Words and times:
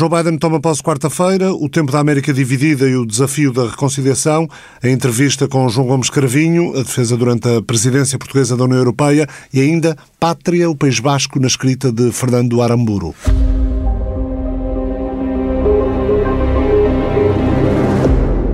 Joe 0.00 0.08
Biden 0.08 0.38
toma 0.38 0.58
posse 0.58 0.82
quarta-feira, 0.82 1.52
o 1.52 1.68
tempo 1.68 1.92
da 1.92 1.98
América 1.98 2.32
dividida 2.32 2.88
e 2.88 2.96
o 2.96 3.04
desafio 3.04 3.52
da 3.52 3.66
reconciliação, 3.66 4.48
a 4.82 4.88
entrevista 4.88 5.46
com 5.46 5.68
João 5.68 5.88
Gomes 5.88 6.08
Cravinho, 6.08 6.70
a 6.74 6.82
defesa 6.82 7.18
durante 7.18 7.46
a 7.46 7.60
presidência 7.60 8.18
portuguesa 8.18 8.56
da 8.56 8.64
União 8.64 8.78
Europeia 8.78 9.28
e 9.52 9.60
ainda 9.60 9.94
Pátria, 10.18 10.70
o 10.70 10.74
País 10.74 10.98
Basco, 11.00 11.38
na 11.38 11.48
escrita 11.48 11.92
de 11.92 12.10
Fernando 12.12 12.62
Aramburu. 12.62 13.14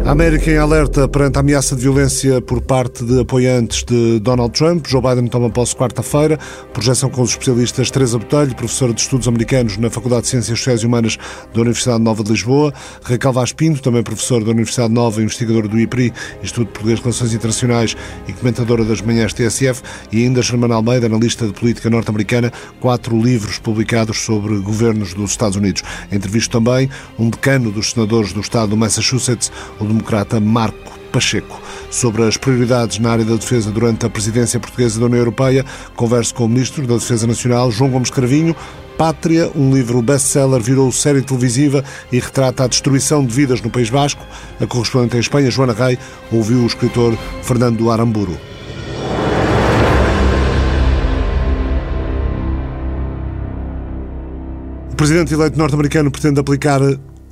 A 0.07 0.13
América 0.13 0.49
em 0.53 0.57
alerta 0.57 1.09
perante 1.09 1.37
a 1.37 1.41
ameaça 1.41 1.75
de 1.75 1.83
violência 1.83 2.41
por 2.41 2.61
parte 2.61 3.05
de 3.05 3.23
apoiantes 3.23 3.83
de 3.83 4.21
Donald 4.21 4.57
Trump. 4.57 4.87
Joe 4.87 5.03
Biden 5.03 5.27
toma 5.27 5.51
posse 5.51 5.75
quarta-feira. 5.75 6.39
Projeção 6.73 7.11
com 7.11 7.23
os 7.23 7.31
especialistas 7.31 7.91
Teresa 7.91 8.17
Botelho, 8.17 8.55
professora 8.55 8.95
de 8.95 9.01
Estudos 9.01 9.27
Americanos 9.27 9.77
na 9.79 9.91
Faculdade 9.91 10.23
de 10.23 10.29
Ciências 10.29 10.61
Sociais 10.61 10.83
e 10.83 10.87
Humanas 10.87 11.19
da 11.53 11.61
Universidade 11.61 12.01
Nova 12.01 12.23
de 12.23 12.31
Lisboa. 12.31 12.73
Raquel 13.03 13.33
Vaz 13.33 13.53
Pinto, 13.53 13.83
também 13.83 14.01
professor 14.01 14.45
da 14.45 14.53
Universidade 14.53 14.95
Nova, 14.95 15.21
investigadora 15.21 15.67
do 15.67 15.77
IPRI, 15.77 16.13
Instituto 16.41 16.69
Português 16.69 16.99
de 17.01 17.05
Relações 17.05 17.35
Internacionais 17.35 17.97
e 18.29 18.33
comentadora 18.33 18.85
das 18.85 19.01
manhãs 19.01 19.33
TSF. 19.33 19.83
E 20.13 20.23
ainda 20.23 20.41
Germana 20.41 20.77
Almeida, 20.77 21.07
analista 21.07 21.49
de 21.49 21.53
política 21.53 21.91
norte-americana, 21.91 22.53
quatro 22.79 23.21
livros 23.21 23.59
publicados 23.59 24.21
sobre 24.21 24.57
governos 24.59 25.15
dos 25.15 25.33
Estados 25.33 25.57
Unidos. 25.57 25.83
Entrevisto 26.13 26.61
também 26.61 26.89
um 27.19 27.29
decano 27.29 27.73
dos 27.73 27.91
senadores 27.91 28.33
do 28.33 28.39
estado 28.39 28.69
do 28.69 28.77
Massachusetts, 28.77 29.51
o 29.81 29.96
democrata 29.97 30.39
Marco 30.39 30.99
Pacheco. 31.11 31.61
Sobre 31.91 32.23
as 32.25 32.37
prioridades 32.37 32.99
na 32.99 33.11
área 33.11 33.25
da 33.25 33.37
defesa 33.37 33.71
durante 33.71 34.05
a 34.05 34.11
presidência 34.11 34.61
portuguesa 34.61 35.01
da 35.01 35.07
União 35.07 35.19
Europeia, 35.19 35.65
converso 35.95 36.35
com 36.35 36.45
o 36.45 36.49
Ministro 36.49 36.87
da 36.87 36.95
Defesa 36.95 37.27
Nacional, 37.27 37.71
João 37.71 37.91
Gomes 37.91 38.11
Cravinho. 38.11 38.55
Pátria, 38.99 39.51
um 39.55 39.75
livro 39.75 40.01
best-seller, 40.01 40.61
virou 40.61 40.91
série 40.91 41.21
televisiva 41.21 41.85
e 42.11 42.19
retrata 42.19 42.65
a 42.65 42.67
destruição 42.67 43.25
de 43.25 43.35
vidas 43.35 43.61
no 43.61 43.71
País 43.71 43.91
Basco. 43.91 44.25
A 44.59 44.67
correspondente 44.67 45.17
em 45.17 45.21
Espanha, 45.21 45.51
Joana 45.51 45.75
Rei, 45.75 45.99
ouviu 46.33 46.59
o 46.61 46.67
escritor 46.67 47.17
Fernando 47.43 47.91
Aramburu. 47.91 48.39
O 54.93 54.97
presidente 54.97 55.35
eleito 55.35 55.59
norte-americano 55.59 56.11
pretende 56.11 56.41
aplicar 56.41 56.81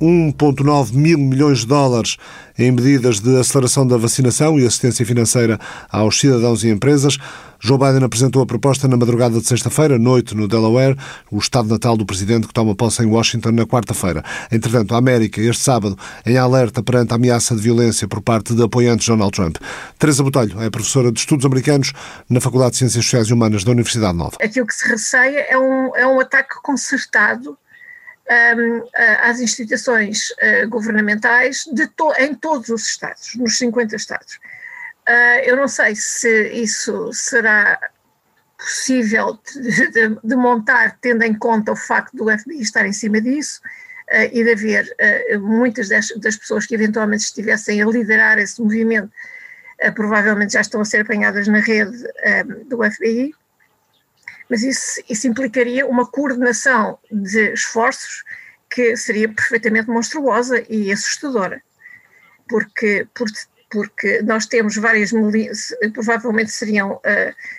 1,9 0.01 0.93
mil 0.93 1.17
milhões 1.17 1.59
de 1.59 1.67
dólares 1.67 2.17
em 2.57 2.71
medidas 2.71 3.19
de 3.19 3.37
aceleração 3.37 3.85
da 3.85 3.97
vacinação 3.97 4.59
e 4.59 4.65
assistência 4.65 5.05
financeira 5.05 5.59
aos 5.89 6.19
cidadãos 6.19 6.63
e 6.63 6.69
empresas. 6.69 7.17
Joe 7.59 7.77
Biden 7.77 8.03
apresentou 8.03 8.41
a 8.41 8.45
proposta 8.45 8.87
na 8.87 8.95
madrugada 8.95 9.39
de 9.39 9.47
sexta-feira, 9.47 9.97
noite 9.97 10.35
no 10.35 10.47
Delaware, 10.47 10.95
o 11.31 11.37
estado 11.37 11.67
natal 11.67 11.97
do 11.97 12.05
presidente 12.05 12.47
que 12.47 12.53
toma 12.53 12.75
posse 12.75 13.01
em 13.01 13.07
Washington 13.07 13.51
na 13.51 13.65
quarta-feira. 13.65 14.23
Entretanto, 14.51 14.93
a 14.93 14.97
América, 14.97 15.41
este 15.41 15.63
sábado, 15.63 15.97
em 16.25 16.37
alerta 16.37 16.83
perante 16.83 17.13
a 17.13 17.15
ameaça 17.15 17.55
de 17.55 17.61
violência 17.61 18.07
por 18.07 18.21
parte 18.21 18.53
de 18.53 18.61
apoiantes 18.61 19.05
de 19.05 19.11
Donald 19.11 19.31
Trump. 19.31 19.57
Teresa 19.97 20.21
Botelho 20.21 20.61
é 20.61 20.69
professora 20.69 21.11
de 21.11 21.19
Estudos 21.19 21.45
Americanos 21.45 21.91
na 22.29 22.39
Faculdade 22.39 22.73
de 22.73 22.77
Ciências 22.77 23.03
Sociais 23.03 23.27
e 23.27 23.33
Humanas 23.33 23.63
da 23.63 23.71
Universidade 23.71 24.17
Nova. 24.17 24.37
Aquilo 24.41 24.67
que 24.67 24.75
se 24.75 24.87
receia 24.87 25.47
é 25.49 25.57
um, 25.57 25.95
é 25.95 26.05
um 26.05 26.19
ataque 26.19 26.55
concertado 26.61 27.57
às 29.21 29.39
instituições 29.39 30.31
uh, 30.31 30.67
governamentais 30.69 31.65
to, 31.95 32.11
em 32.17 32.33
todos 32.33 32.69
os 32.69 32.87
Estados, 32.87 33.35
nos 33.35 33.57
50 33.57 33.95
Estados. 33.95 34.39
Uh, 35.07 35.39
eu 35.43 35.55
não 35.55 35.67
sei 35.67 35.95
se 35.95 36.49
isso 36.49 37.11
será 37.13 37.79
possível 38.57 39.37
de, 39.53 39.91
de, 39.91 40.17
de, 40.23 40.35
montar, 40.35 40.97
tendo 40.99 41.23
em 41.23 41.33
conta 41.33 41.71
o 41.71 41.75
facto 41.75 42.15
do 42.15 42.25
FBI 42.25 42.61
estar 42.61 42.85
em 42.87 42.93
cima 42.93 43.21
disso 43.21 43.61
uh, 44.09 44.29
e 44.31 44.43
de 44.43 44.51
haver 44.51 44.95
muitas 45.39 45.89
das, 45.89 46.07
das, 46.17 46.35
pessoas 46.35 46.65
que 46.65 46.73
eventualmente 46.73 47.25
estivessem 47.25 47.81
a 47.81 47.85
liderar 47.85 48.39
esse 48.39 48.59
movimento, 48.59 49.11
provavelmente 49.93 50.53
já 50.53 50.61
estão 50.61 50.81
a 50.81 50.85
ser 50.85 51.01
apanhadas 51.01 51.47
na 51.47 51.59
rede 51.59 51.97
do 52.65 52.77
FBI 52.77 53.35
mas 54.49 54.63
isso, 54.63 55.01
isso 55.09 55.27
implicaria 55.27 55.85
uma 55.87 56.05
coordenação 56.05 56.99
de 57.11 57.53
esforços 57.53 58.23
que 58.69 58.95
seria 58.95 59.29
perfeitamente 59.29 59.89
monstruosa 59.89 60.63
e 60.69 60.91
assustadora, 60.91 61.61
porque, 62.47 63.07
porque 63.13 63.39
porque 63.69 64.21
nós 64.21 64.45
temos 64.45 64.75
várias 64.77 65.11
milícias, 65.11 65.73
provavelmente 65.93 66.51
seriam 66.51 66.93
uh, 66.93 67.01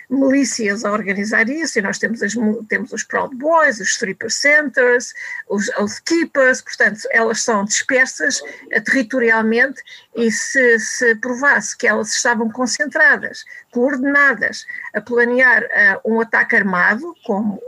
milícias 0.09 0.85
a 0.85 0.91
organizar 0.91 1.49
isso, 1.49 1.77
e 1.77 1.81
nós 1.81 1.99
temos, 1.99 2.23
as, 2.23 2.33
temos 2.67 2.91
os 2.93 3.03
Proud 3.03 3.35
Boys, 3.35 3.79
os 3.79 3.89
Stripper 3.89 4.31
Centers, 4.31 5.13
os 5.49 5.69
Oath 5.77 5.99
Keepers, 6.05 6.61
portanto, 6.61 7.01
elas 7.11 7.41
são 7.41 7.65
dispersas 7.65 8.39
uh, 8.41 8.83
territorialmente, 8.83 9.81
e 10.15 10.31
se, 10.31 10.79
se 10.79 11.15
provasse 11.15 11.77
que 11.77 11.87
elas 11.87 12.13
estavam 12.13 12.49
concentradas, 12.49 13.45
coordenadas, 13.71 14.65
a 14.93 15.01
planear 15.01 15.63
uh, 15.63 16.13
um 16.13 16.21
ataque 16.21 16.55
armado, 16.55 17.13
como 17.25 17.61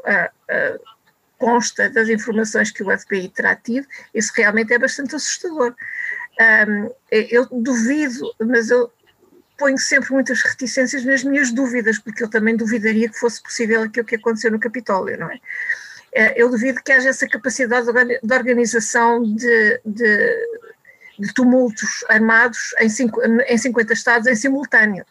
consta 1.40 1.90
das 1.90 2.10
informações 2.10 2.70
que 2.70 2.84
o 2.84 3.00
FBI 3.00 3.30
terá 3.30 3.56
tido, 3.56 3.88
isso 4.14 4.32
realmente 4.36 4.74
é 4.74 4.78
bastante 4.78 5.16
assustador. 5.16 5.74
Um, 6.40 6.90
eu 7.12 7.46
duvido, 7.52 8.34
mas 8.40 8.70
eu 8.70 8.92
ponho 9.58 9.78
sempre 9.78 10.14
muitas 10.14 10.42
reticências 10.42 11.04
nas 11.04 11.24
minhas 11.24 11.52
dúvidas, 11.52 12.00
porque 12.00 12.24
eu 12.24 12.30
também 12.30 12.56
duvidaria 12.56 13.10
que 13.10 13.20
fosse 13.20 13.44
possível 13.44 13.84
aquilo 13.84 14.06
que 14.06 14.16
aconteceu 14.16 14.50
no 14.50 14.60
Capitólio, 14.60 15.20
não 15.20 15.30
é? 15.30 15.40
Eh, 16.14 16.42
eu 16.42 16.50
duvido 16.50 16.82
que 16.82 16.92
haja 16.92 17.10
essa 17.10 17.28
capacidade 17.28 17.88
de 18.24 18.34
organização 18.34 19.22
de, 19.22 19.82
de, 19.86 20.48
de 21.20 21.34
tumultos 21.34 22.04
armados 22.08 22.74
em, 22.80 22.90
cinco, 22.90 23.22
em 23.22 23.58
50 23.58 23.94
estados 23.94 24.28
em 24.28 24.36
simultâneo, 24.36 25.06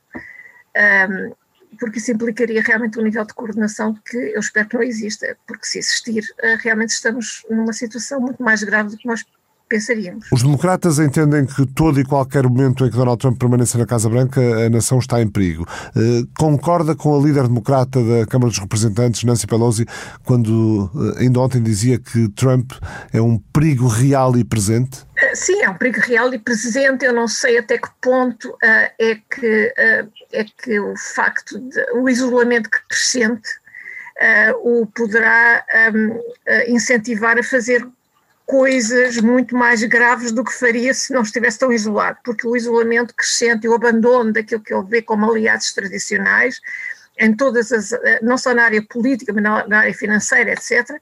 um, 1.10 1.34
porque 1.78 1.98
isso 1.98 2.10
implicaria 2.10 2.62
realmente 2.62 2.98
um 2.98 3.02
nível 3.02 3.24
de 3.24 3.34
coordenação 3.34 3.94
que 4.04 4.16
eu 4.16 4.40
espero 4.40 4.68
que 4.68 4.76
não 4.76 4.82
exista, 4.82 5.36
porque 5.46 5.66
se 5.66 5.78
existir, 5.78 6.24
eh, 6.40 6.56
realmente 6.60 6.90
estamos 6.90 7.44
numa 7.48 7.72
situação 7.72 8.20
muito 8.20 8.42
mais 8.42 8.62
grave 8.62 8.90
do 8.90 8.96
que 8.96 9.06
nós 9.06 9.24
pensaríamos. 9.68 10.26
Os 10.32 10.42
democratas 10.42 10.98
entendem 10.98 11.46
que 11.46 11.66
todo 11.66 12.00
e 12.00 12.04
qualquer 12.04 12.44
momento 12.44 12.84
em 12.84 12.90
que 12.90 12.96
Donald 12.96 13.18
Trump 13.18 13.38
permaneça 13.38 13.78
na 13.78 13.86
Casa 13.86 14.08
Branca, 14.08 14.40
a 14.40 14.70
nação 14.70 14.98
está 14.98 15.20
em 15.20 15.28
perigo. 15.28 15.66
Eh, 15.94 16.24
concorda 16.36 16.94
com 16.94 17.16
a 17.16 17.22
líder 17.22 17.44
democrata 17.44 18.02
da 18.02 18.26
Câmara 18.26 18.50
dos 18.50 18.58
Representantes, 18.58 19.24
Nancy 19.24 19.46
Pelosi, 19.46 19.86
quando 20.24 20.90
eh, 21.16 21.22
ainda 21.22 21.40
ontem 21.40 21.62
dizia 21.62 21.98
que 21.98 22.28
Trump 22.30 22.72
é 23.12 23.20
um 23.20 23.38
perigo 23.38 23.86
real 23.86 24.36
e 24.36 24.44
presente? 24.44 25.06
Eh, 25.16 25.34
sim, 25.34 25.62
é 25.62 25.68
um 25.68 25.74
perigo 25.74 26.00
real 26.00 26.32
e 26.32 26.38
presente. 26.38 27.04
Eu 27.04 27.12
não 27.12 27.28
sei 27.28 27.58
até 27.58 27.78
que 27.78 27.88
ponto 28.00 28.56
é, 28.62 28.90
que, 29.30 29.72
é 30.32 30.44
que 30.44 30.80
o 30.80 30.96
facto 30.96 31.58
de 31.58 31.86
o 31.94 32.08
isolamento 32.08 32.70
crescente 32.88 33.48
o 34.62 34.84
poderá 34.86 35.64
um, 35.94 36.20
incentivar 36.66 37.38
a 37.38 37.42
fazer 37.42 37.86
coisas 38.48 39.18
muito 39.18 39.54
mais 39.54 39.84
graves 39.84 40.32
do 40.32 40.42
que 40.42 40.54
faria 40.54 40.94
se 40.94 41.12
não 41.12 41.20
estivesse 41.20 41.58
tão 41.58 41.70
isolado, 41.70 42.18
porque 42.24 42.46
o 42.46 42.56
isolamento 42.56 43.14
crescente 43.14 43.64
e 43.64 43.68
o 43.68 43.74
abandono 43.74 44.32
daquilo 44.32 44.62
que 44.62 44.72
ele 44.72 44.86
vê 44.86 45.02
como 45.02 45.30
aliados 45.30 45.74
tradicionais, 45.74 46.58
em 47.18 47.36
todas 47.36 47.70
as, 47.70 47.92
eh, 47.92 48.20
não 48.22 48.38
só 48.38 48.54
na 48.54 48.64
área 48.64 48.82
política, 48.82 49.34
mas 49.34 49.42
na 49.42 49.80
área 49.80 49.92
financeira, 49.92 50.52
etc., 50.52 50.98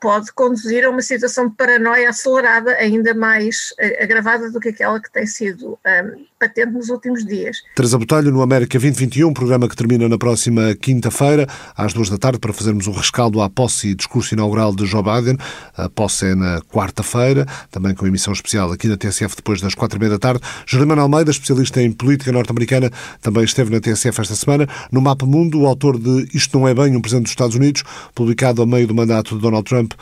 pode 0.00 0.32
conduzir 0.32 0.84
a 0.84 0.90
uma 0.90 1.02
situação 1.02 1.48
de 1.48 1.54
paranoia 1.54 2.08
acelerada, 2.08 2.72
ainda 2.72 3.14
mais 3.14 3.72
uh, 3.72 4.02
agravada 4.02 4.50
do 4.50 4.60
que 4.60 4.70
aquela 4.70 5.00
que 5.00 5.10
tem 5.12 5.26
sido 5.26 5.78
um, 5.86 6.24
patente 6.38 6.72
nos 6.72 6.88
últimos 6.88 7.24
dias. 7.24 7.58
Teresa 7.74 7.98
Botelho, 7.98 8.30
no 8.30 8.40
América 8.40 8.78
2021, 8.78 9.32
programa 9.34 9.68
que 9.68 9.76
termina 9.76 10.08
na 10.08 10.16
próxima 10.16 10.74
quinta-feira, 10.74 11.46
às 11.76 11.92
duas 11.92 12.08
da 12.08 12.16
tarde, 12.16 12.38
para 12.38 12.52
fazermos 12.52 12.86
um 12.86 12.92
rescaldo 12.92 13.42
à 13.42 13.50
posse 13.50 13.88
e 13.88 13.94
discurso 13.94 14.34
inaugural 14.34 14.74
de 14.74 14.86
Joe 14.86 15.02
Biden. 15.02 15.36
A 15.76 15.88
posse 15.88 16.26
é 16.26 16.34
na 16.34 16.60
quarta-feira, 16.62 17.46
também 17.70 17.94
com 17.94 18.06
emissão 18.06 18.32
especial 18.32 18.72
aqui 18.72 18.88
na 18.88 18.96
TSF 18.96 19.36
depois 19.36 19.60
das 19.60 19.74
quatro 19.74 19.98
e 19.98 20.00
meia 20.00 20.12
da 20.12 20.18
tarde. 20.18 20.40
Germano 20.66 21.02
Almeida, 21.02 21.30
especialista 21.30 21.82
em 21.82 21.92
política 21.92 22.32
norte-americana, 22.32 22.90
também 23.20 23.44
esteve 23.44 23.70
na 23.70 23.80
TSF 23.80 24.20
esta 24.20 24.34
semana. 24.34 24.66
No 24.90 25.00
Mapa 25.00 25.26
Mundo, 25.26 25.60
o 25.60 25.66
autor 25.66 25.98
de 25.98 26.28
Isto 26.32 26.58
Não 26.58 26.68
É 26.68 26.74
Bem, 26.74 26.96
um 26.96 27.00
Presidente 27.00 27.24
dos 27.24 27.32
Estados 27.32 27.56
Unidos, 27.56 27.82
publicado 28.14 28.62
a 28.62 28.66
meio 28.66 28.86
do 28.86 28.94
mandato 28.94 29.34
de 29.34 29.40
Donald 29.40 29.57
Donald 29.62 29.64
Trump 29.64 29.92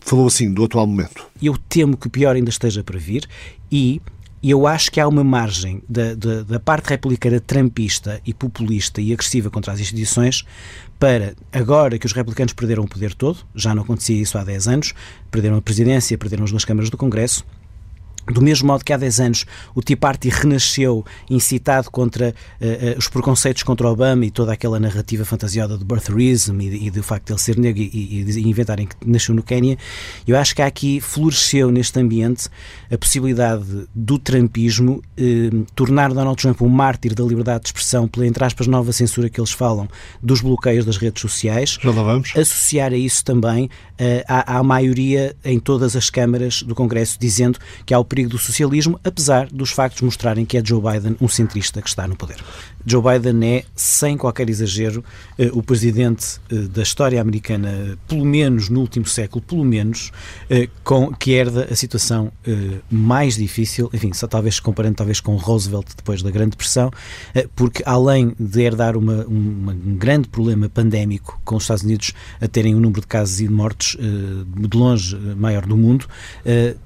falou 0.00 0.26
assim 0.26 0.52
do 0.52 0.64
atual 0.64 0.86
momento. 0.86 1.26
Eu 1.42 1.56
temo 1.68 1.96
que 1.96 2.06
o 2.06 2.10
pior 2.10 2.36
ainda 2.36 2.50
esteja 2.50 2.82
para 2.82 2.98
vir 2.98 3.26
e 3.70 4.00
eu 4.42 4.66
acho 4.66 4.92
que 4.92 5.00
há 5.00 5.08
uma 5.08 5.24
margem 5.24 5.82
da, 5.88 6.14
da, 6.14 6.42
da, 6.42 6.60
parte 6.60 6.88
republicana 6.88 7.40
trumpista 7.40 8.20
e 8.24 8.32
populista 8.32 9.00
e 9.00 9.12
agressiva 9.12 9.50
contra 9.50 9.72
as 9.72 9.80
instituições 9.80 10.44
para, 10.98 11.34
agora 11.52 11.98
que 11.98 12.06
os 12.06 12.12
republicanos 12.12 12.52
perderam 12.52 12.84
o 12.84 12.88
poder 12.88 13.14
todo, 13.14 13.38
já 13.54 13.74
não 13.74 13.82
acontecia 13.82 14.20
isso 14.20 14.38
há 14.38 14.44
10 14.44 14.68
anos, 14.68 14.94
perderam 15.30 15.56
a 15.56 15.62
presidência, 15.62 16.16
perderam 16.16 16.44
as 16.44 16.50
duas 16.50 16.64
câmaras 16.64 16.90
do 16.90 16.96
Congresso, 16.96 17.44
do 18.32 18.42
mesmo 18.42 18.68
modo 18.68 18.84
que 18.84 18.92
há 18.92 18.96
10 18.96 19.20
anos 19.20 19.46
o 19.74 19.82
Tea 19.82 19.96
Party 19.96 20.28
renasceu, 20.28 21.04
incitado 21.30 21.90
contra 21.90 22.34
uh, 22.60 22.64
uh, 22.64 22.98
os 22.98 23.08
preconceitos 23.08 23.62
contra 23.62 23.88
Obama 23.88 24.24
e 24.24 24.30
toda 24.30 24.52
aquela 24.52 24.78
narrativa 24.80 25.24
fantasiosa 25.24 25.76
do 25.78 25.84
birtherism 25.84 26.60
e, 26.60 26.86
e 26.86 26.90
do 26.90 27.02
facto 27.02 27.26
de 27.26 27.32
ele 27.32 27.40
ser 27.40 27.56
negro 27.58 27.82
e, 27.82 27.86
e, 27.86 28.38
e, 28.38 28.48
inventarem 28.48 28.86
que 28.86 28.96
nasceu 29.04 29.34
no 29.34 29.42
Quênia, 29.42 29.78
eu 30.26 30.36
acho 30.36 30.54
que 30.54 30.62
aqui 30.62 31.00
floresceu 31.00 31.70
neste 31.70 31.98
ambiente 31.98 32.48
a 32.90 32.98
possibilidade 32.98 33.86
do 33.94 34.18
trumpismo 34.18 35.02
eh, 35.16 35.50
tornar 35.74 36.12
Donald 36.12 36.40
Trump 36.40 36.60
um 36.62 36.68
mártir 36.68 37.14
da 37.14 37.24
liberdade 37.24 37.62
de 37.62 37.68
expressão 37.68 38.08
pela, 38.08 38.26
entre 38.26 38.44
aspas, 38.44 38.66
nova 38.66 38.92
censura 38.92 39.28
que 39.28 39.40
eles 39.40 39.52
falam 39.52 39.88
dos 40.22 40.40
bloqueios 40.40 40.84
das 40.84 40.96
redes 40.96 41.20
sociais. 41.20 41.78
Já 41.80 41.90
lá 41.90 42.02
vamos. 42.02 42.32
Associar 42.36 42.92
a 42.92 42.96
isso 42.96 43.24
também 43.24 43.66
uh, 43.66 43.70
à, 44.28 44.58
à 44.58 44.62
maioria 44.62 45.34
em 45.44 45.58
todas 45.58 45.96
as 45.96 46.10
câmaras 46.10 46.62
do 46.62 46.74
Congresso 46.74 47.18
dizendo 47.18 47.58
que 47.84 47.94
há 47.94 47.98
o 47.98 48.04
perigo 48.16 48.30
do 48.30 48.38
socialismo, 48.38 48.98
apesar 49.04 49.46
dos 49.48 49.70
factos 49.70 50.00
mostrarem 50.00 50.46
que 50.46 50.56
é 50.56 50.64
Joe 50.64 50.80
Biden 50.80 51.16
um 51.20 51.28
centrista 51.28 51.82
que 51.82 51.88
está 51.88 52.06
no 52.06 52.16
poder. 52.16 52.42
Joe 52.86 53.02
Biden 53.02 53.44
é, 53.44 53.64
sem 53.74 54.16
qualquer 54.16 54.48
exagero, 54.48 55.04
eh, 55.36 55.50
o 55.52 55.60
presidente 55.60 56.38
eh, 56.48 56.54
da 56.54 56.82
história 56.82 57.20
americana, 57.20 57.98
pelo 58.06 58.24
menos 58.24 58.68
no 58.68 58.78
último 58.78 59.06
século, 59.06 59.42
pelo 59.42 59.64
menos, 59.64 60.12
eh, 60.48 60.68
com, 60.84 61.12
que 61.12 61.32
herda 61.32 61.66
a 61.68 61.74
situação 61.74 62.30
mais 62.88 63.36
difícil, 63.36 63.90
enfim, 63.92 64.12
só 64.12 64.28
talvez 64.28 64.60
comparando 64.60 64.94
talvez 64.94 65.18
com 65.18 65.34
Roosevelt 65.34 65.88
depois 65.96 66.22
da 66.22 66.30
Grande 66.30 66.50
Depressão, 66.50 66.92
porque 67.56 67.82
além 67.84 68.32
de 68.38 68.62
herdar 68.62 68.96
uma, 68.96 69.24
uma, 69.24 69.72
um 69.72 69.96
grande 69.96 70.28
problema 70.28 70.68
pandémico 70.68 71.40
com 71.44 71.56
os 71.56 71.64
Estados 71.64 71.82
Unidos 71.82 72.12
a 72.40 72.46
terem 72.46 72.74
um 72.74 72.78
número 72.78 73.00
de 73.00 73.06
casos 73.08 73.40
e 73.40 73.48
de 73.48 73.52
mortes 73.52 73.96
de 73.96 74.76
longe 74.78 75.16
maior 75.36 75.66
do 75.66 75.76
mundo, 75.76 76.06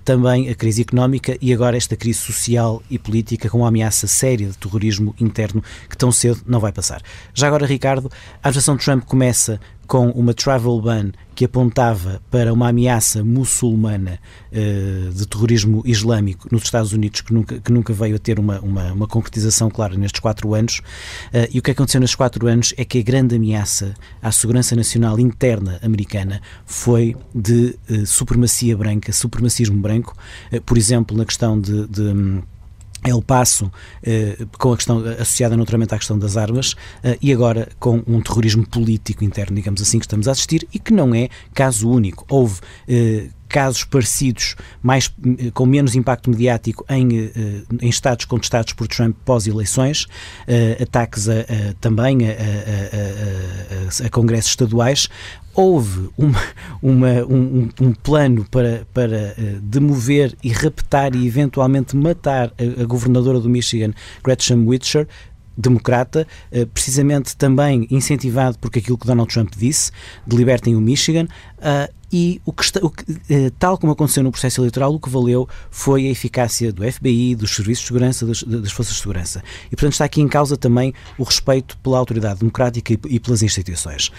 também 0.02 0.48
a 0.48 0.54
crise 0.54 0.80
económica 0.80 1.36
e 1.42 1.52
agora 1.52 1.76
esta 1.76 1.94
crise 1.94 2.20
social 2.20 2.82
e 2.88 2.98
política 2.98 3.50
com 3.50 3.58
uma 3.58 3.68
ameaça 3.68 4.06
séria 4.06 4.48
de 4.48 4.56
terrorismo 4.56 5.14
interno 5.20 5.62
que 5.90 5.96
tão 5.96 6.10
cedo 6.10 6.40
não 6.46 6.60
vai 6.60 6.72
passar. 6.72 7.02
Já 7.34 7.48
agora, 7.48 7.66
Ricardo, 7.66 8.10
a 8.42 8.48
administração 8.48 8.76
de 8.76 8.84
Trump 8.84 9.04
começa 9.04 9.60
com 9.90 10.08
uma 10.10 10.32
travel 10.32 10.80
ban 10.80 11.10
que 11.34 11.44
apontava 11.44 12.22
para 12.30 12.52
uma 12.52 12.68
ameaça 12.68 13.24
muçulmana 13.24 14.20
uh, 14.52 15.12
de 15.12 15.26
terrorismo 15.26 15.82
islâmico 15.84 16.46
nos 16.52 16.62
Estados 16.62 16.92
Unidos 16.92 17.22
que 17.22 17.34
nunca, 17.34 17.58
que 17.58 17.72
nunca 17.72 17.92
veio 17.92 18.14
a 18.14 18.18
ter 18.20 18.38
uma, 18.38 18.60
uma, 18.60 18.92
uma 18.92 19.08
concretização 19.08 19.68
clara 19.68 19.96
nestes 19.96 20.20
quatro 20.20 20.54
anos. 20.54 20.78
Uh, 20.78 21.48
e 21.50 21.58
o 21.58 21.62
que 21.62 21.72
aconteceu 21.72 22.00
nestes 22.00 22.14
quatro 22.14 22.46
anos 22.46 22.72
é 22.76 22.84
que 22.84 23.00
a 23.00 23.02
grande 23.02 23.34
ameaça 23.34 23.94
à 24.22 24.30
segurança 24.30 24.76
nacional 24.76 25.18
interna 25.18 25.80
americana 25.82 26.40
foi 26.64 27.16
de 27.34 27.76
uh, 27.90 28.06
supremacia 28.06 28.76
branca, 28.76 29.12
supremacismo 29.12 29.80
branco, 29.80 30.16
por 30.64 30.78
exemplo, 30.78 31.16
na 31.16 31.24
questão 31.24 31.60
de, 31.60 31.88
de 31.88 32.40
El 33.04 33.22
Paso, 33.22 33.72
eh, 34.02 34.36
com 34.58 34.72
a 34.72 34.76
questão 34.76 34.98
associada 35.18 35.56
naturalmente 35.56 35.94
à 35.94 35.98
questão 35.98 36.18
das 36.18 36.36
armas, 36.36 36.74
eh, 37.02 37.18
e 37.22 37.32
agora 37.32 37.68
com 37.78 38.02
um 38.06 38.20
terrorismo 38.20 38.66
político 38.66 39.24
interno, 39.24 39.56
digamos 39.56 39.80
assim, 39.80 39.98
que 39.98 40.04
estamos 40.04 40.28
a 40.28 40.32
assistir 40.32 40.68
e 40.72 40.78
que 40.78 40.92
não 40.92 41.14
é 41.14 41.28
caso 41.54 41.88
único. 41.88 42.24
Houve 42.28 42.60
eh, 42.86 43.28
casos 43.48 43.82
parecidos, 43.82 44.54
mais, 44.80 45.12
com 45.54 45.66
menos 45.66 45.96
impacto 45.96 46.30
mediático 46.30 46.84
em, 46.88 47.32
em 47.80 47.88
estados 47.88 48.24
contestados 48.24 48.74
por 48.74 48.86
Trump 48.86 49.16
pós-eleições, 49.24 50.06
ataques 50.80 51.28
a, 51.28 51.40
a, 51.40 51.74
também 51.80 52.18
a, 52.28 54.06
a, 54.06 54.08
congressos 54.08 54.52
estaduais. 54.52 55.08
Houve 55.54 56.10
uma, 56.16 56.42
uma, 56.82 57.24
um, 57.24 57.68
um, 57.80 57.92
plano 57.92 58.46
para, 58.50 58.86
para 58.94 59.34
demover 59.62 60.36
e 60.42 60.50
raptar 60.50 61.14
e 61.14 61.26
eventualmente 61.26 61.96
matar 61.96 62.52
a, 62.58 62.84
governadora 62.84 63.40
do 63.40 63.48
Michigan, 63.48 63.92
Gretchen 64.22 64.64
Whitcher, 64.66 65.06
democrata, 65.56 66.26
precisamente 66.72 67.36
também 67.36 67.86
incentivado 67.90 68.58
por 68.58 68.70
aquilo 68.74 68.96
que 68.96 69.06
Donald 69.06 69.30
Trump 69.30 69.52
disse, 69.54 69.90
de 70.26 70.34
libertem 70.34 70.74
o 70.74 70.80
Michigan, 70.80 71.26
e 72.12 72.40
o 72.44 72.52
que, 72.52 72.64
está, 72.64 72.80
o 72.82 72.90
que, 72.90 73.04
eh, 73.28 73.52
tal 73.58 73.78
como 73.78 73.92
aconteceu 73.92 74.22
no 74.22 74.32
processo 74.32 74.60
eleitoral, 74.60 74.92
o 74.92 74.98
que 74.98 75.08
valeu 75.08 75.48
foi 75.70 76.08
a 76.08 76.10
eficácia 76.10 76.72
do 76.72 76.82
FBI, 76.90 77.36
dos 77.36 77.54
serviços 77.54 77.82
de 77.82 77.86
segurança, 77.86 78.26
das, 78.26 78.42
das 78.42 78.72
forças 78.72 78.94
de 78.94 79.00
segurança. 79.00 79.42
E, 79.66 79.70
portanto, 79.70 79.92
está 79.92 80.04
aqui 80.04 80.20
em 80.20 80.26
causa 80.26 80.56
também 80.56 80.92
o 81.16 81.22
respeito 81.22 81.78
pela 81.78 81.98
autoridade 81.98 82.40
democrática 82.40 82.92
e, 82.92 82.98
e 83.08 83.20
pelas 83.20 83.42
instituições. 83.42 84.10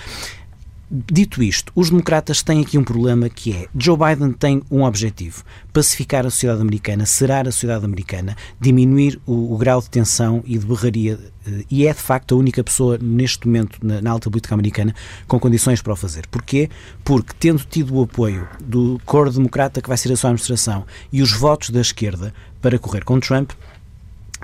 Dito 0.93 1.41
isto, 1.41 1.71
os 1.73 1.89
democratas 1.89 2.43
têm 2.43 2.59
aqui 2.59 2.77
um 2.77 2.83
problema 2.83 3.29
que 3.29 3.53
é 3.53 3.67
Joe 3.73 3.97
Biden 3.97 4.33
tem 4.33 4.61
um 4.69 4.83
objetivo: 4.83 5.41
pacificar 5.71 6.25
a 6.25 6.29
sociedade 6.29 6.59
americana, 6.59 7.05
serar 7.05 7.47
a 7.47 7.51
sociedade 7.53 7.85
americana, 7.85 8.35
diminuir 8.59 9.17
o, 9.25 9.53
o 9.53 9.57
grau 9.57 9.79
de 9.79 9.89
tensão 9.89 10.43
e 10.45 10.57
de 10.57 10.65
berraria, 10.65 11.17
eh, 11.47 11.63
e 11.71 11.87
é 11.87 11.93
de 11.93 11.99
facto 12.01 12.35
a 12.35 12.37
única 12.37 12.61
pessoa 12.61 12.97
neste 13.01 13.47
momento 13.47 13.79
na, 13.81 14.01
na, 14.01 14.11
alta 14.11 14.29
política 14.29 14.53
americana 14.53 14.93
com 15.29 15.39
condições 15.39 15.81
para 15.81 15.93
o 15.93 15.95
fazer. 15.95 16.27
Porquê? 16.27 16.69
Porque, 17.05 17.31
tendo 17.39 17.63
tido 17.63 17.95
o 17.95 18.03
apoio 18.03 18.45
do 18.61 18.99
coro 19.05 19.31
democrata 19.31 19.81
que 19.81 19.87
vai 19.87 19.97
ser 19.97 20.11
a 20.11 20.17
sua 20.17 20.31
administração 20.31 20.85
e 21.09 21.21
os 21.21 21.31
votos 21.31 21.69
da 21.69 21.79
esquerda 21.79 22.33
para 22.61 22.77
correr 22.77 23.05
com 23.05 23.17
Trump, 23.17 23.51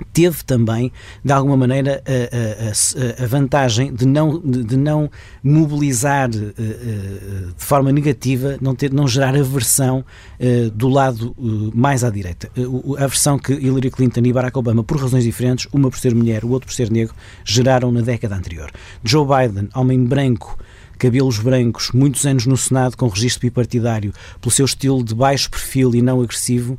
teve 0.06 0.44
também, 0.44 0.92
de 1.24 1.32
alguma 1.32 1.56
maneira, 1.56 2.02
a, 2.06 3.20
a, 3.20 3.24
a 3.24 3.26
vantagem 3.26 3.92
de 3.92 4.06
não, 4.06 4.40
de 4.40 4.76
não 4.76 5.10
mobilizar 5.42 6.30
uh, 6.30 6.32
uh, 6.32 7.54
de 7.56 7.64
forma 7.64 7.92
negativa, 7.92 8.56
não, 8.60 8.74
ter, 8.74 8.92
não 8.92 9.06
gerar 9.06 9.34
aversão 9.34 10.04
uh, 10.38 10.70
do 10.70 10.88
lado 10.88 11.34
mais 11.74 12.04
à 12.04 12.10
direita. 12.10 12.50
a 12.98 13.04
aversão 13.04 13.38
que 13.38 13.52
Hillary 13.52 13.90
Clinton 13.90 14.20
e 14.24 14.32
Barack 14.32 14.58
Obama, 14.58 14.82
por 14.82 15.00
razões 15.00 15.24
diferentes, 15.24 15.66
uma 15.72 15.90
por 15.90 15.98
ser 15.98 16.14
mulher, 16.14 16.44
o 16.44 16.50
outro 16.50 16.68
por 16.68 16.74
ser 16.74 16.90
negro, 16.90 17.14
geraram 17.44 17.90
na 17.92 18.00
década 18.00 18.36
anterior. 18.36 18.70
Joe 19.04 19.26
Biden, 19.26 19.68
homem 19.74 20.04
branco, 20.04 20.58
cabelos 20.98 21.38
brancos, 21.38 21.90
muitos 21.92 22.26
anos 22.26 22.44
no 22.44 22.56
Senado 22.56 22.96
com 22.96 23.08
registro 23.08 23.42
bipartidário, 23.42 24.12
pelo 24.40 24.50
seu 24.50 24.66
estilo 24.66 25.02
de 25.04 25.14
baixo 25.14 25.50
perfil 25.50 25.94
e 25.94 26.02
não 26.02 26.20
agressivo, 26.20 26.78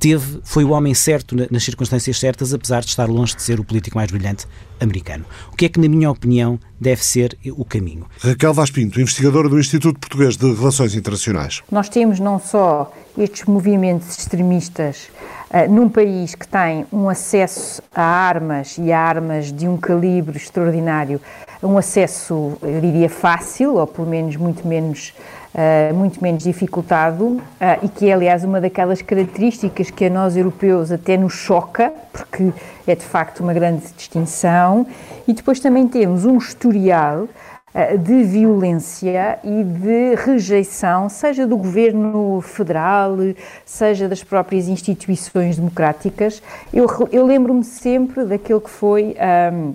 teve, 0.00 0.40
foi 0.42 0.64
o 0.64 0.70
homem 0.70 0.94
certo 0.94 1.36
nas 1.50 1.62
circunstâncias 1.62 2.18
certas, 2.18 2.54
apesar 2.54 2.80
de 2.80 2.88
estar 2.88 3.06
longe 3.06 3.36
de 3.36 3.42
ser 3.42 3.60
o 3.60 3.64
político 3.64 3.98
mais 3.98 4.10
brilhante 4.10 4.46
americano. 4.80 5.26
O 5.52 5.56
que 5.56 5.66
é 5.66 5.68
que, 5.68 5.78
na 5.78 5.88
minha 5.88 6.10
opinião, 6.10 6.58
deve 6.80 7.04
ser 7.04 7.36
o 7.52 7.64
caminho? 7.64 8.06
Raquel 8.18 8.54
Vaz 8.54 8.70
Pinto, 8.70 8.98
investigadora 8.98 9.48
do 9.48 9.60
Instituto 9.60 10.00
Português 10.00 10.38
de 10.38 10.52
Relações 10.54 10.94
Internacionais. 10.94 11.62
Nós 11.70 11.90
temos 11.90 12.18
não 12.18 12.38
só 12.38 12.90
estes 13.18 13.44
movimentos 13.44 14.18
extremistas 14.18 15.10
uh, 15.50 15.70
num 15.70 15.88
país 15.88 16.34
que 16.34 16.48
tem 16.48 16.86
um 16.90 17.10
acesso 17.10 17.82
a 17.94 18.02
armas 18.02 18.78
e 18.78 18.90
a 18.90 18.98
armas 18.98 19.52
de 19.52 19.68
um 19.68 19.76
calibre 19.76 20.38
extraordinário, 20.38 21.20
um 21.62 21.76
acesso, 21.76 22.56
eu 22.62 22.80
diria, 22.80 23.10
fácil, 23.10 23.74
ou 23.74 23.86
pelo 23.86 24.08
menos 24.08 24.36
muito 24.36 24.66
menos 24.66 25.12
uh, 25.54 25.94
muito 25.94 26.22
menos 26.22 26.42
dificultado 26.42 27.24
uh, 27.24 27.40
e 27.82 27.88
que 27.88 28.08
é, 28.08 28.12
aliás, 28.12 28.44
uma 28.44 28.60
daquelas 28.60 29.02
características 29.02 29.90
que 29.90 30.04
a 30.04 30.10
nós 30.10 30.36
europeus 30.36 30.90
até 30.90 31.16
nos 31.16 31.32
choca, 31.32 31.92
porque 32.12 32.52
é 32.86 32.94
de 32.94 33.04
facto 33.04 33.40
uma 33.40 33.52
grande 33.52 33.82
distinção. 33.96 34.86
E 35.26 35.32
depois 35.32 35.60
também 35.60 35.86
temos 35.86 36.24
um 36.24 36.36
historial 36.36 37.24
uh, 37.24 37.98
de 37.98 38.22
violência 38.22 39.38
e 39.44 39.64
de 39.64 40.14
rejeição, 40.16 41.08
seja 41.08 41.46
do 41.46 41.56
governo 41.56 42.40
federal, 42.40 43.16
seja 43.64 44.08
das 44.08 44.22
próprias 44.22 44.68
instituições 44.68 45.56
democráticas. 45.56 46.42
Eu, 46.72 46.86
eu 47.12 47.26
lembro-me 47.26 47.64
sempre 47.64 48.24
daquele 48.24 48.60
que 48.60 48.70
foi 48.70 49.16
um, 49.52 49.74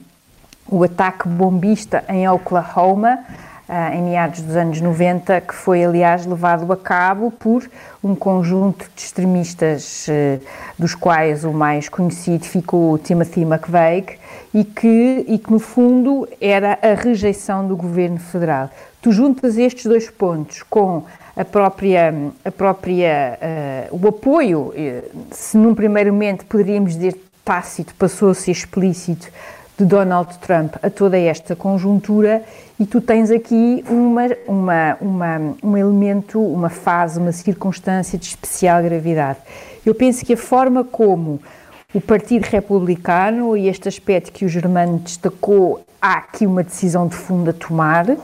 o 0.68 0.84
ataque 0.84 1.28
bombista 1.28 2.04
em 2.10 2.28
Oklahoma, 2.28 3.20
em 3.94 4.02
meados 4.04 4.42
dos 4.42 4.56
anos 4.56 4.80
90, 4.80 5.42
que 5.42 5.56
foi, 5.56 5.84
aliás, 5.84 6.26
levado 6.26 6.72
a 6.72 6.78
cabo 6.78 7.32
por 7.32 7.68
um 8.04 8.16
conjunto 8.16 8.86
de 8.96 9.02
extremistas, 9.02 10.06
eh, 10.08 10.40
dos 10.78 10.94
quais 10.94 11.44
o 11.44 11.52
mais 11.52 11.90
conhecido 11.90 12.46
ficou 12.46 12.98
Timothy 13.00 13.42
McVeigh, 13.42 14.20
e 14.54 14.64
que, 14.64 15.26
e 15.28 15.40
que, 15.40 15.52
no 15.52 15.60
fundo, 15.60 16.28
era 16.40 16.78
a 16.82 16.94
rejeição 16.94 17.68
do 17.68 17.76
governo 17.76 18.20
federal. 18.20 18.70
Tu 19.02 19.12
juntas 19.12 19.58
estes 19.58 19.86
dois 19.86 20.10
pontos 20.10 20.64
com 20.64 21.04
a 21.36 21.44
própria, 21.44 22.14
a 22.44 22.52
própria 22.52 23.38
uh, 23.92 24.00
o 24.04 24.08
apoio, 24.08 24.74
eh, 24.76 25.04
se 25.32 25.58
num 25.58 25.76
primeiro 25.76 26.14
momento 26.14 26.46
poderíamos 26.46 26.94
dizer 26.94 27.20
tácito, 27.44 27.94
passou 27.96 28.30
a 28.30 28.34
ser 28.34 28.52
explícito, 28.52 29.28
de 29.78 29.86
Donald 29.86 30.38
Trump 30.40 30.76
a 30.82 30.90
toda 30.90 31.18
esta 31.18 31.56
conjuntura 31.56 32.44
e 32.80 32.86
tu 32.86 33.02
tens 33.02 33.32
aqui 33.32 33.84
uma, 33.90 34.24
uma, 34.48 34.98
uma, 35.02 35.56
um 35.64 35.78
elemento, 35.78 36.42
uma 36.42 36.70
fase, 36.70 37.20
uma 37.20 37.32
circunstância 37.32 38.18
de 38.18 38.26
especial 38.26 38.82
gravidade. 38.84 39.40
Eu 39.86 39.94
penso 39.94 40.26
que 40.26 40.34
a 40.34 40.38
forma 40.38 40.84
como 40.84 41.40
o 41.94 42.02
Partido 42.02 42.44
Republicano, 42.46 43.56
e 43.56 43.70
este 43.70 43.88
aspecto 43.88 44.32
que 44.32 44.44
o 44.44 44.50
Germano 44.50 45.00
destacou, 45.00 45.86
há 46.02 46.16
aqui 46.16 46.46
uma 46.46 46.64
decisão 46.64 47.08
de 47.08 47.16
fundo 47.16 47.50
a 47.50 47.54
tomar. 47.54 48.10
Uh, 48.10 48.18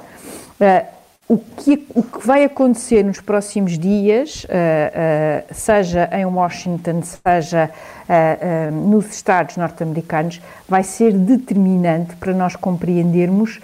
o 1.31 1.38
que, 1.38 1.88
o 1.95 2.03
que 2.03 2.27
vai 2.27 2.43
acontecer 2.43 3.05
nos 3.05 3.21
próximos 3.21 3.79
dias, 3.79 4.43
uh, 4.43 4.47
uh, 4.50 5.53
seja 5.53 6.09
em 6.11 6.25
Washington, 6.25 7.01
seja 7.01 7.71
uh, 7.71 8.89
nos 8.89 9.05
Estados 9.15 9.55
norte-americanos, 9.55 10.41
vai 10.67 10.83
ser 10.83 11.13
determinante 11.13 12.17
para 12.17 12.33
nós 12.33 12.57
compreendermos 12.57 13.59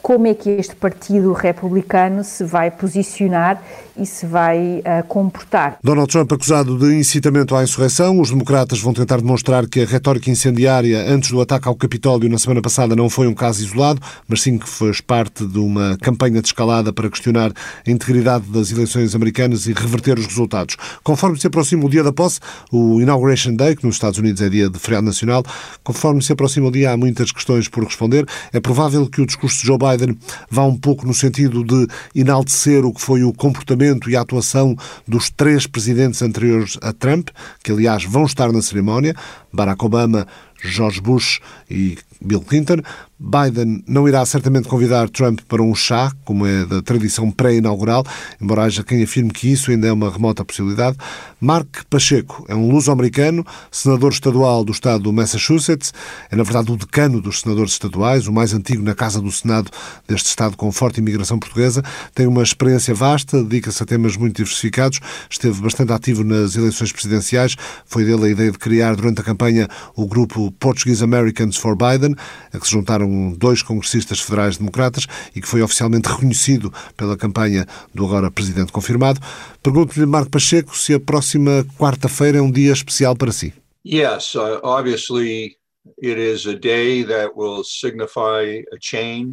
como 0.00 0.26
é 0.26 0.34
que 0.34 0.50
este 0.50 0.74
Partido 0.74 1.32
Republicano 1.32 2.24
se 2.24 2.44
vai 2.44 2.70
posicionar 2.70 3.60
e 3.96 4.06
se 4.06 4.26
vai 4.26 4.80
comportar. 5.08 5.76
Donald 5.82 6.10
Trump 6.10 6.32
acusado 6.32 6.78
de 6.78 6.94
incitamento 6.94 7.56
à 7.56 7.64
insurreição, 7.64 8.20
os 8.20 8.30
democratas 8.30 8.80
vão 8.80 8.94
tentar 8.94 9.16
demonstrar 9.16 9.66
que 9.66 9.80
a 9.80 9.84
retórica 9.84 10.30
incendiária 10.30 11.04
antes 11.08 11.32
do 11.32 11.40
ataque 11.40 11.66
ao 11.66 11.74
Capitólio 11.74 12.30
na 12.30 12.38
semana 12.38 12.62
passada 12.62 12.94
não 12.94 13.10
foi 13.10 13.26
um 13.26 13.34
caso 13.34 13.64
isolado, 13.64 14.00
mas 14.28 14.42
sim 14.42 14.56
que 14.56 14.68
fez 14.68 15.00
parte 15.00 15.44
de 15.44 15.58
uma 15.58 15.98
campanha 16.00 16.40
de 16.40 16.46
escalada 16.46 16.92
para 16.92 17.10
questionar 17.12 17.52
a 17.86 17.90
integridade 17.90 18.46
das 18.50 18.72
eleições 18.72 19.14
americanas 19.14 19.66
e 19.66 19.72
reverter 19.72 20.18
os 20.18 20.26
resultados. 20.26 20.76
Conforme 21.04 21.38
se 21.38 21.46
aproxima 21.46 21.84
o 21.84 21.88
dia 21.88 22.02
da 22.02 22.12
posse, 22.12 22.40
o 22.72 23.00
Inauguration 23.00 23.54
Day, 23.54 23.76
que 23.76 23.86
nos 23.86 23.94
Estados 23.94 24.18
Unidos 24.18 24.42
é 24.42 24.48
dia 24.48 24.68
de 24.68 24.78
feriado 24.78 25.06
nacional, 25.06 25.44
conforme 25.84 26.22
se 26.22 26.32
aproxima 26.32 26.68
o 26.68 26.72
dia, 26.72 26.90
há 26.90 26.96
muitas 26.96 27.30
questões 27.30 27.68
por 27.68 27.84
responder. 27.84 28.26
É 28.52 28.60
provável 28.60 29.06
que 29.08 29.20
o 29.20 29.26
discurso 29.26 29.60
de 29.60 29.66
Joe 29.66 29.78
Biden 29.78 30.18
vá 30.50 30.64
um 30.64 30.76
pouco 30.76 31.06
no 31.06 31.14
sentido 31.14 31.62
de 31.62 31.86
enaltecer 32.14 32.84
o 32.84 32.92
que 32.92 33.00
foi 33.00 33.22
o 33.22 33.32
comportamento 33.32 34.10
e 34.10 34.16
a 34.16 34.20
atuação 34.22 34.76
dos 35.06 35.30
três 35.30 35.66
presidentes 35.66 36.22
anteriores 36.22 36.78
a 36.80 36.92
Trump, 36.92 37.28
que 37.62 37.70
aliás 37.70 38.04
vão 38.04 38.24
estar 38.24 38.50
na 38.52 38.62
cerimónia, 38.62 39.14
Barack 39.52 39.84
Obama, 39.84 40.26
George 40.62 41.00
Bush 41.00 41.40
e 41.70 41.98
Bill 42.20 42.40
Clinton. 42.40 42.82
Biden 43.18 43.84
não 43.86 44.08
irá 44.08 44.26
certamente 44.26 44.66
convidar 44.66 45.08
Trump 45.08 45.40
para 45.48 45.62
um 45.62 45.74
chá, 45.76 46.10
como 46.24 46.44
é 46.44 46.66
da 46.66 46.82
tradição 46.82 47.30
pré-inaugural, 47.30 48.04
embora 48.40 48.62
haja 48.62 48.82
quem 48.82 49.00
afirme 49.00 49.30
que 49.30 49.52
isso 49.52 49.70
ainda 49.70 49.86
é 49.86 49.92
uma 49.92 50.10
remota 50.10 50.44
possibilidade. 50.44 50.96
Mark 51.40 51.84
Pacheco 51.88 52.44
é 52.48 52.54
um 52.54 52.68
luso-americano, 52.68 53.46
senador 53.70 54.10
estadual 54.10 54.64
do 54.64 54.72
estado 54.72 55.04
do 55.04 55.12
Massachusetts, 55.12 55.94
é 56.32 56.36
na 56.36 56.42
verdade 56.42 56.72
o 56.72 56.76
decano 56.76 57.20
dos 57.20 57.40
senadores 57.40 57.72
estaduais, 57.72 58.26
o 58.26 58.32
mais 58.32 58.52
antigo 58.52 58.82
na 58.82 58.94
Casa 58.94 59.20
do 59.20 59.30
Senado 59.30 59.70
deste 60.08 60.26
estado 60.26 60.56
com 60.56 60.72
forte 60.72 60.98
imigração 60.98 61.38
portuguesa, 61.38 61.80
tem 62.12 62.26
uma 62.26 62.42
experiência 62.42 62.92
vasta, 62.92 63.40
dedica-se 63.40 63.80
a 63.84 63.86
temas 63.86 64.16
muito 64.16 64.36
diversificados, 64.36 64.98
esteve 65.30 65.60
bastante 65.60 65.92
ativo 65.92 66.24
nas 66.24 66.56
eleições 66.56 66.90
presidenciais, 66.90 67.56
foi 67.86 68.04
dele 68.04 68.24
a 68.24 68.28
ideia 68.28 68.50
de 68.50 68.58
criar 68.58 68.96
durante 68.96 69.20
a 69.20 69.24
campanha 69.24 69.68
o 69.94 70.06
grupo 70.06 70.51
Portuguese 70.58 71.02
Americans 71.02 71.56
for 71.56 71.76
Biden, 71.76 72.14
a 72.52 72.58
que 72.58 72.66
se 72.66 72.72
juntaram 72.72 73.32
dois 73.32 73.62
congressistas 73.62 74.20
federais 74.20 74.56
democratas 74.56 75.06
e 75.34 75.40
que 75.40 75.48
foi 75.48 75.62
oficialmente 75.62 76.08
reconhecido 76.08 76.72
pela 76.96 77.16
campanha 77.16 77.66
do 77.94 78.04
agora 78.04 78.30
presidente 78.30 78.72
confirmado. 78.72 79.20
Pergunto-lhe, 79.62 80.06
Marco 80.06 80.30
Pacheco, 80.30 80.76
se 80.76 80.94
a 80.94 81.00
próxima 81.00 81.64
quarta-feira 81.78 82.38
é 82.38 82.42
um 82.42 82.50
dia 82.50 82.72
especial 82.72 83.16
para 83.16 83.32
si. 83.32 83.52
Yes, 83.84 84.34
uh, 84.34 84.60
obviously 84.62 85.56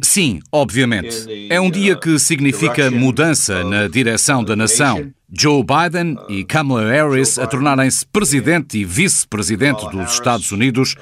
Sim, 0.02 0.40
obviamente. 0.50 1.48
É 1.48 1.60
um 1.60 1.70
dia 1.70 1.96
que 1.96 2.10
uh, 2.10 2.18
significa 2.18 2.90
mudança 2.90 3.62
na 3.64 3.86
direção 3.86 4.42
da 4.42 4.56
nação. 4.56 5.12
Joe 5.32 5.62
Biden 5.62 6.16
e 6.28 6.44
Kamala 6.44 6.90
Harris 6.90 7.38
a 7.38 7.46
tornarem-se 7.46 8.04
presidente 8.06 8.78
e 8.78 8.84
vice-presidente 8.84 9.88
dos 9.90 10.12
Estados 10.12 10.50
Unidos 10.50 10.96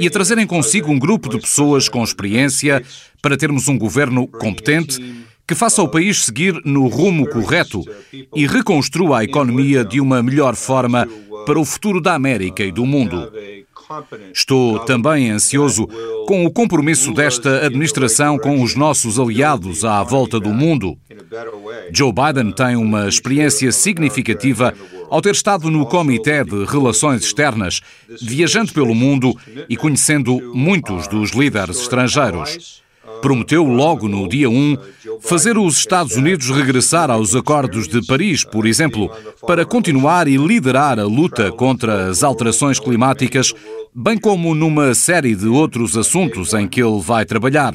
e 0.00 0.06
a 0.06 0.10
trazerem 0.10 0.46
consigo 0.46 0.90
um 0.90 0.98
grupo 0.98 1.28
de 1.28 1.38
pessoas 1.38 1.88
com 1.88 2.02
experiência 2.02 2.82
para 3.20 3.36
termos 3.36 3.68
um 3.68 3.78
governo 3.78 4.26
competente 4.26 4.98
que 5.46 5.54
faça 5.54 5.82
o 5.82 5.88
país 5.88 6.24
seguir 6.24 6.60
no 6.64 6.88
rumo 6.88 7.28
correto 7.28 7.82
e 8.34 8.46
reconstrua 8.46 9.20
a 9.20 9.24
economia 9.24 9.84
de 9.84 10.00
uma 10.00 10.22
melhor 10.22 10.56
forma 10.56 11.06
para 11.44 11.60
o 11.60 11.64
futuro 11.64 12.00
da 12.00 12.14
América 12.14 12.64
e 12.64 12.72
do 12.72 12.84
mundo. 12.84 13.30
Estou 14.32 14.80
também 14.80 15.30
ansioso 15.30 15.86
com 16.26 16.44
o 16.44 16.50
compromisso 16.50 17.12
desta 17.12 17.64
administração 17.64 18.38
com 18.38 18.62
os 18.62 18.74
nossos 18.74 19.18
aliados 19.18 19.84
à 19.84 20.02
volta 20.02 20.40
do 20.40 20.50
mundo. 20.50 20.98
Joe 21.92 22.12
Biden 22.12 22.52
tem 22.52 22.76
uma 22.76 23.08
experiência 23.08 23.70
significativa 23.70 24.74
ao 25.08 25.22
ter 25.22 25.32
estado 25.32 25.70
no 25.70 25.86
Comitê 25.86 26.44
de 26.44 26.64
Relações 26.64 27.22
Externas, 27.22 27.80
viajando 28.20 28.72
pelo 28.72 28.94
mundo 28.94 29.34
e 29.68 29.76
conhecendo 29.76 30.52
muitos 30.54 31.06
dos 31.06 31.30
líderes 31.30 31.80
estrangeiros. 31.80 32.82
Prometeu 33.20 33.64
logo 33.64 34.08
no 34.08 34.28
dia 34.28 34.48
1 34.48 34.76
fazer 35.20 35.56
os 35.58 35.78
Estados 35.78 36.16
Unidos 36.16 36.50
regressar 36.50 37.10
aos 37.10 37.34
acordos 37.34 37.88
de 37.88 38.04
Paris, 38.06 38.44
por 38.44 38.66
exemplo, 38.66 39.10
para 39.46 39.64
continuar 39.64 40.28
e 40.28 40.36
liderar 40.36 40.98
a 40.98 41.04
luta 41.04 41.50
contra 41.52 42.08
as 42.08 42.22
alterações 42.22 42.78
climáticas 42.78 43.52
bem 43.98 44.18
como 44.18 44.54
numa 44.54 44.94
série 44.94 45.34
de 45.34 45.46
outros 45.46 45.96
assuntos 45.96 46.52
em 46.52 46.68
que 46.68 46.82
ele 46.82 47.00
vai 47.00 47.24
trabalhar. 47.24 47.74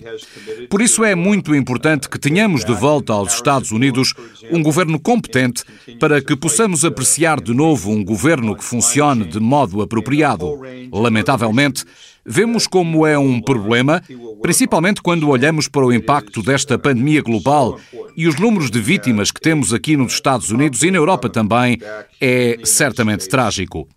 Por 0.69 0.79
isso 0.79 1.03
é 1.03 1.15
muito 1.15 1.55
importante 1.55 2.07
que 2.07 2.19
tenhamos 2.19 2.63
de 2.63 2.73
volta 2.73 3.11
aos 3.11 3.33
Estados 3.33 3.71
Unidos 3.71 4.13
um 4.51 4.61
governo 4.61 4.99
competente 4.99 5.63
para 5.99 6.21
que 6.21 6.35
possamos 6.35 6.85
apreciar 6.85 7.41
de 7.41 7.55
novo 7.55 7.89
um 7.89 8.05
governo 8.05 8.55
que 8.55 8.63
funcione 8.63 9.25
de 9.25 9.39
modo 9.39 9.81
apropriado. 9.81 10.59
Lamentavelmente, 10.93 11.85
vemos 12.25 12.67
como 12.67 13.05
é 13.05 13.17
um 13.17 13.41
problema, 13.41 14.01
principalmente 14.41 15.01
quando 15.01 15.29
olhamos 15.29 15.67
para 15.67 15.85
o 15.85 15.93
impacto 15.93 16.41
desta 16.41 16.77
pandemia 16.77 17.21
global 17.21 17.79
e 18.15 18.27
os 18.27 18.35
números 18.39 18.69
de 18.69 18.79
vítimas 18.79 19.31
que 19.31 19.41
temos 19.41 19.73
aqui 19.73 19.95
nos 19.95 20.13
Estados 20.13 20.51
Unidos 20.51 20.83
e 20.83 20.91
na 20.91 20.97
Europa 20.97 21.29
também, 21.29 21.77
é 22.19 22.57
certamente 22.63 23.27
trágico. 23.27 23.87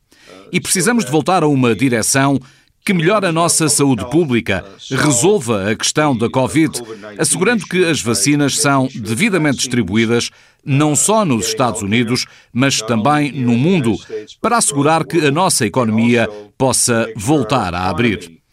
E 0.52 0.60
precisamos 0.60 1.04
de 1.04 1.10
voltar 1.10 1.42
a 1.42 1.48
uma 1.48 1.74
direção 1.74 2.38
que 2.84 2.92
melhore 2.92 3.26
a 3.26 3.32
nossa 3.32 3.68
saúde 3.68 4.04
pública, 4.10 4.64
resolva 4.90 5.70
a 5.70 5.74
questão 5.74 6.16
da 6.16 6.28
Covid, 6.28 6.82
assegurando 7.18 7.64
que 7.64 7.84
as 7.84 8.02
vacinas 8.02 8.58
são 8.58 8.88
devidamente 8.94 9.56
distribuídas 9.58 10.30
não 10.64 10.94
só 10.94 11.24
nos 11.24 11.48
Estados 11.48 11.82
Unidos, 11.82 12.26
mas 12.52 12.80
também 12.82 13.32
no 13.32 13.56
mundo, 13.56 13.96
para 14.40 14.58
assegurar 14.58 15.04
que 15.04 15.26
a 15.26 15.30
nossa 15.30 15.64
economia 15.66 16.28
possa 16.58 17.10
voltar 17.16 17.74
a 17.74 17.88
abrir. 17.88 18.43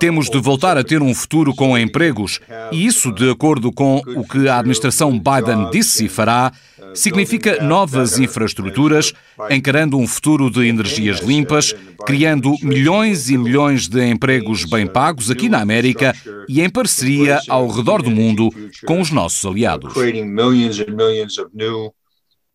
Temos 0.00 0.30
de 0.30 0.40
voltar 0.40 0.76
a 0.78 0.82
ter 0.82 1.02
um 1.02 1.14
futuro 1.14 1.54
com 1.54 1.76
empregos, 1.76 2.40
e 2.72 2.86
isso, 2.86 3.12
de 3.12 3.30
acordo 3.30 3.70
com 3.70 3.98
o 4.16 4.26
que 4.26 4.48
a 4.48 4.58
administração 4.58 5.12
Biden 5.12 5.70
disse 5.70 6.06
e 6.06 6.08
fará, 6.08 6.52
significa 6.94 7.62
novas 7.62 8.18
infraestruturas, 8.18 9.12
encarando 9.50 9.98
um 9.98 10.06
futuro 10.06 10.50
de 10.50 10.66
energias 10.66 11.20
limpas, 11.20 11.74
criando 12.06 12.54
milhões 12.62 13.28
e 13.28 13.36
milhões 13.36 13.86
de 13.86 14.02
empregos 14.08 14.64
bem 14.64 14.86
pagos 14.86 15.30
aqui 15.30 15.48
na 15.48 15.60
América 15.60 16.14
e 16.48 16.60
em 16.60 16.70
parceria 16.70 17.38
ao 17.48 17.68
redor 17.68 18.02
do 18.02 18.10
mundo 18.10 18.48
com 18.86 19.00
os 19.00 19.10
nossos 19.10 19.44
aliados. 19.44 19.92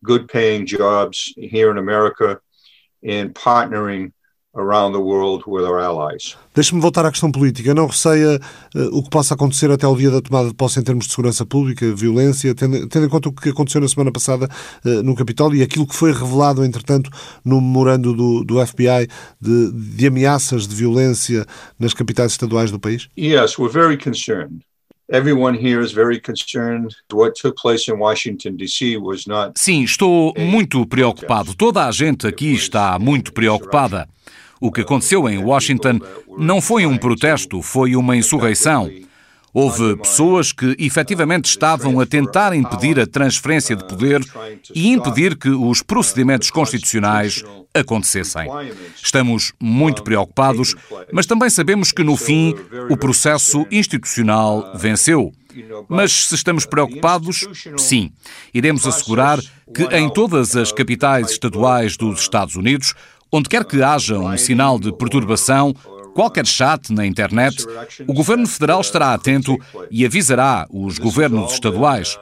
good 0.02 0.28
paying 0.28 0.66
jobs 0.66 1.34
here 1.36 1.70
in 1.70 1.78
America 1.78 2.40
and 3.02 3.34
partnering 3.34 4.12
around 4.56 4.92
the 4.92 5.00
world 5.00 5.44
with 5.46 5.64
our 5.64 5.78
allies. 5.78 6.36
Deixe-me 6.54 6.80
voltar 6.80 7.04
à 7.04 7.10
questão 7.10 7.30
política. 7.30 7.74
Não 7.74 7.86
receia 7.86 8.40
uh, 8.74 8.98
o 8.98 9.02
que 9.02 9.10
possa 9.10 9.34
acontecer 9.34 9.70
até 9.70 9.86
o 9.86 9.94
dia 9.94 10.10
da 10.10 10.20
tomada 10.20 10.48
de 10.48 10.54
posse 10.54 10.80
em 10.80 10.82
termos 10.82 11.06
de 11.06 11.12
segurança 11.12 11.44
pública, 11.44 11.94
violência, 11.94 12.54
tendo, 12.54 12.88
tendo 12.88 13.06
em 13.06 13.08
conta 13.08 13.28
o 13.28 13.32
que 13.32 13.50
aconteceu 13.50 13.80
na 13.80 13.88
semana 13.88 14.10
passada 14.10 14.48
uh, 14.84 15.02
no 15.02 15.14
Capitólio 15.14 15.58
e 15.58 15.62
aquilo 15.62 15.86
que 15.86 15.94
foi 15.94 16.12
revelado, 16.12 16.64
entretanto, 16.64 17.10
no 17.44 17.60
memorando 17.60 18.14
do, 18.14 18.44
do 18.44 18.66
FBI 18.66 19.06
de, 19.40 19.72
de 19.72 20.06
ameaças 20.06 20.66
de 20.66 20.74
violência 20.74 21.44
nas 21.78 21.92
capitais 21.92 22.32
estaduais 22.32 22.70
do 22.70 22.80
país? 22.80 23.08
Yes, 23.18 23.58
we're 23.58 23.72
very 23.72 23.98
concerned. 23.98 24.64
Sim, 29.54 29.84
estou 29.84 30.34
muito 30.36 30.84
preocupado. 30.84 31.54
Toda 31.54 31.86
a 31.86 31.92
gente 31.92 32.26
aqui 32.26 32.52
está 32.52 32.98
muito 32.98 33.32
preocupada. 33.32 34.08
O 34.60 34.72
que 34.72 34.80
aconteceu 34.80 35.28
em 35.28 35.38
Washington 35.38 36.00
não 36.38 36.60
foi 36.60 36.86
um 36.86 36.96
protesto, 36.96 37.62
foi 37.62 37.94
uma 37.94 38.16
insurreição. 38.16 38.90
Houve 39.52 39.96
pessoas 39.96 40.52
que 40.52 40.76
efetivamente 40.78 41.46
estavam 41.46 41.98
a 41.98 42.04
tentar 42.04 42.54
impedir 42.54 43.00
a 43.00 43.06
transferência 43.06 43.74
de 43.74 43.86
poder 43.86 44.22
e 44.74 44.88
impedir 44.88 45.34
que 45.34 45.48
os 45.48 45.82
procedimentos 45.82 46.50
constitucionais 46.50 47.42
acontecessem. 47.74 48.48
Estamos 49.02 49.54
muito 49.58 50.02
preocupados, 50.02 50.74
mas 51.10 51.24
também 51.24 51.48
sabemos 51.48 51.90
que, 51.90 52.04
no 52.04 52.18
fim, 52.18 52.54
o 52.90 52.98
processo 52.98 53.66
institucional 53.70 54.72
venceu. 54.74 55.32
Mas 55.88 56.26
se 56.26 56.34
estamos 56.34 56.66
preocupados, 56.66 57.48
sim, 57.78 58.10
iremos 58.52 58.86
assegurar 58.86 59.40
que 59.74 59.84
em 59.84 60.10
todas 60.10 60.54
as 60.54 60.70
capitais 60.70 61.30
estaduais 61.30 61.96
dos 61.96 62.20
Estados 62.20 62.56
Unidos 62.56 62.94
Onde 63.32 63.48
quer 63.48 63.64
que 63.64 63.82
haja 63.82 64.18
um 64.18 64.36
sinal 64.36 64.78
de 64.78 64.92
perturbação, 64.92 65.74
qualquer 66.14 66.46
chat 66.46 66.92
na 66.92 67.04
internet, 67.04 67.64
o 68.06 68.14
governo 68.14 68.46
federal 68.46 68.80
estará 68.80 69.12
atento 69.12 69.56
e 69.90 70.06
avisará 70.06 70.66
os 70.70 70.98
governos 70.98 71.52
estaduais. 71.52 72.18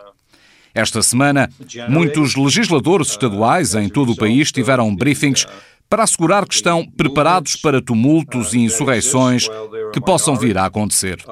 Esta 0.74 1.02
semana, 1.02 1.48
muitos 1.88 2.34
legisladores 2.34 3.10
estaduais 3.10 3.74
em 3.74 3.88
todo 3.88 4.12
o 4.12 4.16
país 4.16 4.50
tiveram 4.50 4.94
briefings 4.94 5.46
para 5.88 6.02
assegurar 6.02 6.44
que 6.46 6.54
estão 6.54 6.84
preparados 6.84 7.54
para 7.54 7.80
tumultos 7.80 8.52
e 8.54 8.58
insurreições 8.58 9.46
que 9.92 10.00
possam 10.00 10.34
vir 10.34 10.58
a 10.58 10.64
acontecer. 10.64 11.22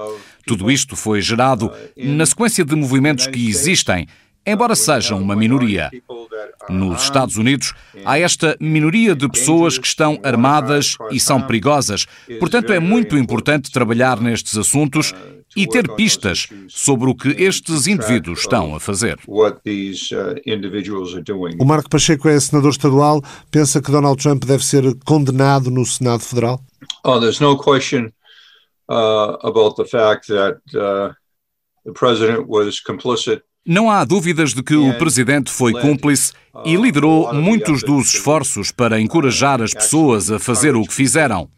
Tudo 0.47 0.71
isto 0.71 0.95
foi 0.95 1.21
gerado 1.21 1.73
na 1.97 2.25
sequência 2.27 2.65
de 2.65 2.77
movimentos 2.77 3.27
que 3.27 3.49
existem, 3.49 4.07
embora 4.47 4.75
sejam 4.75 5.21
uma 5.21 5.37
minoria. 5.37 5.91
Nos 6.69 7.03
Estados 7.03 7.37
Unidos, 7.37 7.73
há 8.05 8.19
esta 8.19 8.57
minoria 8.61 9.15
de 9.15 9.29
pessoas 9.29 9.79
que 9.79 9.87
estão 9.87 10.19
armadas 10.23 10.97
e 11.11 11.19
são 11.19 11.41
perigosas. 11.43 12.07
Portanto, 12.39 12.73
é 12.73 12.81
muito 12.81 13.17
importante 13.17 13.71
trabalhar 13.71 14.21
nestes 14.21 14.57
assuntos 14.57 15.15
e 15.55 15.67
ter 15.67 15.89
pistas 15.95 16.49
sobre 16.69 17.11
o 17.11 17.15
que 17.15 17.29
estes 17.31 17.87
indivíduos 17.87 18.41
estão 18.41 18.75
a 18.75 18.81
fazer. 18.81 19.19
O 21.59 21.65
Marco 21.65 21.91
Pacheco 21.91 22.29
é 22.29 22.41
senador 22.41 22.71
estadual. 22.71 23.23
Pensa 23.51 23.83
que 23.83 23.91
Donald 23.91 24.21
Trump 24.23 24.45
deve 24.45 24.65
ser 24.65 24.83
condenado 25.05 25.71
no 25.71 25.85
Senado 25.85 26.21
Federal? 26.21 26.61
Oh, 27.05 27.21
there's 27.21 27.41
no 27.41 27.57
question 27.57 28.13
uh, 28.89 29.37
about 29.43 29.77
the 29.77 29.85
fact 29.85 30.27
that 30.29 30.59
uh, 30.75 31.13
the 31.85 31.93
president 31.93 32.49
was 32.49 32.81
complicit 32.81 33.43
não 33.65 33.91
há 33.91 34.05
dúvidas 34.05 34.53
de 34.53 34.63
que 34.63 34.75
o 34.75 34.99
presidente 34.99 35.51
foi 35.51 35.73
cúmplice 35.73 36.33
e 36.65 36.75
liderou 36.75 37.33
muitos 37.33 37.83
dos 37.83 38.13
esforços 38.13 38.73
para 38.73 39.01
encorajar 39.01 39.63
as 39.63 39.73
pessoas 39.73 40.31
a 40.31 40.39
fazer 40.39 40.75
o 40.75 40.85
que 40.85 40.93
fizeram. 40.93 41.49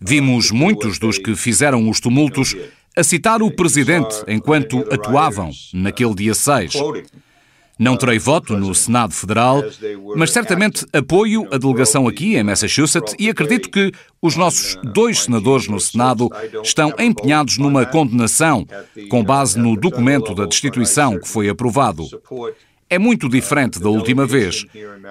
Vimos 0.00 0.50
muitos 0.50 0.98
dos 0.98 1.18
que 1.18 1.36
fizeram 1.36 1.88
os 1.88 2.00
tumultos 2.00 2.56
a 2.96 3.04
citar 3.04 3.42
o 3.42 3.50
presidente 3.50 4.16
enquanto 4.26 4.84
atuavam 4.92 5.50
naquele 5.72 6.14
dia 6.14 6.34
6. 6.34 6.72
Não 7.82 7.96
terei 7.96 8.16
voto 8.16 8.56
no 8.56 8.72
Senado 8.72 9.12
Federal, 9.12 9.60
mas 10.14 10.30
certamente 10.30 10.86
apoio 10.92 11.48
a 11.50 11.58
delegação 11.58 12.06
aqui 12.06 12.36
em 12.36 12.42
Massachusetts 12.44 13.16
e 13.18 13.28
acredito 13.28 13.68
que 13.68 13.90
os 14.22 14.36
nossos 14.36 14.78
dois 14.94 15.24
senadores 15.24 15.66
no 15.66 15.80
Senado 15.80 16.30
estão 16.62 16.94
empenhados 16.96 17.58
numa 17.58 17.84
condenação 17.84 18.64
com 19.10 19.24
base 19.24 19.58
no 19.58 19.76
documento 19.76 20.32
da 20.32 20.46
destituição 20.46 21.18
que 21.18 21.26
foi 21.26 21.48
aprovado. 21.48 22.06
É 22.88 23.00
muito 23.00 23.28
diferente 23.28 23.80
da 23.80 23.88
última 23.88 24.26
vez. 24.26 24.64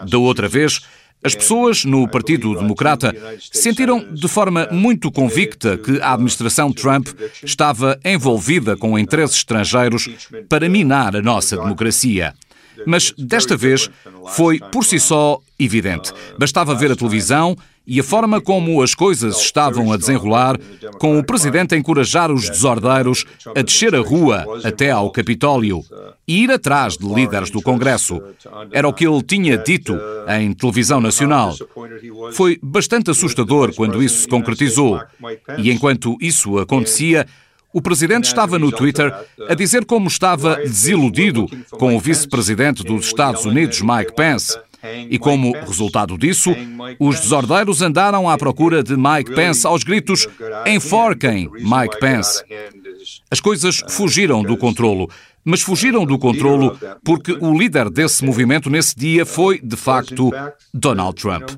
Da 0.10 0.18
outra 0.18 0.48
vez, 0.48 0.80
as 1.22 1.36
pessoas 1.36 1.84
no 1.84 2.08
Partido 2.08 2.56
Democrata 2.56 3.14
sentiram 3.52 4.14
de 4.14 4.30
forma 4.30 4.70
muito 4.72 5.12
convicta 5.12 5.78
que 5.78 6.00
a 6.00 6.14
administração 6.14 6.72
Trump 6.72 7.10
estava 7.44 8.00
envolvida 8.06 8.78
com 8.78 8.98
interesses 8.98 9.36
estrangeiros 9.36 10.10
para 10.48 10.70
minar 10.70 11.18
a 11.18 11.22
nossa 11.22 11.58
democracia. 11.58 12.34
Mas 12.86 13.14
desta 13.18 13.56
vez 13.56 13.90
foi 14.36 14.60
por 14.72 14.86
si 14.86 15.00
só 15.00 15.40
evidente. 15.60 16.12
Bastava 16.38 16.76
ver 16.76 16.92
a 16.92 16.96
televisão 16.96 17.56
e 17.86 18.00
a 18.00 18.04
forma 18.04 18.40
como 18.40 18.82
as 18.82 18.94
coisas 18.94 19.40
estavam 19.42 19.92
a 19.92 19.98
desenrolar, 19.98 20.58
com 21.00 21.18
o 21.18 21.24
presidente 21.24 21.74
a 21.74 21.78
encorajar 21.78 22.32
os 22.32 22.50
desordeiros 22.50 23.26
a 23.56 23.62
descer 23.62 23.96
a 23.96 24.00
rua 24.00 24.46
até 24.64 24.92
ao 24.92 25.12
Capitólio 25.12 25.84
e 26.28 26.44
ir 26.44 26.52
atrás 26.52 26.96
de 26.96 27.06
líderes 27.06 27.50
do 27.50 27.62
Congresso. 27.62 28.22
Era 28.72 28.88
o 28.88 28.94
que 28.94 29.06
ele 29.06 29.22
tinha 29.24 29.58
dito 29.58 29.98
em 30.40 30.54
televisão 30.54 31.02
nacional. 31.02 31.56
Foi 32.34 32.60
bastante 32.62 33.10
assustador 33.10 33.74
quando 33.76 34.02
isso 34.02 34.22
se 34.22 34.28
concretizou. 34.28 35.02
E 35.58 35.72
enquanto 35.72 36.18
isso 36.22 36.60
acontecia, 36.60 37.28
o 37.74 37.82
presidente 37.82 38.26
estava 38.26 38.60
no 38.60 38.72
Twitter 38.72 39.14
a 39.48 39.54
dizer 39.54 39.86
como 39.86 40.08
estava 40.08 40.56
desiludido 40.58 41.48
com 41.72 41.96
o 41.96 42.00
vice-presidente 42.00 42.84
dos 42.84 43.06
Estados 43.06 43.46
Unidos, 43.46 43.82
Mike 43.82 44.14
Pence. 44.16 44.58
E 45.10 45.20
como 45.20 45.54
resultado 45.54 46.18
disso, 46.18 46.56
os 47.00 47.20
desordeiros 47.20 47.82
andaram 47.82 48.28
à 48.28 48.36
procura 48.38 48.82
de 48.82 48.98
Mike 48.98 49.34
Pence 49.36 49.66
aos 49.66 49.84
gritos: 49.84 50.28
enforquem 50.66 51.50
Mike 51.54 52.00
Pence. 52.00 52.44
As 53.30 53.40
coisas 53.40 53.84
fugiram 53.90 54.42
do 54.42 54.58
controlo, 54.58 55.10
mas 55.46 55.62
fugiram 55.62 56.06
do 56.06 56.18
controlo 56.18 56.78
porque 57.04 57.32
o 57.34 57.58
líder 57.58 57.90
desse 57.90 58.26
movimento 58.26 58.70
nesse 58.70 58.96
dia 58.96 59.26
foi, 59.26 59.60
de 59.62 59.76
facto, 59.76 60.32
Donald 60.74 61.16
Trump. 61.16 61.52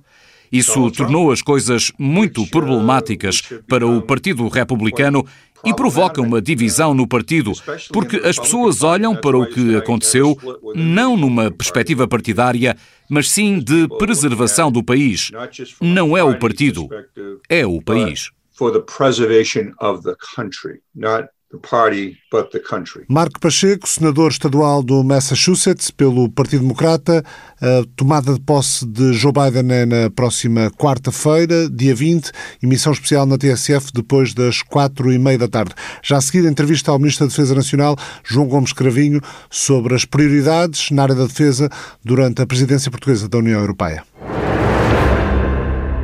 Isso 0.53 0.91
tornou 0.91 1.31
as 1.31 1.41
coisas 1.41 1.91
muito 1.97 2.45
problemáticas 2.45 3.41
para 3.67 3.87
o 3.87 4.03
Partido 4.03 4.47
Republicano 4.47 5.25
e 5.65 5.73
provoca 5.73 6.21
uma 6.21 6.39
divisão 6.39 6.93
no 6.93 7.07
partido, 7.07 7.53
porque 7.91 8.17
as 8.17 8.37
pessoas 8.37 8.83
olham 8.83 9.15
para 9.15 9.35
o 9.35 9.47
que 9.47 9.75
aconteceu 9.75 10.37
não 10.75 11.17
numa 11.17 11.49
perspectiva 11.49 12.07
partidária, 12.07 12.77
mas 13.09 13.31
sim 13.31 13.59
de 13.59 13.87
preservação 13.97 14.71
do 14.71 14.83
país. 14.83 15.31
Não 15.81 16.15
é 16.15 16.23
o 16.23 16.37
partido, 16.37 16.87
é 17.49 17.65
o 17.65 17.81
país. 17.81 18.29
For 18.55 18.71
the 18.71 18.81
preservation 18.81 19.73
of 19.81 20.03
the 20.03 20.15
country, 20.35 20.81
not 20.93 21.27
Marco 23.07 23.39
Pacheco, 23.39 23.87
senador 23.87 24.31
estadual 24.31 24.81
do 24.81 25.03
Massachusetts 25.03 25.91
pelo 25.91 26.29
Partido 26.29 26.61
Democrata, 26.61 27.23
a 27.61 27.83
tomada 27.95 28.33
de 28.33 28.39
posse 28.39 28.85
de 28.85 29.13
Joe 29.13 29.31
Biden 29.31 29.71
é 29.71 29.85
na 29.85 30.09
próxima 30.09 30.71
quarta-feira, 30.71 31.69
dia 31.69 31.93
20, 31.93 32.31
emissão 32.61 32.91
especial 32.91 33.25
na 33.25 33.37
TSF 33.37 33.91
depois 33.93 34.33
das 34.33 34.61
quatro 34.61 35.11
e 35.11 35.19
meia 35.19 35.37
da 35.37 35.47
tarde. 35.47 35.75
Já 36.01 36.17
a 36.17 36.21
seguir, 36.21 36.45
entrevista 36.45 36.91
ao 36.91 36.99
Ministro 36.99 37.25
da 37.25 37.29
Defesa 37.29 37.55
Nacional, 37.55 37.95
João 38.23 38.47
Gomes 38.47 38.73
Cravinho, 38.73 39.21
sobre 39.49 39.95
as 39.95 40.05
prioridades 40.05 40.89
na 40.91 41.03
área 41.03 41.15
da 41.15 41.25
defesa 41.25 41.69
durante 42.03 42.41
a 42.41 42.47
presidência 42.47 42.89
portuguesa 42.89 43.29
da 43.29 43.37
União 43.37 43.59
Europeia. 43.59 44.03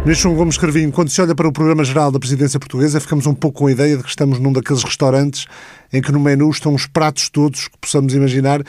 Ministro 0.05 0.33
Gomes 0.33 0.57
Carvinho, 0.57 0.91
quando 0.91 1.09
se 1.09 1.21
olha 1.21 1.35
para 1.35 1.47
o 1.47 1.51
Programa 1.51 1.83
Geral 1.83 2.09
da 2.09 2.19
Presidência 2.19 2.57
Portuguesa, 2.57 3.01
ficamos 3.01 3.27
um 3.27 3.33
pouco 3.33 3.59
com 3.59 3.67
a 3.67 3.71
ideia 3.71 3.97
de 3.97 4.03
que 4.03 4.09
estamos 4.09 4.39
num 4.39 4.53
daqueles 4.53 4.81
restaurantes 4.81 5.45
em 5.91 6.01
que 6.01 6.11
no 6.11 6.19
menu 6.19 6.49
estão 6.49 6.73
os 6.73 6.85
pratos 6.85 7.29
todos 7.29 7.67
que 7.67 7.77
possamos 7.77 8.13
imaginar 8.13 8.61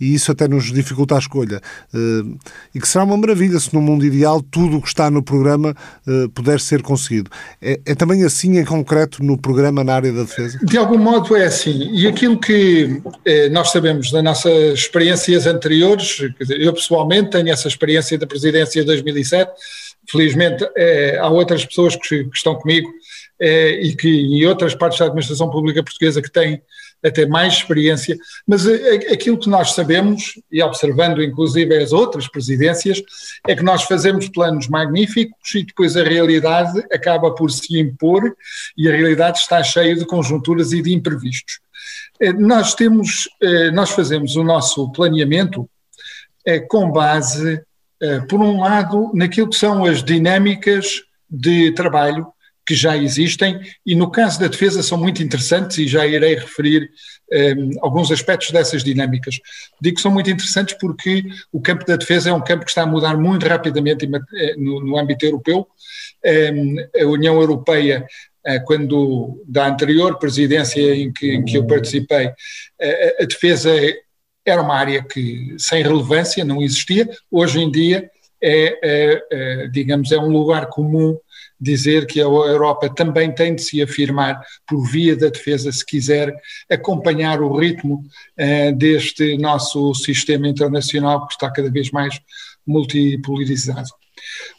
e 0.00 0.14
isso 0.14 0.30
até 0.30 0.48
nos 0.48 0.72
dificulta 0.72 1.14
a 1.14 1.18
escolha. 1.18 1.60
Eh, 1.94 2.36
e 2.74 2.80
que 2.80 2.86
será 2.86 3.04
uma 3.04 3.16
maravilha 3.16 3.58
se 3.60 3.72
no 3.72 3.80
mundo 3.80 4.04
ideal 4.04 4.42
tudo 4.42 4.76
o 4.76 4.82
que 4.82 4.88
está 4.88 5.10
no 5.10 5.22
programa 5.22 5.74
eh, 6.06 6.26
puder 6.34 6.60
ser 6.60 6.82
conseguido. 6.82 7.30
É, 7.62 7.80
é 7.86 7.94
também 7.94 8.24
assim 8.24 8.58
em 8.58 8.64
concreto 8.64 9.22
no 9.22 9.38
programa 9.38 9.84
na 9.84 9.94
área 9.94 10.12
da 10.12 10.22
defesa? 10.22 10.58
De 10.62 10.76
algum 10.76 10.98
modo 10.98 11.36
é 11.36 11.44
assim. 11.44 11.90
E 11.92 12.06
aquilo 12.06 12.38
que 12.38 13.00
eh, 13.24 13.48
nós 13.48 13.70
sabemos 13.70 14.10
das 14.10 14.22
nossas 14.22 14.78
experiências 14.78 15.46
anteriores, 15.46 16.18
eu 16.48 16.72
pessoalmente 16.72 17.30
tenho 17.30 17.50
essa 17.50 17.68
experiência 17.68 18.18
da 18.18 18.26
presidência 18.26 18.80
de 18.80 18.86
2007, 18.86 19.52
Felizmente 20.10 20.66
é, 20.76 21.18
há 21.18 21.28
outras 21.28 21.64
pessoas 21.64 21.96
que, 21.96 22.24
que 22.24 22.36
estão 22.36 22.54
comigo 22.54 22.88
é, 23.40 23.70
e 23.80 23.96
que 23.96 24.08
em 24.08 24.46
outras 24.46 24.74
partes 24.74 24.98
da 24.98 25.06
administração 25.06 25.50
pública 25.50 25.82
portuguesa 25.82 26.22
que 26.22 26.30
têm 26.30 26.62
até 27.02 27.26
mais 27.26 27.54
experiência, 27.54 28.16
mas 28.46 28.66
aquilo 28.66 29.38
que 29.38 29.48
nós 29.50 29.72
sabemos, 29.72 30.40
e 30.50 30.62
observando 30.62 31.22
inclusive 31.22 31.76
as 31.76 31.92
outras 31.92 32.26
presidências, 32.26 33.02
é 33.46 33.54
que 33.54 33.62
nós 33.62 33.82
fazemos 33.82 34.28
planos 34.30 34.68
magníficos 34.68 35.54
e 35.54 35.64
depois 35.64 35.98
a 35.98 36.02
realidade 36.02 36.82
acaba 36.90 37.34
por 37.34 37.50
se 37.50 37.78
impor 37.78 38.34
e 38.76 38.88
a 38.88 38.92
realidade 38.92 39.38
está 39.38 39.62
cheia 39.62 39.94
de 39.94 40.06
conjunturas 40.06 40.72
e 40.72 40.80
de 40.80 40.94
imprevistos. 40.94 41.60
Nós 42.38 42.74
temos, 42.74 43.28
nós 43.74 43.90
fazemos 43.90 44.34
o 44.36 44.42
nosso 44.42 44.90
planeamento 44.92 45.68
com 46.68 46.90
base 46.90 47.54
eh, 47.54 47.62
por 48.28 48.40
um 48.40 48.60
lado, 48.60 49.10
naquilo 49.14 49.48
que 49.48 49.56
são 49.56 49.84
as 49.84 50.02
dinâmicas 50.02 51.02
de 51.30 51.72
trabalho 51.72 52.26
que 52.66 52.74
já 52.74 52.96
existem 52.96 53.60
e 53.84 53.94
no 53.94 54.10
caso 54.10 54.40
da 54.40 54.48
defesa 54.48 54.82
são 54.82 54.96
muito 54.96 55.22
interessantes 55.22 55.76
e 55.78 55.86
já 55.86 56.06
irei 56.06 56.34
referir 56.34 56.90
um, 57.30 57.36
eh, 57.36 57.78
alguns 57.82 58.10
aspectos 58.10 58.50
dessas 58.50 58.82
dinâmicas. 58.82 59.38
Digo 59.80 59.96
que 59.96 60.02
são 60.02 60.10
muito 60.10 60.30
interessantes 60.30 60.74
porque 60.80 61.24
o 61.52 61.60
campo 61.60 61.84
da 61.84 61.96
defesa 61.96 62.30
é 62.30 62.32
um 62.32 62.40
campo 62.40 62.64
que 62.64 62.70
está 62.70 62.82
a 62.82 62.86
mudar 62.86 63.18
muito 63.18 63.46
rapidamente 63.46 64.08
eh, 64.34 64.54
no, 64.56 64.80
no 64.80 64.98
âmbito 64.98 65.26
europeu. 65.26 65.66
Um, 66.24 66.76
a 67.02 67.06
União 67.06 67.38
Europeia 67.40 68.06
quando 68.66 69.42
da 69.46 69.66
anterior 69.66 70.18
presidência 70.18 70.94
em 70.94 71.10
que, 71.10 71.32
em 71.32 71.44
que 71.44 71.56
eu 71.56 71.66
participei, 71.66 72.26
a, 72.26 73.22
a 73.22 73.24
defesa 73.24 73.70
era 74.44 74.60
uma 74.62 74.74
área 74.74 75.02
que 75.02 75.54
sem 75.58 75.82
relevância 75.82 76.44
não 76.44 76.62
existia. 76.62 77.08
Hoje 77.30 77.60
em 77.60 77.70
dia 77.70 78.10
é, 78.42 78.78
é, 78.82 79.22
é, 79.32 79.68
digamos, 79.68 80.12
é 80.12 80.18
um 80.18 80.28
lugar 80.28 80.66
comum 80.66 81.16
dizer 81.58 82.06
que 82.06 82.20
a 82.20 82.24
Europa 82.24 82.90
também 82.90 83.32
tem 83.32 83.54
de 83.54 83.62
se 83.62 83.80
afirmar 83.80 84.42
por 84.66 84.84
via 84.86 85.16
da 85.16 85.28
defesa, 85.28 85.72
se 85.72 85.84
quiser 85.84 86.34
acompanhar 86.70 87.40
o 87.40 87.56
ritmo 87.56 88.04
é, 88.36 88.70
deste 88.70 89.38
nosso 89.38 89.94
sistema 89.94 90.46
internacional 90.46 91.26
que 91.26 91.32
está 91.32 91.50
cada 91.50 91.70
vez 91.70 91.90
mais 91.90 92.20
multipolarizado. 92.66 93.88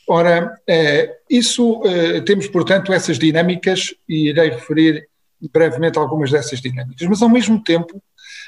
Ora, 0.07 0.59
é, 0.67 1.15
isso 1.29 1.83
é, 1.85 2.21
temos, 2.21 2.47
portanto, 2.47 2.91
essas 2.91 3.19
dinâmicas 3.19 3.93
e 4.09 4.29
irei 4.29 4.49
referir 4.49 5.07
brevemente 5.53 5.99
algumas 5.99 6.31
dessas 6.31 6.59
dinâmicas, 6.59 7.07
mas 7.07 7.21
ao 7.21 7.29
mesmo 7.29 7.63
tempo 7.63 8.01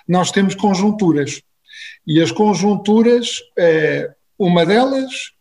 nós 0.07 0.31
temos 0.31 0.55
conjunturas. 0.55 1.41
E 2.05 2.21
as 2.21 2.31
conjunturas, 2.31 3.41
uma 4.39 4.65
delas, 4.65 5.31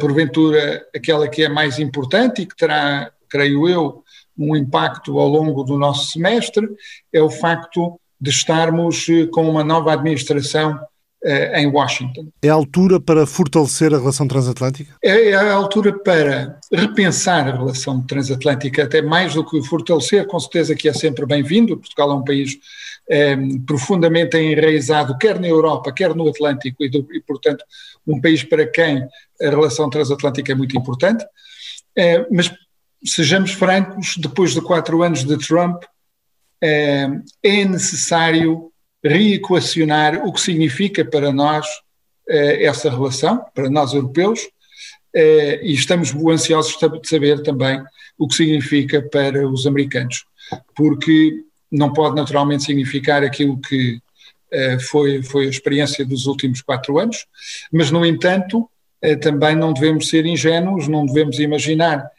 porventura 0.00 0.84
aquela 0.94 1.28
que 1.28 1.42
é 1.42 1.48
mais 1.48 1.78
importante 1.78 2.42
e 2.42 2.46
que 2.46 2.56
terá, 2.56 3.10
creio 3.28 3.68
eu, 3.68 4.02
um 4.36 4.56
impacto 4.56 5.18
ao 5.18 5.28
longo 5.28 5.62
do 5.62 5.76
nosso 5.76 6.10
semestre, 6.10 6.66
é 7.12 7.20
o 7.20 7.30
facto 7.30 8.00
de 8.20 8.30
estarmos 8.30 9.06
com 9.32 9.48
uma 9.48 9.62
nova 9.62 9.92
administração 9.92 10.80
em 11.54 11.66
Washington. 11.66 12.28
É 12.42 12.48
a 12.48 12.54
altura 12.54 12.98
para 12.98 13.26
fortalecer 13.26 13.92
a 13.92 13.98
relação 13.98 14.26
transatlântica? 14.26 14.96
É, 15.04 15.32
é 15.32 15.34
a 15.34 15.52
altura 15.52 15.92
para 15.98 16.58
repensar 16.72 17.46
a 17.46 17.58
relação 17.58 18.00
transatlântica, 18.00 18.84
até 18.84 19.02
mais 19.02 19.34
do 19.34 19.44
que 19.44 19.62
fortalecer, 19.62 20.26
com 20.26 20.40
certeza 20.40 20.74
que 20.74 20.88
é 20.88 20.94
sempre 20.94 21.26
bem-vindo. 21.26 21.76
Portugal 21.76 22.10
é 22.12 22.14
um 22.14 22.24
país 22.24 22.58
é, 23.10 23.36
profundamente 23.66 24.36
enraizado, 24.38 25.18
quer 25.18 25.40
na 25.40 25.48
Europa, 25.48 25.92
quer 25.92 26.14
no 26.14 26.28
Atlântico, 26.28 26.84
e, 26.84 26.88
do, 26.88 27.06
e, 27.12 27.20
portanto, 27.20 27.64
um 28.06 28.20
país 28.20 28.44
para 28.44 28.66
quem 28.66 29.02
a 29.42 29.50
relação 29.50 29.90
transatlântica 29.90 30.52
é 30.52 30.54
muito 30.54 30.76
importante. 30.76 31.24
É, 31.96 32.26
mas, 32.30 32.50
sejamos 33.04 33.52
francos, 33.52 34.16
depois 34.16 34.52
de 34.54 34.60
quatro 34.60 35.02
anos 35.02 35.24
de 35.24 35.36
Trump, 35.38 35.82
é, 36.62 37.08
é 37.42 37.64
necessário 37.64 38.70
reequacionar 39.02 40.26
o 40.26 40.32
que 40.32 40.40
significa 40.40 41.04
para 41.04 41.32
nós 41.32 41.66
eh, 42.30 42.64
essa 42.64 42.88
relação, 42.88 43.44
para 43.52 43.68
nós 43.68 43.92
europeus, 43.92 44.40
eh, 45.12 45.60
e 45.64 45.72
estamos 45.72 46.14
ansiosos 46.14 46.76
de 46.78 47.08
saber 47.08 47.42
também 47.42 47.82
o 48.16 48.28
que 48.28 48.36
significa 48.36 49.02
para 49.02 49.48
os 49.48 49.66
americanos, 49.66 50.24
porque 50.76 51.42
não 51.70 51.92
pode 51.92 52.16
naturalmente 52.16 52.64
significar 52.64 53.22
aquilo 53.22 53.58
que 53.60 54.00
eh, 54.50 54.78
foi, 54.80 55.22
foi 55.22 55.46
a 55.46 55.50
experiência 55.50 56.04
dos 56.04 56.26
últimos 56.26 56.60
quatro 56.60 56.98
anos, 56.98 57.26
mas, 57.72 57.90
no 57.90 58.04
entanto, 58.04 58.68
também 59.22 59.56
não 59.56 59.72
devemos 59.72 60.10
ser 60.10 60.26
ingênuos, 60.26 60.86
não 60.86 61.06
devemos 61.06 61.38
imaginar 61.38 62.10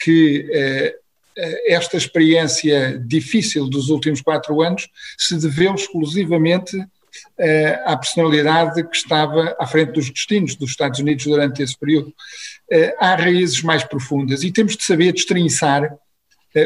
que 0.00 0.48
eh, 0.52 0.94
esta 1.66 1.96
experiência 1.96 2.98
difícil 3.04 3.68
dos 3.68 3.88
últimos 3.88 4.20
quatro 4.20 4.60
anos 4.60 4.88
se 5.16 5.36
deveu 5.36 5.74
exclusivamente 5.74 6.76
à 7.84 7.96
personalidade 7.96 8.82
que 8.84 8.96
estava 8.96 9.56
à 9.58 9.66
frente 9.66 9.92
dos 9.92 10.10
destinos 10.10 10.54
dos 10.54 10.70
Estados 10.70 11.00
Unidos 11.00 11.24
durante 11.24 11.62
esse 11.62 11.76
período. 11.76 12.12
Há 12.98 13.14
raízes 13.14 13.62
mais 13.62 13.82
profundas 13.82 14.42
e 14.42 14.52
temos 14.52 14.76
de 14.76 14.84
saber 14.84 15.12
destrinçar 15.12 15.88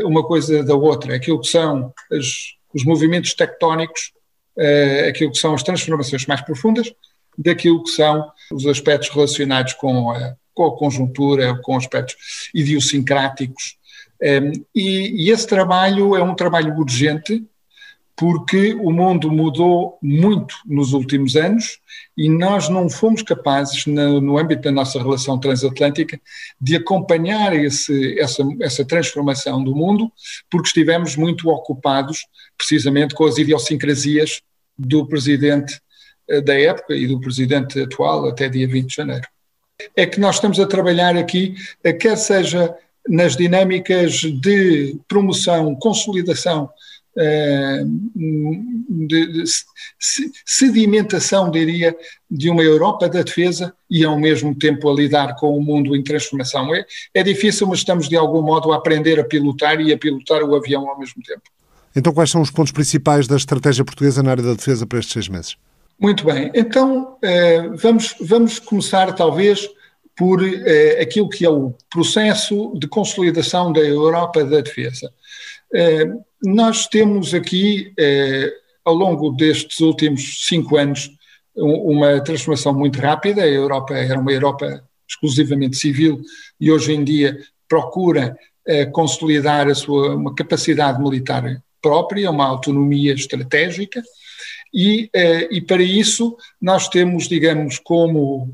uma 0.04 0.24
coisa 0.24 0.62
da 0.62 0.74
outra, 0.74 1.14
aquilo 1.14 1.40
que 1.40 1.48
são 1.48 1.92
as, 2.10 2.26
os 2.74 2.84
movimentos 2.84 3.34
tectónicos, 3.34 4.12
aquilo 5.08 5.32
que 5.32 5.38
são 5.38 5.54
as 5.54 5.62
transformações 5.62 6.26
mais 6.26 6.40
profundas, 6.42 6.92
daquilo 7.36 7.82
que 7.82 7.90
são 7.90 8.30
os 8.50 8.66
aspectos 8.66 9.08
relacionados 9.08 9.72
com 9.74 10.10
a, 10.10 10.34
com 10.54 10.66
a 10.66 10.76
conjuntura, 10.76 11.58
com 11.62 11.76
aspectos 11.76 12.50
idiosincráticos. 12.54 13.76
Um, 14.22 14.52
e, 14.74 15.26
e 15.26 15.30
esse 15.30 15.46
trabalho 15.46 16.14
é 16.14 16.22
um 16.22 16.34
trabalho 16.34 16.76
urgente, 16.76 17.44
porque 18.22 18.72
o 18.74 18.92
mundo 18.92 19.32
mudou 19.32 19.98
muito 20.00 20.54
nos 20.64 20.92
últimos 20.92 21.34
anos 21.34 21.80
e 22.16 22.28
nós 22.28 22.68
não 22.68 22.88
fomos 22.88 23.20
capazes, 23.20 23.84
no, 23.84 24.20
no 24.20 24.38
âmbito 24.38 24.62
da 24.62 24.70
nossa 24.70 25.02
relação 25.02 25.40
transatlântica, 25.40 26.20
de 26.60 26.76
acompanhar 26.76 27.52
esse, 27.52 28.16
essa, 28.20 28.44
essa 28.60 28.84
transformação 28.84 29.64
do 29.64 29.74
mundo, 29.74 30.08
porque 30.48 30.68
estivemos 30.68 31.16
muito 31.16 31.48
ocupados 31.48 32.20
precisamente 32.56 33.12
com 33.12 33.24
as 33.24 33.38
idiosincrasias 33.38 34.40
do 34.78 35.04
presidente 35.04 35.80
eh, 36.30 36.40
da 36.40 36.54
época 36.54 36.94
e 36.94 37.08
do 37.08 37.20
presidente 37.20 37.80
atual 37.80 38.28
até 38.28 38.48
dia 38.48 38.68
20 38.68 38.88
de 38.88 38.94
janeiro. 38.94 39.26
É 39.96 40.06
que 40.06 40.20
nós 40.20 40.36
estamos 40.36 40.60
a 40.60 40.66
trabalhar 40.66 41.16
aqui, 41.16 41.56
eh, 41.82 41.92
quer 41.92 42.16
seja 42.16 42.72
nas 43.08 43.36
dinâmicas 43.36 44.12
de 44.12 44.96
promoção, 45.08 45.74
consolidação, 45.74 46.70
eh, 47.16 47.84
de, 48.88 49.44
sedimentação, 50.44 51.50
diria, 51.50 51.94
de 52.30 52.48
uma 52.48 52.62
Europa 52.62 53.08
da 53.08 53.22
defesa 53.22 53.74
e 53.90 54.04
ao 54.04 54.18
mesmo 54.18 54.54
tempo 54.54 54.90
a 54.90 54.94
lidar 54.94 55.34
com 55.36 55.56
o 55.56 55.62
mundo 55.62 55.94
em 55.94 56.02
transformação. 56.02 56.74
É, 56.74 56.86
é 57.14 57.22
difícil, 57.22 57.66
mas 57.66 57.80
estamos 57.80 58.08
de 58.08 58.16
algum 58.16 58.42
modo 58.42 58.72
a 58.72 58.76
aprender 58.76 59.20
a 59.20 59.24
pilotar 59.24 59.80
e 59.80 59.92
a 59.92 59.98
pilotar 59.98 60.42
o 60.42 60.54
avião 60.54 60.88
ao 60.88 60.98
mesmo 60.98 61.22
tempo. 61.22 61.42
Então, 61.94 62.12
quais 62.12 62.30
são 62.30 62.40
os 62.40 62.50
pontos 62.50 62.72
principais 62.72 63.26
da 63.26 63.36
estratégia 63.36 63.84
portuguesa 63.84 64.22
na 64.22 64.30
área 64.30 64.42
da 64.42 64.54
defesa 64.54 64.86
para 64.86 64.98
estes 64.98 65.12
seis 65.12 65.28
meses? 65.28 65.56
Muito 66.00 66.24
bem. 66.24 66.50
Então, 66.54 67.18
eh, 67.22 67.68
vamos, 67.74 68.16
vamos 68.20 68.58
começar, 68.58 69.12
talvez, 69.12 69.68
por 70.16 70.42
eh, 70.42 71.00
aquilo 71.00 71.28
que 71.28 71.44
é 71.44 71.50
o 71.50 71.74
processo 71.90 72.72
de 72.76 72.88
consolidação 72.88 73.72
da 73.72 73.80
Europa 73.80 74.42
da 74.44 74.60
defesa. 74.60 75.12
Nós 76.42 76.86
temos 76.86 77.34
aqui, 77.34 77.92
eh, 77.98 78.52
ao 78.84 78.94
longo 78.94 79.30
destes 79.30 79.78
últimos 79.80 80.46
cinco 80.46 80.76
anos, 80.76 81.10
uma 81.54 82.20
transformação 82.20 82.74
muito 82.74 82.98
rápida. 83.00 83.42
A 83.42 83.48
Europa 83.48 83.94
era 83.94 84.18
uma 84.18 84.32
Europa 84.32 84.82
exclusivamente 85.08 85.76
civil 85.76 86.20
e 86.60 86.70
hoje 86.70 86.92
em 86.92 87.04
dia 87.04 87.38
procura 87.68 88.36
eh, 88.66 88.86
consolidar 88.86 89.68
a 89.68 89.74
sua 89.74 90.16
uma 90.16 90.34
capacidade 90.34 91.00
militar 91.00 91.62
própria, 91.80 92.30
uma 92.30 92.46
autonomia 92.46 93.12
estratégica. 93.12 94.02
E, 94.74 95.10
eh, 95.14 95.48
e 95.50 95.60
para 95.60 95.82
isso 95.82 96.36
nós 96.60 96.88
temos, 96.88 97.28
digamos, 97.28 97.78
como 97.78 98.52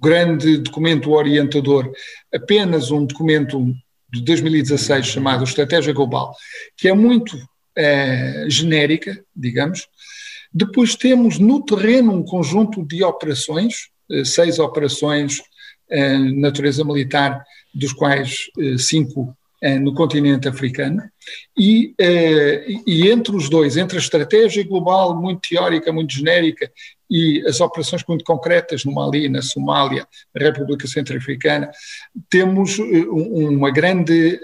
grande 0.00 0.58
documento 0.58 1.10
orientador, 1.12 1.90
apenas 2.34 2.90
um 2.90 3.04
documento 3.04 3.74
de 4.12 4.22
2016 4.22 5.06
chamado 5.06 5.44
Estratégia 5.44 5.92
Global, 5.92 6.34
que 6.76 6.88
é 6.88 6.94
muito 6.94 7.36
é, 7.76 8.46
genérica, 8.48 9.22
digamos. 9.34 9.86
Depois 10.52 10.96
temos 10.96 11.38
no 11.38 11.64
terreno 11.64 12.12
um 12.12 12.24
conjunto 12.24 12.84
de 12.84 13.04
operações, 13.04 13.88
eh, 14.10 14.24
seis 14.24 14.58
operações 14.58 15.40
eh, 15.88 16.18
natureza 16.18 16.84
militar, 16.84 17.44
dos 17.72 17.92
quais 17.92 18.46
cinco 18.78 19.36
no 19.82 19.92
continente 19.92 20.48
africano, 20.48 21.02
e, 21.56 21.94
e, 22.86 23.10
entre 23.10 23.36
os 23.36 23.50
dois, 23.50 23.76
entre 23.76 23.98
a 23.98 24.00
estratégia 24.00 24.66
global 24.66 25.14
muito 25.14 25.50
teórica, 25.50 25.92
muito 25.92 26.14
genérica, 26.14 26.72
e 27.10 27.42
as 27.46 27.60
operações 27.60 28.04
muito 28.06 28.24
concretas 28.24 28.84
no 28.84 28.92
Mali, 28.92 29.28
na 29.28 29.42
Somália, 29.42 30.06
na 30.34 30.44
República 30.46 30.86
Centro-Africana, 30.86 31.70
temos 32.28 32.78
eh, 32.78 33.06
uma 33.08 33.70
grande 33.70 34.40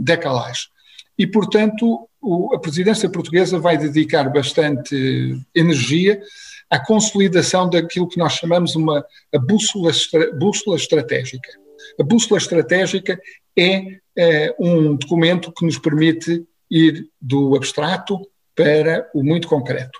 decalagem. 0.00 0.68
E, 1.16 1.26
portanto, 1.26 2.08
a 2.52 2.58
presidência 2.58 3.08
portuguesa 3.08 3.58
vai 3.58 3.76
dedicar 3.76 4.24
bastante 4.32 5.38
energia 5.54 6.20
à 6.68 6.78
consolidação 6.78 7.68
daquilo 7.68 8.08
que 8.08 8.18
nós 8.18 8.34
chamamos 8.34 8.74
uma 8.74 9.04
a 9.34 9.38
bússola, 9.38 9.90
bússola 10.38 10.76
estratégica. 10.76 11.50
A 11.98 12.02
bússola 12.02 12.38
estratégica 12.38 13.20
é, 13.56 14.54
um 14.58 14.96
documento 14.96 15.52
que 15.52 15.64
nos 15.64 15.78
permite 15.78 16.44
ir 16.70 17.08
do 17.20 17.56
abstrato 17.56 18.18
para 18.54 19.08
o 19.14 19.22
muito 19.22 19.48
concreto. 19.48 19.98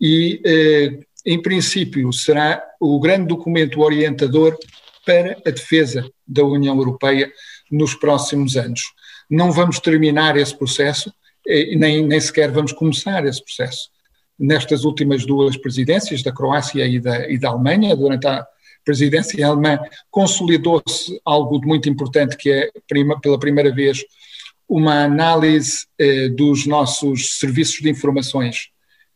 E, 0.00 0.40
é, 0.44 0.98
em 1.30 1.40
princípio, 1.40 2.12
será 2.12 2.60
o 2.80 2.98
grande 2.98 3.28
documento 3.28 3.80
orientador 3.80 4.58
para 5.06 5.40
a 5.46 5.50
defesa 5.50 6.10
da 6.26 6.42
União 6.42 6.76
Europeia 6.76 7.32
nos 7.70 7.94
próximos 7.94 8.56
anos. 8.56 8.80
Não 9.30 9.52
vamos 9.52 9.78
terminar 9.78 10.36
esse 10.36 10.56
processo, 10.58 11.12
é, 11.46 11.76
nem, 11.76 12.04
nem 12.04 12.20
sequer 12.20 12.50
vamos 12.50 12.72
começar 12.72 13.24
esse 13.24 13.44
processo. 13.44 13.90
Nestas 14.36 14.84
últimas 14.84 15.24
duas 15.24 15.56
presidências, 15.56 16.20
da 16.20 16.32
Croácia 16.32 16.84
e 16.84 16.98
da, 16.98 17.30
e 17.30 17.38
da 17.38 17.50
Alemanha, 17.50 17.94
durante 17.94 18.26
a 18.26 18.44
presidência 18.84 19.46
alemã, 19.46 19.78
consolidou-se 20.10 21.20
algo 21.24 21.60
de 21.60 21.66
muito 21.68 21.88
importante, 21.88 22.36
que 22.36 22.50
é, 22.50 22.70
prima, 22.88 23.20
pela 23.20 23.38
primeira 23.38 23.72
vez, 23.72 24.02
uma 24.68 25.04
análise 25.04 25.86
eh, 25.96 26.28
dos 26.28 26.66
nossos 26.66 27.38
serviços 27.38 27.80
de 27.80 27.90
informações 27.90 28.70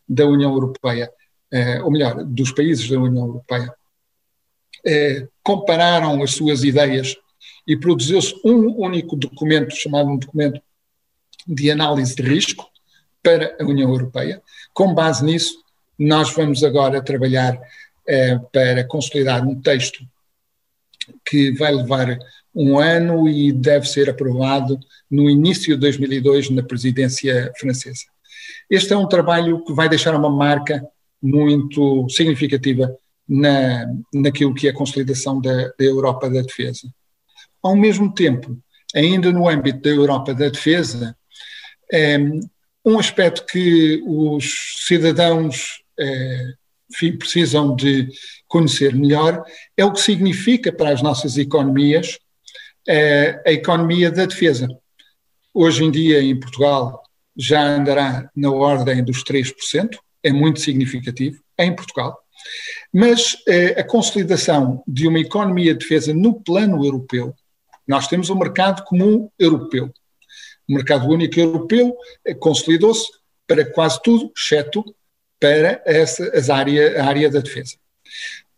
da 0.08 0.26
União 0.26 0.52
Europeia, 0.52 1.10
eh, 1.54 1.80
ou 1.82 1.90
melhor, 1.90 2.24
dos 2.24 2.50
países 2.50 2.88
da 2.88 2.98
União 2.98 3.26
Europeia. 3.26 3.72
Eh, 4.84 5.28
compararam 5.40 6.20
as 6.20 6.32
suas 6.32 6.64
ideias 6.64 7.16
e 7.64 7.76
produziu-se 7.76 8.34
um 8.44 8.74
único 8.76 9.14
documento, 9.14 9.76
chamado 9.76 10.08
um 10.10 10.18
documento 10.18 10.60
de 11.46 11.70
análise 11.70 12.16
de 12.16 12.22
risco 12.22 12.68
para 13.22 13.56
a 13.60 13.64
União 13.64 13.88
Europeia. 13.88 14.42
Com 14.72 14.92
base 14.92 15.24
nisso, 15.24 15.62
nós 15.96 16.34
vamos 16.34 16.64
agora 16.64 17.00
trabalhar 17.00 17.56
é, 18.06 18.36
para 18.52 18.82
consolidar 18.84 19.46
um 19.46 19.60
texto 19.60 20.04
que 21.24 21.52
vai 21.52 21.72
levar 21.72 22.18
um 22.52 22.78
ano 22.78 23.28
e 23.28 23.52
deve 23.52 23.86
ser 23.86 24.10
aprovado 24.10 24.76
no 25.08 25.30
início 25.30 25.74
de 25.74 25.80
2002 25.80 26.50
na 26.50 26.64
presidência 26.64 27.52
francesa. 27.56 28.06
Este 28.68 28.92
é 28.92 28.96
um 28.96 29.06
trabalho 29.06 29.64
que 29.64 29.72
vai 29.72 29.88
deixar 29.88 30.16
uma 30.16 30.30
marca 30.30 30.84
muito 31.24 32.06
significativa 32.10 32.94
na, 33.26 33.86
naquilo 34.12 34.54
que 34.54 34.68
é 34.68 34.70
a 34.70 34.74
consolidação 34.74 35.40
da, 35.40 35.68
da 35.68 35.84
Europa 35.84 36.28
da 36.28 36.42
defesa. 36.42 36.92
Ao 37.62 37.74
mesmo 37.74 38.12
tempo, 38.12 38.58
ainda 38.94 39.32
no 39.32 39.48
âmbito 39.48 39.80
da 39.80 39.90
Europa 39.90 40.34
da 40.34 40.48
defesa, 40.48 41.16
é, 41.90 42.18
um 42.84 42.98
aspecto 42.98 43.46
que 43.46 44.02
os 44.06 44.84
cidadãos 44.86 45.82
enfim, 46.90 47.16
precisam 47.16 47.74
de 47.74 48.08
conhecer 48.46 48.94
melhor 48.94 49.42
é 49.76 49.84
o 49.84 49.92
que 49.92 50.00
significa 50.00 50.72
para 50.72 50.90
as 50.90 51.02
nossas 51.02 51.38
economias 51.38 52.18
é, 52.86 53.42
a 53.46 53.52
economia 53.52 54.10
da 54.10 54.26
defesa. 54.26 54.68
Hoje 55.52 55.84
em 55.84 55.90
dia, 55.90 56.22
em 56.22 56.38
Portugal, 56.38 57.02
já 57.36 57.62
andará 57.62 58.30
na 58.36 58.50
ordem 58.50 59.02
dos 59.02 59.24
3%, 59.24 59.98
é 60.24 60.32
muito 60.32 60.60
significativo, 60.60 61.40
em 61.58 61.74
Portugal. 61.74 62.18
Mas 62.92 63.36
eh, 63.46 63.78
a 63.78 63.84
consolidação 63.84 64.82
de 64.86 65.06
uma 65.06 65.20
economia 65.20 65.72
de 65.72 65.80
defesa 65.80 66.12
no 66.12 66.40
plano 66.40 66.84
europeu, 66.84 67.34
nós 67.86 68.08
temos 68.08 68.30
um 68.30 68.38
mercado 68.38 68.82
comum 68.84 69.30
europeu. 69.38 69.92
O 70.68 70.74
mercado 70.74 71.06
único 71.08 71.38
europeu 71.38 71.94
eh, 72.24 72.34
consolidou-se 72.34 73.08
para 73.46 73.64
quase 73.70 74.00
tudo, 74.02 74.32
exceto 74.36 74.82
para 75.38 75.82
essa, 75.84 76.26
as 76.36 76.48
área, 76.48 77.02
a 77.02 77.06
área 77.06 77.30
da 77.30 77.40
defesa. 77.40 77.76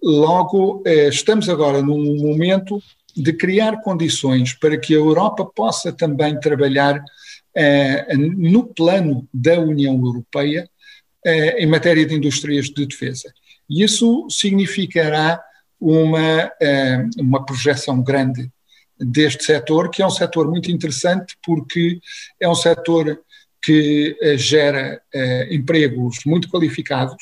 Logo, 0.02 0.82
eh, 0.86 1.08
estamos 1.08 1.48
agora 1.48 1.82
num 1.82 2.16
momento 2.16 2.80
de 3.16 3.32
criar 3.32 3.82
condições 3.82 4.52
para 4.52 4.78
que 4.78 4.94
a 4.94 4.98
Europa 4.98 5.44
possa 5.44 5.92
também 5.92 6.38
trabalhar 6.38 7.02
eh, 7.54 8.14
no 8.14 8.66
plano 8.66 9.26
da 9.32 9.58
União 9.58 9.94
Europeia 9.94 10.68
em 11.58 11.66
matéria 11.66 12.06
de 12.06 12.14
indústrias 12.14 12.66
de 12.66 12.86
defesa. 12.86 13.32
E 13.68 13.82
isso 13.82 14.28
significará 14.30 15.42
uma, 15.80 16.52
eh, 16.60 17.04
uma 17.18 17.44
projeção 17.44 18.02
grande 18.02 18.50
deste 18.98 19.44
setor, 19.44 19.90
que 19.90 20.02
é 20.02 20.06
um 20.06 20.10
setor 20.10 20.48
muito 20.48 20.70
interessante 20.70 21.36
porque 21.44 22.00
é 22.40 22.48
um 22.48 22.54
setor 22.54 23.20
que 23.62 24.16
eh, 24.22 24.36
gera 24.36 25.02
eh, 25.12 25.48
empregos 25.54 26.18
muito 26.24 26.48
qualificados, 26.48 27.16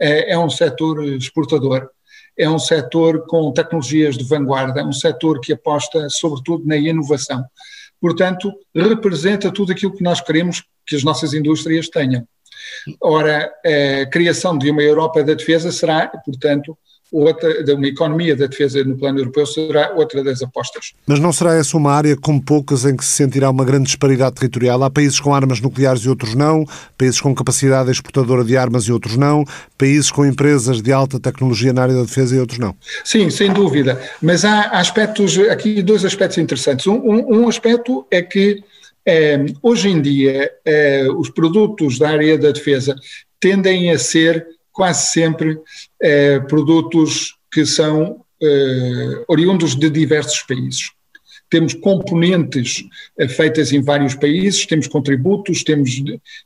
eh, 0.00 0.32
é 0.32 0.38
um 0.38 0.48
setor 0.48 1.04
exportador, 1.04 1.90
é 2.36 2.48
um 2.48 2.58
setor 2.58 3.26
com 3.26 3.52
tecnologias 3.52 4.16
de 4.16 4.24
vanguarda, 4.24 4.84
um 4.84 4.92
setor 4.92 5.40
que 5.40 5.52
aposta 5.52 6.08
sobretudo 6.08 6.66
na 6.66 6.76
inovação. 6.76 7.44
Portanto, 8.00 8.52
representa 8.74 9.50
tudo 9.50 9.72
aquilo 9.72 9.94
que 9.94 10.02
nós 10.02 10.20
queremos 10.20 10.64
que 10.86 10.96
as 10.96 11.04
nossas 11.04 11.34
indústrias 11.34 11.88
tenham. 11.88 12.26
Ora, 13.00 13.50
a 14.02 14.06
criação 14.06 14.56
de 14.56 14.70
uma 14.70 14.82
Europa 14.82 15.22
da 15.22 15.34
defesa 15.34 15.72
será, 15.72 16.06
portanto, 16.24 16.76
outra, 17.12 17.62
de 17.62 17.72
uma 17.72 17.86
economia 17.86 18.36
da 18.36 18.46
defesa 18.46 18.82
no 18.84 18.96
plano 18.96 19.18
europeu 19.18 19.46
será 19.46 19.92
outra 19.94 20.22
das 20.22 20.42
apostas. 20.42 20.92
Mas 21.06 21.18
não 21.18 21.32
será 21.32 21.54
essa 21.54 21.76
uma 21.76 21.92
área 21.92 22.16
como 22.16 22.42
poucas 22.42 22.84
em 22.84 22.96
que 22.96 23.04
se 23.04 23.12
sentirá 23.12 23.50
uma 23.50 23.64
grande 23.64 23.84
disparidade 23.84 24.34
territorial? 24.36 24.82
Há 24.82 24.90
países 24.90 25.20
com 25.20 25.34
armas 25.34 25.60
nucleares 25.60 26.02
e 26.02 26.08
outros 26.08 26.34
não, 26.34 26.64
países 26.98 27.20
com 27.20 27.34
capacidade 27.34 27.90
exportadora 27.90 28.44
de 28.44 28.56
armas 28.56 28.84
e 28.84 28.92
outros 28.92 29.16
não, 29.16 29.44
países 29.78 30.10
com 30.10 30.24
empresas 30.24 30.82
de 30.82 30.92
alta 30.92 31.20
tecnologia 31.20 31.72
na 31.72 31.82
área 31.82 31.94
da 31.94 32.02
defesa 32.02 32.36
e 32.36 32.40
outros 32.40 32.58
não. 32.58 32.74
Sim, 33.04 33.30
sem 33.30 33.52
dúvida. 33.52 34.00
Mas 34.20 34.44
há 34.44 34.70
aspectos, 34.70 35.38
aqui 35.38 35.82
dois 35.82 36.04
aspectos 36.04 36.38
interessantes. 36.38 36.86
Um, 36.86 36.96
um, 36.96 37.42
um 37.42 37.48
aspecto 37.48 38.06
é 38.10 38.22
que 38.22 38.62
hoje 39.62 39.88
em 39.88 40.02
dia 40.02 40.50
eh, 40.64 41.08
os 41.16 41.30
produtos 41.30 41.98
da 41.98 42.10
área 42.10 42.36
da 42.36 42.50
defesa 42.50 42.96
tendem 43.38 43.90
a 43.90 43.98
ser 43.98 44.46
quase 44.72 45.12
sempre 45.12 45.58
eh, 46.02 46.40
produtos 46.40 47.36
que 47.50 47.64
são 47.64 48.24
eh, 48.42 49.24
oriundos 49.28 49.76
de 49.76 49.88
diversos 49.88 50.42
países. 50.42 50.90
Temos 51.48 51.74
componentes 51.74 52.84
eh, 53.18 53.28
feitas 53.28 53.72
em 53.72 53.80
vários 53.80 54.14
países, 54.14 54.66
temos 54.66 54.86
contributos, 54.86 55.62
temos 55.62 56.02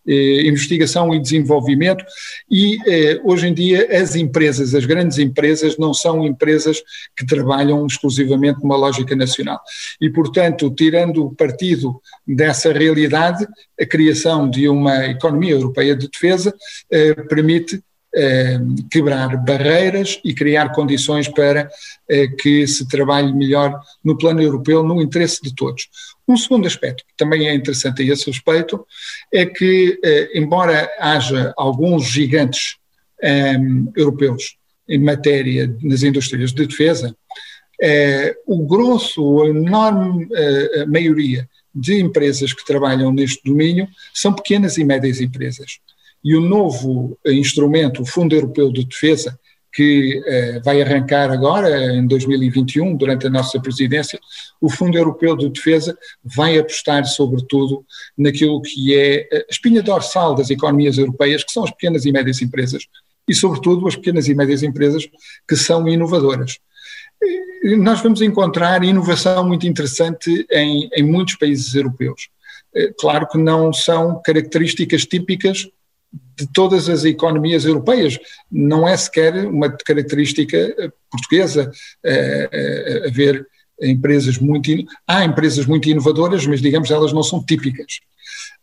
eh, 0.06 0.42
investigação 0.46 1.14
e 1.14 1.20
desenvolvimento, 1.20 2.04
e 2.50 2.76
eh, 2.86 3.20
hoje 3.24 3.48
em 3.48 3.54
dia 3.54 3.88
as 3.90 4.14
empresas, 4.14 4.74
as 4.74 4.84
grandes 4.84 5.18
empresas, 5.18 5.78
não 5.78 5.94
são 5.94 6.26
empresas 6.26 6.82
que 7.16 7.26
trabalham 7.26 7.86
exclusivamente 7.86 8.60
numa 8.62 8.76
lógica 8.76 9.14
nacional. 9.16 9.60
E, 10.00 10.10
portanto, 10.10 10.70
tirando 10.70 11.30
partido 11.36 12.00
dessa 12.26 12.72
realidade, 12.72 13.46
a 13.80 13.86
criação 13.86 14.48
de 14.48 14.68
uma 14.68 15.06
economia 15.06 15.52
europeia 15.52 15.96
de 15.96 16.08
defesa 16.08 16.54
eh, 16.90 17.14
permite 17.14 17.82
quebrar 18.90 19.36
barreiras 19.36 20.20
e 20.24 20.34
criar 20.34 20.72
condições 20.72 21.28
para 21.28 21.70
eh, 22.08 22.26
que 22.26 22.66
se 22.66 22.88
trabalhe 22.88 23.32
melhor 23.32 23.80
no 24.02 24.18
plano 24.18 24.42
europeu, 24.42 24.82
no 24.82 25.00
interesse 25.00 25.40
de 25.40 25.54
todos. 25.54 25.88
Um 26.26 26.36
segundo 26.36 26.66
aspecto, 26.66 27.04
que 27.06 27.14
também 27.16 27.48
é 27.48 27.54
interessante 27.54 28.02
a 28.02 28.12
esse 28.12 28.26
respeito, 28.26 28.84
é 29.32 29.46
que, 29.46 29.98
eh, 30.04 30.30
embora 30.34 30.90
haja 30.98 31.54
alguns 31.56 32.06
gigantes 32.06 32.78
europeus 33.94 34.56
em 34.88 34.98
matéria 34.98 35.70
nas 35.82 36.02
indústrias 36.02 36.54
de 36.54 36.66
defesa, 36.66 37.14
o 38.46 38.66
grosso, 38.66 39.42
a 39.42 39.48
enorme 39.50 40.26
maioria 40.88 41.46
de 41.74 42.00
empresas 42.00 42.54
que 42.54 42.64
trabalham 42.64 43.12
neste 43.12 43.42
domínio 43.44 43.86
são 44.14 44.32
pequenas 44.32 44.78
e 44.78 44.84
médias 44.84 45.20
empresas 45.20 45.80
e 46.22 46.36
o 46.36 46.40
novo 46.40 47.18
instrumento, 47.26 48.02
o 48.02 48.06
Fundo 48.06 48.34
Europeu 48.34 48.70
de 48.70 48.84
Defesa, 48.84 49.38
que 49.72 50.20
eh, 50.26 50.60
vai 50.64 50.82
arrancar 50.82 51.30
agora, 51.30 51.94
em 51.94 52.06
2021, 52.06 52.96
durante 52.96 53.26
a 53.26 53.30
nossa 53.30 53.60
presidência, 53.60 54.18
o 54.60 54.68
Fundo 54.68 54.98
Europeu 54.98 55.36
de 55.36 55.48
Defesa 55.48 55.96
vai 56.24 56.58
apostar, 56.58 57.04
sobretudo, 57.06 57.84
naquilo 58.18 58.60
que 58.62 58.94
é 58.94 59.28
a 59.32 59.44
espinha 59.48 59.82
dorsal 59.82 60.34
das 60.34 60.50
economias 60.50 60.98
europeias, 60.98 61.44
que 61.44 61.52
são 61.52 61.64
as 61.64 61.70
pequenas 61.70 62.04
e 62.04 62.12
médias 62.12 62.42
empresas, 62.42 62.84
e, 63.28 63.34
sobretudo, 63.34 63.86
as 63.86 63.94
pequenas 63.94 64.26
e 64.26 64.34
médias 64.34 64.62
empresas 64.62 65.08
que 65.48 65.56
são 65.56 65.86
inovadoras. 65.86 66.58
E 67.62 67.76
nós 67.76 68.00
vamos 68.00 68.22
encontrar 68.22 68.82
inovação 68.82 69.46
muito 69.46 69.68
interessante 69.68 70.46
em, 70.50 70.90
em 70.96 71.02
muitos 71.02 71.36
países 71.36 71.74
europeus. 71.74 72.28
Eh, 72.74 72.92
claro 72.98 73.28
que 73.28 73.38
não 73.38 73.72
são 73.72 74.20
características 74.24 75.04
típicas 75.04 75.68
de 76.36 76.46
todas 76.52 76.88
as 76.88 77.04
economias 77.04 77.64
europeias. 77.64 78.18
Não 78.50 78.88
é 78.88 78.96
sequer 78.96 79.46
uma 79.46 79.70
característica 79.70 80.56
eh, 80.56 80.90
portuguesa 81.10 81.70
é, 82.02 82.48
é, 82.52 83.08
haver 83.08 83.46
empresas 83.80 84.38
muito. 84.38 84.70
Há 85.06 85.24
empresas 85.24 85.66
muito 85.66 85.88
inovadoras, 85.88 86.46
mas 86.46 86.60
digamos 86.60 86.90
elas 86.90 87.12
não 87.12 87.22
são 87.22 87.44
típicas. 87.44 88.00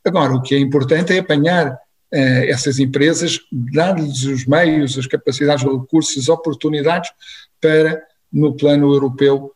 Agora, 0.05 0.33
o 0.33 0.41
que 0.41 0.55
é 0.55 0.59
importante 0.59 1.13
é 1.13 1.19
apanhar 1.19 1.77
essas 2.09 2.79
empresas, 2.79 3.37
dar-lhes 3.51 4.23
os 4.23 4.45
meios, 4.45 4.97
as 4.97 5.05
capacidades, 5.05 5.65
os 5.65 5.81
recursos, 5.81 6.17
as 6.17 6.29
oportunidades 6.29 7.09
para, 7.59 8.01
no 8.31 8.55
plano 8.55 8.93
europeu, 8.93 9.51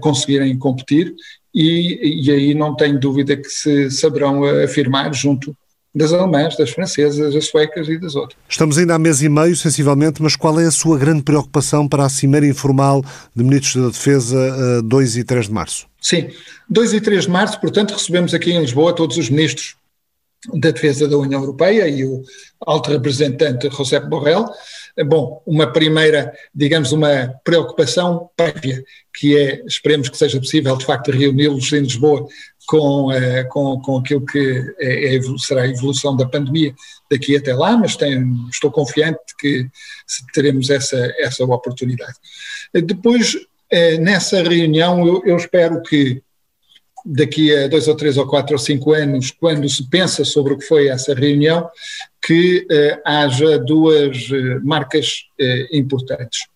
conseguirem 0.00 0.56
competir 0.56 1.12
e, 1.52 2.24
e, 2.24 2.30
aí 2.30 2.54
não 2.54 2.76
tenho 2.76 3.00
dúvida 3.00 3.36
que 3.36 3.48
se 3.48 3.90
saberão 3.90 4.44
afirmar 4.44 5.12
junto 5.12 5.56
das 5.94 6.12
alemãs, 6.12 6.56
das 6.56 6.70
francesas, 6.70 7.34
das 7.34 7.46
suecas 7.46 7.88
e 7.88 7.98
das 7.98 8.14
outras. 8.14 8.38
Estamos 8.48 8.78
ainda 8.78 8.94
há 8.94 8.98
mês 8.98 9.22
e 9.22 9.28
meio, 9.28 9.54
sensivelmente, 9.54 10.22
mas 10.22 10.36
qual 10.36 10.58
é 10.58 10.64
a 10.64 10.70
sua 10.70 10.98
grande 10.98 11.22
preocupação 11.22 11.86
para 11.86 12.04
a 12.04 12.08
Cimeira 12.08 12.46
Informal 12.46 13.04
de 13.34 13.44
Ministros 13.44 13.82
da 13.82 13.90
Defesa 13.90 14.82
2 14.82 15.16
eh, 15.16 15.20
e 15.20 15.24
3 15.24 15.46
de 15.46 15.52
março? 15.52 15.86
Sim, 16.00 16.28
2 16.68 16.94
e 16.94 17.00
3 17.00 17.24
de 17.24 17.30
março, 17.30 17.60
portanto, 17.60 17.92
recebemos 17.92 18.32
aqui 18.32 18.52
em 18.52 18.60
Lisboa 18.60 18.94
todos 18.94 19.16
os 19.18 19.28
ministros 19.28 19.76
da 20.54 20.70
Defesa 20.70 21.08
da 21.08 21.16
União 21.16 21.40
Europeia 21.40 21.88
e 21.88 22.04
o 22.04 22.22
alto 22.60 22.90
representante 22.90 23.70
José 23.70 24.00
Borrell. 24.00 24.46
Bom, 25.06 25.42
uma 25.46 25.66
primeira, 25.72 26.32
digamos, 26.54 26.92
uma 26.92 27.32
preocupação 27.44 28.28
prévia, 28.36 28.82
que 29.14 29.36
é, 29.38 29.62
esperemos 29.66 30.08
que 30.08 30.18
seja 30.18 30.38
possível, 30.38 30.76
de 30.76 30.84
facto, 30.84 31.10
reuni-los 31.10 31.72
em 31.72 31.80
Lisboa 31.80 32.26
com, 32.66 33.10
uh, 33.10 33.48
com, 33.48 33.80
com 33.80 33.98
aquilo 33.98 34.24
que 34.24 34.74
é, 34.78 35.16
é, 35.16 35.20
será 35.38 35.62
a 35.62 35.68
evolução 35.68 36.16
da 36.16 36.28
pandemia 36.28 36.74
daqui 37.10 37.36
até 37.36 37.54
lá, 37.54 37.76
mas 37.76 37.96
tenho, 37.96 38.48
estou 38.50 38.70
confiante 38.70 39.18
que 39.38 39.66
teremos 40.32 40.70
essa, 40.70 40.96
essa 41.18 41.44
oportunidade. 41.44 42.14
Depois, 42.72 43.34
uh, 43.34 44.00
nessa 44.00 44.42
reunião, 44.42 45.06
eu, 45.06 45.22
eu 45.24 45.36
espero 45.36 45.82
que 45.82 46.22
daqui 47.04 47.54
a 47.54 47.68
dois 47.68 47.88
ou 47.88 47.96
três 47.96 48.16
ou 48.16 48.26
quatro 48.26 48.54
ou 48.54 48.58
cinco 48.58 48.92
anos, 48.92 49.30
quando 49.30 49.68
se 49.68 49.88
pensa 49.88 50.24
sobre 50.24 50.52
o 50.52 50.58
que 50.58 50.64
foi 50.64 50.88
essa 50.88 51.14
reunião, 51.14 51.68
que 52.24 52.66
uh, 52.70 53.00
haja 53.04 53.58
duas 53.58 54.28
uh, 54.30 54.60
marcas 54.64 55.24
uh, 55.40 55.76
importantes. 55.76 56.46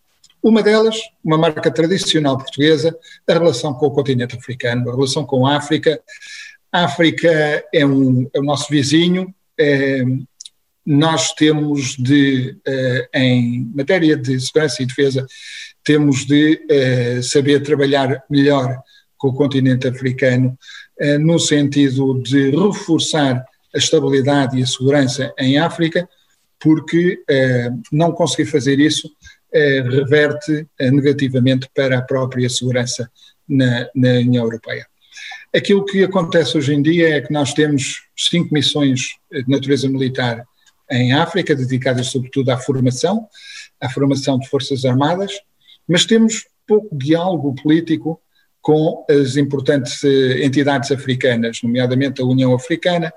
Uma 0.42 0.62
delas, 0.62 0.96
uma 1.24 1.36
marca 1.36 1.70
tradicional 1.70 2.38
portuguesa, 2.38 2.96
a 3.28 3.32
relação 3.32 3.74
com 3.74 3.86
o 3.86 3.90
continente 3.90 4.36
africano, 4.36 4.88
a 4.88 4.94
relação 4.94 5.24
com 5.24 5.44
a 5.44 5.56
África. 5.56 6.00
A 6.70 6.84
África 6.84 7.64
é, 7.74 7.84
um, 7.84 8.30
é 8.32 8.38
o 8.38 8.44
nosso 8.44 8.70
vizinho, 8.70 9.34
é, 9.58 10.04
nós 10.84 11.32
temos 11.32 11.96
de, 11.96 12.56
em 13.12 13.68
matéria 13.74 14.16
de 14.16 14.38
segurança 14.38 14.80
e 14.80 14.86
defesa, 14.86 15.26
temos 15.82 16.24
de 16.24 16.60
saber 17.24 17.60
trabalhar 17.60 18.22
melhor 18.30 18.80
com 19.26 19.30
o 19.30 19.34
continente 19.34 19.88
africano, 19.88 20.56
no 21.20 21.38
sentido 21.38 22.22
de 22.22 22.50
reforçar 22.50 23.44
a 23.74 23.78
estabilidade 23.78 24.58
e 24.58 24.62
a 24.62 24.66
segurança 24.66 25.32
em 25.38 25.58
África, 25.58 26.08
porque 26.60 27.22
não 27.90 28.12
conseguir 28.12 28.46
fazer 28.46 28.78
isso 28.78 29.10
reverte 29.52 30.66
negativamente 30.80 31.68
para 31.74 31.98
a 31.98 32.02
própria 32.02 32.48
segurança 32.48 33.10
na, 33.48 33.88
na 33.94 34.10
União 34.18 34.44
Europeia. 34.44 34.86
Aquilo 35.54 35.84
que 35.84 36.04
acontece 36.04 36.56
hoje 36.56 36.74
em 36.74 36.82
dia 36.82 37.16
é 37.16 37.20
que 37.20 37.32
nós 37.32 37.52
temos 37.52 38.02
cinco 38.16 38.52
missões 38.52 39.16
de 39.32 39.48
natureza 39.48 39.88
militar 39.88 40.44
em 40.90 41.12
África, 41.12 41.54
dedicadas 41.54 42.08
sobretudo 42.08 42.50
à 42.50 42.58
formação, 42.58 43.26
à 43.80 43.88
formação 43.88 44.38
de 44.38 44.48
forças 44.48 44.84
armadas, 44.84 45.32
mas 45.88 46.04
temos 46.04 46.46
pouco 46.66 46.96
diálogo 46.96 47.54
político 47.54 48.20
com 48.66 49.06
as 49.08 49.36
importantes 49.36 50.02
eh, 50.02 50.44
entidades 50.44 50.90
africanas, 50.90 51.60
nomeadamente 51.62 52.20
a 52.20 52.24
União 52.24 52.52
Africana 52.52 53.12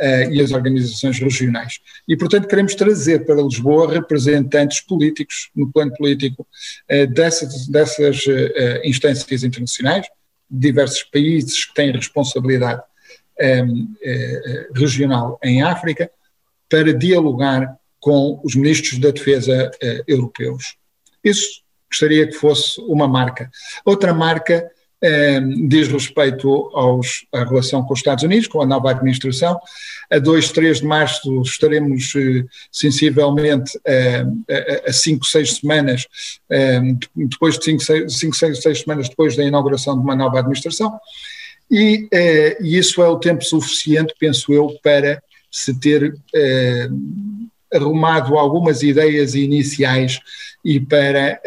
uh, 0.00 0.32
e 0.32 0.40
as 0.40 0.52
organizações 0.52 1.18
regionais. 1.18 1.80
E, 2.08 2.16
portanto, 2.16 2.48
queremos 2.48 2.74
trazer 2.74 3.26
para 3.26 3.42
Lisboa 3.42 3.92
representantes 3.92 4.80
políticos, 4.80 5.50
no 5.54 5.70
plano 5.70 5.92
político, 5.92 6.46
uh, 6.90 7.06
dessas, 7.08 7.68
dessas 7.68 8.24
instâncias 8.84 9.44
internacionais, 9.44 10.06
diversos 10.50 11.02
países 11.02 11.66
que 11.66 11.74
têm 11.74 11.92
responsabilidade 11.92 12.80
um, 13.38 13.94
eh, 14.02 14.68
regional 14.74 15.38
em 15.44 15.62
África, 15.62 16.10
para 16.70 16.94
dialogar 16.94 17.76
com 18.00 18.40
os 18.42 18.54
ministros 18.54 18.98
da 18.98 19.10
Defesa 19.10 19.70
europeus. 20.08 20.74
Isso 21.22 21.60
gostaria 21.90 22.26
que 22.26 22.32
fosse 22.32 22.80
uma 22.80 23.06
marca. 23.06 23.50
Outra 23.84 24.14
marca 24.14 24.70
um, 25.02 25.68
diz 25.68 25.88
respeito 25.88 26.70
aos, 26.74 27.26
à 27.32 27.44
relação 27.44 27.82
com 27.82 27.92
os 27.92 28.00
Estados 28.00 28.24
Unidos, 28.24 28.48
com 28.48 28.62
a 28.62 28.66
nova 28.66 28.90
administração. 28.90 29.58
A 30.10 30.18
2, 30.18 30.52
3 30.52 30.80
de 30.80 30.86
março 30.86 31.42
estaremos 31.42 32.14
uh, 32.14 32.46
sensivelmente 32.70 33.76
uh, 33.78 34.44
a 34.86 34.92
5, 34.92 35.24
6 35.24 35.56
semanas, 35.56 36.06
depois 37.14 37.58
de 37.58 37.64
5, 37.64 38.10
6, 38.10 38.62
6 38.62 38.80
semanas 38.80 39.08
depois 39.08 39.36
da 39.36 39.44
inauguração 39.44 39.94
de 39.94 40.00
uma 40.00 40.16
nova 40.16 40.38
administração, 40.38 40.98
e, 41.70 42.04
uh, 42.04 42.64
e 42.64 42.78
isso 42.78 43.02
é 43.02 43.08
o 43.08 43.18
tempo 43.18 43.44
suficiente, 43.44 44.14
penso 44.18 44.52
eu, 44.52 44.74
para 44.82 45.22
se 45.50 45.74
ter 45.78 46.14
arrumado 47.72 48.36
algumas 48.36 48.82
ideias 48.82 49.34
iniciais 49.34 50.20
e 50.62 50.78
para 50.78 51.40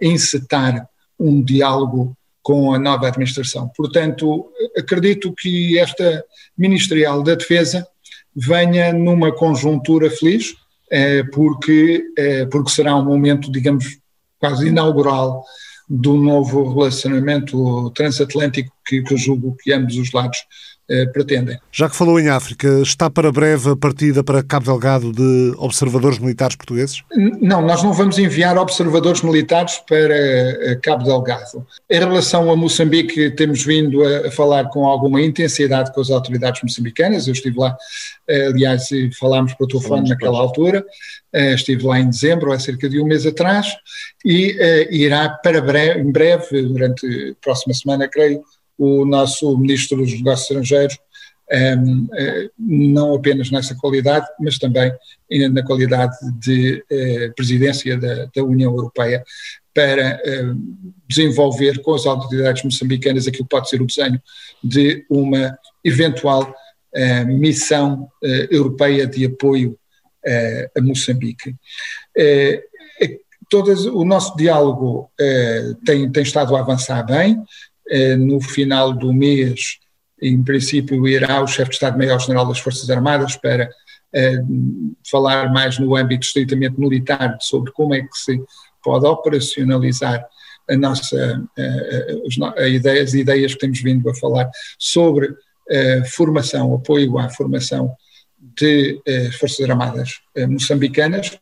encetar 0.00 0.88
um 1.18 1.40
diálogo 1.40 2.16
com 2.42 2.74
a 2.74 2.78
nova 2.78 3.08
administração. 3.08 3.70
Portanto, 3.76 4.50
acredito 4.76 5.32
que 5.32 5.78
esta 5.78 6.24
Ministerial 6.58 7.22
da 7.22 7.34
Defesa 7.34 7.86
venha 8.34 8.92
numa 8.92 9.32
conjuntura 9.32 10.10
feliz, 10.10 10.54
eh, 10.90 11.22
porque, 11.32 12.04
eh, 12.18 12.46
porque 12.46 12.70
será 12.70 12.96
um 12.96 13.04
momento, 13.04 13.50
digamos, 13.50 13.98
quase 14.38 14.68
inaugural 14.68 15.44
do 15.88 16.16
novo 16.16 16.72
relacionamento 16.72 17.90
transatlântico 17.90 18.72
que, 18.84 19.02
que 19.02 19.16
julgo 19.16 19.56
que 19.62 19.72
ambos 19.72 19.96
os 19.96 20.10
lados 20.12 20.38
pretendem. 21.12 21.58
Já 21.70 21.88
que 21.88 21.96
falou 21.96 22.18
em 22.20 22.28
África, 22.28 22.68
está 22.80 23.08
para 23.08 23.32
breve 23.32 23.70
a 23.70 23.76
partida 23.76 24.22
para 24.22 24.42
Cabo 24.42 24.66
Delgado 24.66 25.12
de 25.12 25.54
observadores 25.56 26.18
militares 26.18 26.56
portugueses? 26.56 27.02
Não, 27.40 27.62
nós 27.62 27.82
não 27.82 27.92
vamos 27.92 28.18
enviar 28.18 28.56
observadores 28.58 29.22
militares 29.22 29.78
para 29.88 30.14
eh, 30.14 30.78
Cabo 30.82 31.04
Delgado. 31.04 31.66
Em 31.90 31.98
relação 31.98 32.50
a 32.50 32.56
Moçambique, 32.56 33.30
temos 33.30 33.64
vindo 33.64 34.02
a, 34.04 34.30
falar 34.30 34.68
com 34.70 34.86
alguma 34.86 35.20
intensidade 35.20 35.92
com 35.92 36.00
as 36.00 36.10
autoridades 36.10 36.62
moçambicanas. 36.62 37.26
Eu 37.26 37.32
estive 37.32 37.58
lá, 37.58 37.76
eh, 38.28 38.46
aliás, 38.46 38.88
falámos 39.18 39.54
por 39.54 39.66
telefone 39.66 40.08
naquela 40.08 40.38
altura. 40.38 40.84
Estive 41.32 41.84
lá 41.84 41.98
em 41.98 42.10
dezembro, 42.10 42.52
há 42.52 42.58
cerca 42.58 42.90
de 42.90 43.00
um 43.00 43.06
mês 43.06 43.24
atrás, 43.24 43.66
e 44.22 44.54
irá 44.90 45.30
para 45.30 45.62
breve, 45.62 46.00
em 46.00 46.12
breve, 46.12 46.60
durante 46.60 47.06
a 47.06 47.34
próxima 47.42 47.72
semana, 47.72 48.06
creio, 48.06 48.42
o 48.82 49.04
nosso 49.04 49.56
Ministro 49.56 49.98
dos 49.98 50.12
Negócios 50.12 50.50
Estrangeiros, 50.50 50.98
um, 51.52 51.56
ehm, 51.56 52.08
eh, 52.14 52.50
não 52.58 53.14
apenas 53.14 53.48
nessa 53.50 53.76
qualidade, 53.76 54.26
mas 54.40 54.58
também 54.58 54.92
na 55.52 55.62
qualidade 55.62 56.16
de 56.40 56.82
uh, 56.90 57.34
presidência 57.36 57.96
da, 57.96 58.26
da, 58.34 58.42
União 58.42 58.72
Europeia, 58.74 59.22
para 59.72 60.20
uh, 60.26 60.56
desenvolver 61.08 61.80
com 61.80 61.94
as 61.94 62.06
autoridades 62.06 62.64
moçambicanas 62.64 63.28
aquilo 63.28 63.44
que 63.44 63.50
pode 63.50 63.68
ser 63.68 63.80
o 63.80 63.86
desenho 63.86 64.20
de 64.62 65.06
uma 65.08 65.56
eventual 65.84 66.42
uh, 66.42 67.26
missão 67.26 68.08
europeia 68.50 69.06
de 69.06 69.26
apoio 69.26 69.78
a 70.76 70.80
Moçambique. 70.80 71.54
Todas, 73.50 73.84
o 73.84 74.04
nosso 74.04 74.36
diálogo 74.36 75.10
tem, 75.84 76.10
tem 76.10 76.22
estado 76.22 76.54
a 76.54 76.60
avançar 76.60 77.04
bem, 77.04 77.36
eh, 77.36 77.40
no 78.18 78.40
final 78.40 78.92
do 78.92 79.12
mês, 79.12 79.78
em 80.20 80.42
princípio, 80.42 81.06
irá 81.08 81.42
o 81.42 81.46
chefe 81.46 81.70
de 81.70 81.76
Estado-Maior-General 81.76 82.46
das 82.46 82.60
Forças 82.60 82.88
Armadas 82.88 83.36
para 83.36 83.68
eh, 84.14 84.38
falar 85.10 85.52
mais 85.52 85.78
no 85.78 85.96
âmbito 85.96 86.26
estritamente 86.26 86.78
militar 86.78 87.36
sobre 87.40 87.72
como 87.72 87.94
é 87.94 88.02
que 88.02 88.14
se 88.14 88.40
pode 88.84 89.06
operacionalizar 89.06 90.24
a 90.68 90.76
nossa 90.76 91.42
a, 91.58 92.60
a, 92.60 93.02
as 93.02 93.14
ideias 93.14 93.54
que 93.54 93.60
temos 93.60 93.80
vindo 93.80 94.08
a 94.08 94.14
falar 94.14 94.50
sobre 94.78 95.28
a 95.70 96.04
formação, 96.04 96.74
apoio 96.74 97.18
à 97.18 97.28
formação 97.30 97.94
de 98.38 99.00
Forças 99.38 99.68
Armadas 99.68 100.20
moçambicanas. 100.48 101.38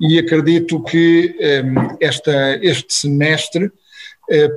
E 0.00 0.18
acredito 0.18 0.82
que 0.82 1.36
esta, 2.00 2.58
este 2.62 2.94
semestre 2.94 3.66
eh, 3.66 3.70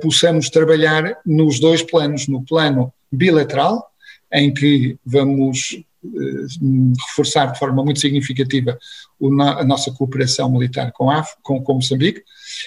possamos 0.00 0.48
trabalhar 0.48 1.18
nos 1.24 1.60
dois 1.60 1.82
planos, 1.82 2.26
no 2.26 2.42
plano 2.44 2.92
bilateral, 3.10 3.88
em 4.32 4.52
que 4.52 4.96
vamos 5.04 5.82
eh, 6.04 6.64
reforçar 7.08 7.46
de 7.46 7.58
forma 7.58 7.82
muito 7.82 8.00
significativa 8.00 8.78
a 9.56 9.64
nossa 9.64 9.90
cooperação 9.92 10.50
militar 10.50 10.92
com, 10.92 11.10
a, 11.10 11.24
com, 11.42 11.62
com 11.62 11.74
Moçambique, 11.74 12.22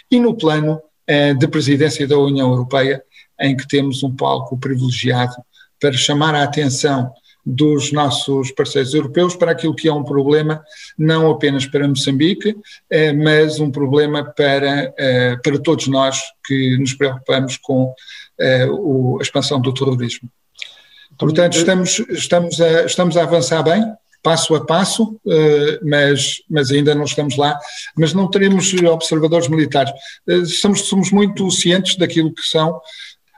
e 0.10 0.20
no 0.20 0.36
plano 0.36 0.82
eh, 1.08 1.34
de 1.34 1.48
presidência 1.48 2.08
da 2.08 2.18
União 2.18 2.50
Europeia, 2.52 3.02
em 3.40 3.56
que 3.56 3.68
temos 3.68 4.04
um 4.04 4.16
palco 4.16 4.58
privilegiado 4.58 5.36
para 5.80 5.94
chamar 5.94 6.36
a 6.36 6.44
atenção 6.44 7.12
dos 7.46 7.92
nossos 7.92 8.52
parceiros 8.52 8.94
europeus 8.94 9.36
para 9.36 9.52
aquilo 9.52 9.76
que 9.76 9.88
é 9.88 9.94
um 9.94 10.04
problema 10.04 10.64
não 10.98 11.30
apenas 11.32 11.66
para 11.66 11.88
Moçambique, 11.88 12.56
eh, 12.90 13.14
mas 13.14 13.60
um 13.60 13.72
problema 13.72 14.24
para, 14.24 14.94
eh, 14.98 15.38
para 15.44 15.60
todos 15.60 15.88
nós 15.88 16.22
que 16.46 16.78
nos 16.78 16.94
preocupamos 16.94 17.58
com 17.58 17.94
eh, 18.40 18.68
a 19.20 19.22
expansão 19.22 19.60
do 19.60 19.74
terrorismo. 19.74 20.30
Portanto, 21.18 21.58
estamos, 21.58 22.00
estamos, 22.10 22.62
a, 22.62 22.86
estamos 22.86 23.18
a 23.18 23.24
avançar 23.24 23.62
bem, 23.64 23.84
passo 24.24 24.56
a 24.56 24.66
passo, 24.66 25.20
mas, 25.84 26.42
mas 26.50 26.72
ainda 26.72 26.96
não 26.96 27.04
estamos 27.04 27.36
lá. 27.38 27.60
Mas 27.96 28.14
não 28.14 28.28
teremos 28.28 28.74
observadores 28.74 29.48
militares. 29.48 29.92
Somos, 30.60 30.82
somos 30.82 31.12
muito 31.12 31.50
cientes 31.52 31.96
daquilo 31.96 32.34
que 32.34 32.42
são 32.48 32.80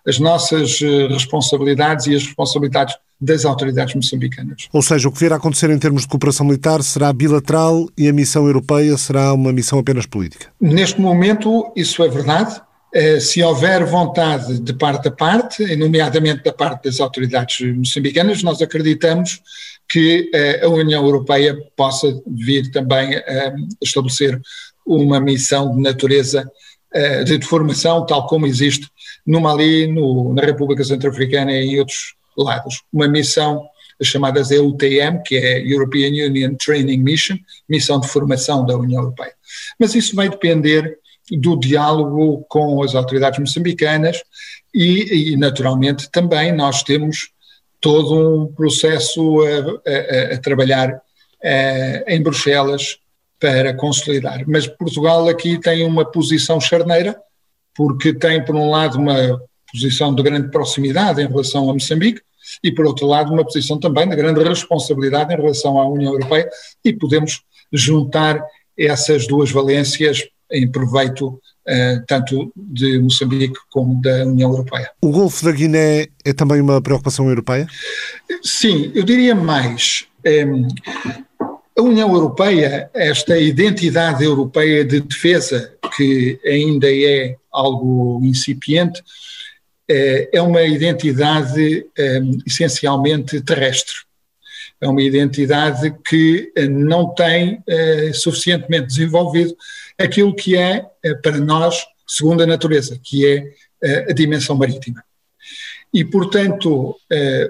as 0.08 0.20
nossas 0.20 0.80
responsabilidades 1.10 2.08
e 2.08 2.16
as 2.16 2.24
responsabilidades 2.24 2.96
das 3.24 3.46
autoridades 3.46 3.96
moçambicanas. 3.96 4.68
Ou 4.72 4.82
seja, 4.82 5.08
o 5.08 5.12
que 5.12 5.20
virá 5.20 5.36
a 5.36 5.38
acontecer 5.38 5.70
em 5.70 5.80
termos 5.80 6.04
de 6.04 6.08
cooperação 6.08 6.46
militar 6.46 6.84
será 6.84 7.12
bilateral 7.14 7.88
e 7.98 8.08
a 8.08 8.14
missão 8.14 8.46
europeia 8.46 8.98
será 8.98 9.34
uma 9.34 9.54
missão 9.54 9.80
apenas 9.80 10.06
política? 10.06 10.48
Neste 10.60 11.00
momento, 11.00 11.72
isso 11.76 12.04
é 12.04 12.10
verdade. 12.10 12.62
Eh, 12.94 13.20
se 13.20 13.42
houver 13.42 13.86
vontade 13.86 14.60
de 14.60 14.74
parte 14.74 15.08
a 15.08 15.12
parte, 15.12 15.76
nomeadamente 15.76 16.44
da 16.44 16.54
parte 16.54 16.84
das 16.84 17.00
autoridades 17.00 17.76
moçambicanas, 17.76 18.44
nós 18.44 18.62
acreditamos 18.62 19.42
que 19.90 20.30
eh, 20.34 20.62
a 20.64 20.70
União 20.70 21.04
Europeia 21.04 21.58
possa 21.76 22.22
vir 22.28 22.70
também 22.72 23.16
a 23.16 23.54
estabelecer 23.82 24.40
uma 24.86 25.20
missão 25.20 25.76
de 25.76 25.82
natureza 25.82 26.50
eh, 26.94 27.24
de 27.24 27.42
formação, 27.42 28.06
tal 28.06 28.28
como 28.28 28.46
existe 28.46 28.88
no 29.26 29.42
Mali, 29.42 29.88
no, 29.88 30.34
na 30.34 30.44
República 30.44 30.84
Centro-Africana 30.84 31.52
e 31.52 31.76
em 31.76 31.80
outros 31.80 32.14
lados. 32.38 32.82
Uma 32.92 33.08
missão 33.08 33.68
chamadas 34.02 34.52
EUTM, 34.52 35.22
que 35.24 35.38
é 35.38 35.62
European 35.62 36.10
Union 36.10 36.56
Training 36.56 36.98
Mission, 36.98 37.38
missão 37.70 38.00
de 38.00 38.08
formação 38.08 38.66
da 38.66 38.76
União 38.76 39.02
Europeia. 39.02 39.34
Mas 39.80 39.96
isso 39.96 40.16
vai 40.16 40.30
depender 40.30 40.98
do 41.32 41.58
diálogo 41.58 42.46
com 42.50 42.84
as 42.84 42.96
autoridades 42.96 43.40
moçambicanas 43.40 44.22
e, 44.74 45.32
e 45.34 45.38
naturalmente, 45.38 46.10
também 46.12 46.52
nós 46.52 46.84
temos 46.84 47.32
todo 47.80 48.44
um 48.44 48.48
processo 48.54 49.42
a, 49.42 49.90
a, 49.90 50.36
a 50.36 50.38
trabalhar 50.40 51.02
em 52.08 52.22
Bruxelas 52.22 52.98
para 53.40 53.74
consolidar. 53.74 54.44
Mas 54.48 54.68
Portugal 54.68 55.28
aqui 55.28 55.60
tem 55.60 55.86
uma 55.86 56.10
posição 56.10 56.62
charneira, 56.62 57.20
porque 57.76 58.14
tem, 58.14 58.44
por 58.44 58.56
um 58.56 58.70
lado, 58.70 58.98
uma 58.98 59.42
posição 59.74 60.14
de 60.14 60.22
grande 60.22 60.52
proximidade 60.52 61.22
em 61.22 61.28
relação 61.28 61.70
a 61.70 61.74
Moçambique 61.74 62.22
e, 62.64 62.72
por 62.72 62.86
outro 62.86 63.08
lado, 63.08 63.34
uma 63.34 63.44
posição 63.44 63.80
também 63.80 64.08
de 64.08 64.16
grande 64.16 64.44
responsabilidade 64.44 65.34
em 65.34 65.38
relação 65.38 65.80
à 65.80 65.88
União 65.90 66.14
Europeia 66.14 66.48
e 66.86 66.94
podemos 66.94 67.42
juntar 67.72 68.40
essas 68.78 69.26
duas 69.28 69.52
valências 69.52 70.28
em 70.52 70.70
proveito 70.70 71.28
uh, 71.28 72.06
tanto 72.08 72.52
de 72.56 73.00
Moçambique 73.00 73.58
como 73.72 74.00
da 74.02 74.26
União 74.26 74.52
Europeia. 74.52 74.92
O 75.02 75.10
Golfo 75.10 75.44
da 75.44 75.52
Guiné 75.52 76.08
é 76.24 76.34
também 76.34 76.62
uma 76.62 76.82
preocupação 76.82 77.28
europeia? 77.28 77.68
Sim, 78.44 78.92
eu 78.94 79.04
diria 79.04 79.34
mais. 79.34 80.06
Um, 80.26 80.68
a 81.76 81.82
União 81.82 82.14
Europeia, 82.14 82.90
esta 82.94 83.38
identidade 83.38 84.24
europeia 84.24 84.86
de 84.86 85.00
defesa, 85.02 85.74
que 85.96 86.40
ainda 86.46 86.88
é 86.88 87.36
algo 87.52 88.20
incipiente, 88.24 89.02
eh, 89.02 89.04
é 90.32 90.42
uma 90.42 90.64
identidade 90.64 91.86
um, 91.98 92.38
essencialmente 92.46 93.42
terrestre 93.42 93.96
é 94.84 94.88
uma 94.88 95.02
identidade 95.02 95.96
que 96.06 96.52
eh, 96.56 96.68
não 96.68 97.14
tem 97.14 97.64
eh, 97.66 98.12
suficientemente 98.14 98.88
desenvolvido 98.88 99.56
aquilo 99.98 100.36
que 100.36 100.58
é, 100.58 100.86
eh, 101.02 101.14
para 101.16 101.38
nós, 101.38 101.86
segunda 102.06 102.46
natureza, 102.46 103.00
que 103.02 103.26
é 103.26 103.54
a 104.10 104.14
dimensão 104.14 104.56
marítima. 104.56 105.04
E, 105.94 106.06
portanto, 106.06 106.96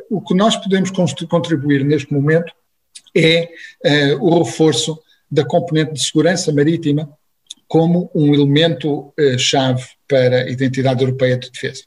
o 0.09 0.19
que 0.19 0.33
nós 0.33 0.55
podemos 0.55 0.89
contribuir 1.29 1.85
neste 1.85 2.11
momento 2.11 2.51
é 3.15 3.49
o 4.19 4.41
reforço 4.41 4.99
da 5.29 5.45
componente 5.45 5.93
de 5.93 6.03
segurança 6.03 6.51
marítima 6.51 7.07
como 7.67 8.09
um 8.15 8.33
elemento 8.33 9.13
chave 9.37 9.83
para 10.07 10.41
a 10.41 10.49
identidade 10.49 11.03
europeia 11.03 11.37
de 11.37 11.51
defesa. 11.51 11.83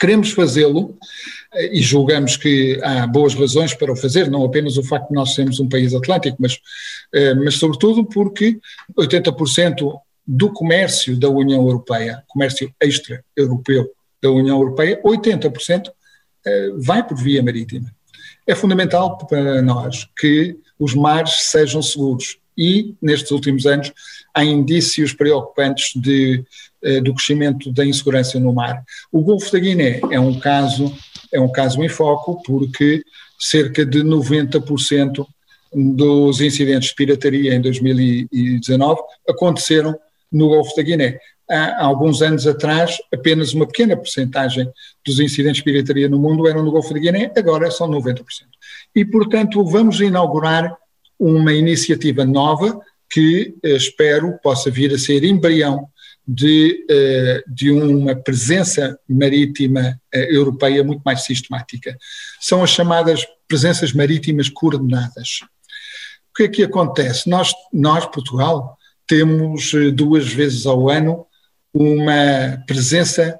Queremos 0.00 0.30
fazê-lo 0.30 0.96
eh, 1.54 1.76
e 1.76 1.82
julgamos 1.82 2.36
que 2.36 2.80
há 2.82 3.06
boas 3.06 3.34
razões 3.34 3.74
para 3.74 3.92
o 3.92 3.96
fazer, 3.96 4.30
não 4.30 4.44
apenas 4.44 4.78
o 4.78 4.82
facto 4.82 5.08
de 5.08 5.14
nós 5.14 5.34
sermos 5.34 5.60
um 5.60 5.68
país 5.68 5.94
atlântico, 5.94 6.38
mas, 6.40 6.58
eh, 7.12 7.34
mas 7.34 7.56
sobretudo 7.56 8.04
porque 8.06 8.58
80% 8.98 10.00
do 10.26 10.50
comércio 10.52 11.18
da 11.18 11.28
União 11.28 11.62
Europeia, 11.62 12.22
comércio 12.28 12.72
extra-europeu 12.80 13.90
da 14.22 14.30
União 14.30 14.58
Europeia, 14.58 15.00
80% 15.04 15.90
eh, 16.46 16.70
vai 16.78 17.06
por 17.06 17.18
via 17.18 17.42
marítima. 17.42 17.92
É 18.46 18.54
fundamental 18.54 19.18
para 19.18 19.60
nós 19.60 20.08
que 20.18 20.56
os 20.78 20.94
mares 20.94 21.50
sejam 21.50 21.82
seguros 21.82 22.38
e, 22.60 22.94
nestes 23.00 23.30
últimos 23.30 23.64
anos, 23.64 23.90
há 24.34 24.44
indícios 24.44 25.14
preocupantes 25.14 25.92
de 25.96 26.44
eh, 26.82 27.00
do 27.00 27.14
crescimento 27.14 27.72
da 27.72 27.86
insegurança 27.86 28.38
no 28.38 28.52
mar. 28.52 28.84
O 29.10 29.22
Golfo 29.22 29.50
da 29.50 29.58
Guiné 29.58 30.00
é 30.10 30.20
um 30.20 30.38
caso, 30.38 30.94
é 31.32 31.40
um 31.40 31.50
caso 31.50 31.82
em 31.82 31.88
foco 31.88 32.42
porque 32.42 33.02
cerca 33.38 33.84
de 33.84 34.02
90% 34.02 35.26
dos 35.74 36.42
incidentes 36.42 36.90
de 36.90 36.94
pirataria 36.94 37.54
em 37.54 37.60
2019 37.62 39.00
aconteceram 39.26 39.98
no 40.30 40.48
Golfo 40.48 40.76
da 40.76 40.82
Guiné. 40.82 41.18
Há 41.50 41.84
alguns 41.84 42.20
anos 42.20 42.46
atrás, 42.46 42.98
apenas 43.12 43.54
uma 43.54 43.66
pequena 43.66 43.96
porcentagem 43.96 44.70
dos 45.04 45.18
incidentes 45.18 45.56
de 45.56 45.64
pirataria 45.64 46.08
no 46.08 46.18
mundo 46.18 46.46
eram 46.46 46.62
no 46.62 46.70
Golfo 46.70 46.92
da 46.92 47.00
Guiné, 47.00 47.32
agora 47.36 47.70
são 47.70 47.88
90%. 47.88 48.22
E, 48.94 49.04
portanto, 49.04 49.64
vamos 49.64 50.00
inaugurar 50.00 50.76
uma 51.20 51.52
iniciativa 51.52 52.24
nova 52.24 52.80
que 53.10 53.54
eh, 53.62 53.76
espero 53.76 54.38
possa 54.42 54.70
vir 54.70 54.94
a 54.94 54.98
ser 54.98 55.22
embrião 55.22 55.88
de, 56.26 56.86
eh, 56.88 57.44
de 57.46 57.70
uma 57.70 58.16
presença 58.16 58.98
marítima 59.06 60.00
eh, 60.12 60.34
europeia 60.34 60.82
muito 60.82 61.02
mais 61.04 61.24
sistemática. 61.24 61.96
São 62.40 62.62
as 62.62 62.70
chamadas 62.70 63.26
presenças 63.46 63.92
marítimas 63.92 64.48
coordenadas. 64.48 65.40
O 66.30 66.34
que 66.36 66.44
é 66.44 66.48
que 66.48 66.62
acontece? 66.62 67.28
Nós, 67.28 67.52
nós 67.72 68.06
Portugal, 68.06 68.78
temos 69.06 69.72
duas 69.92 70.32
vezes 70.32 70.64
ao 70.64 70.88
ano 70.88 71.26
uma 71.74 72.62
presença 72.66 73.38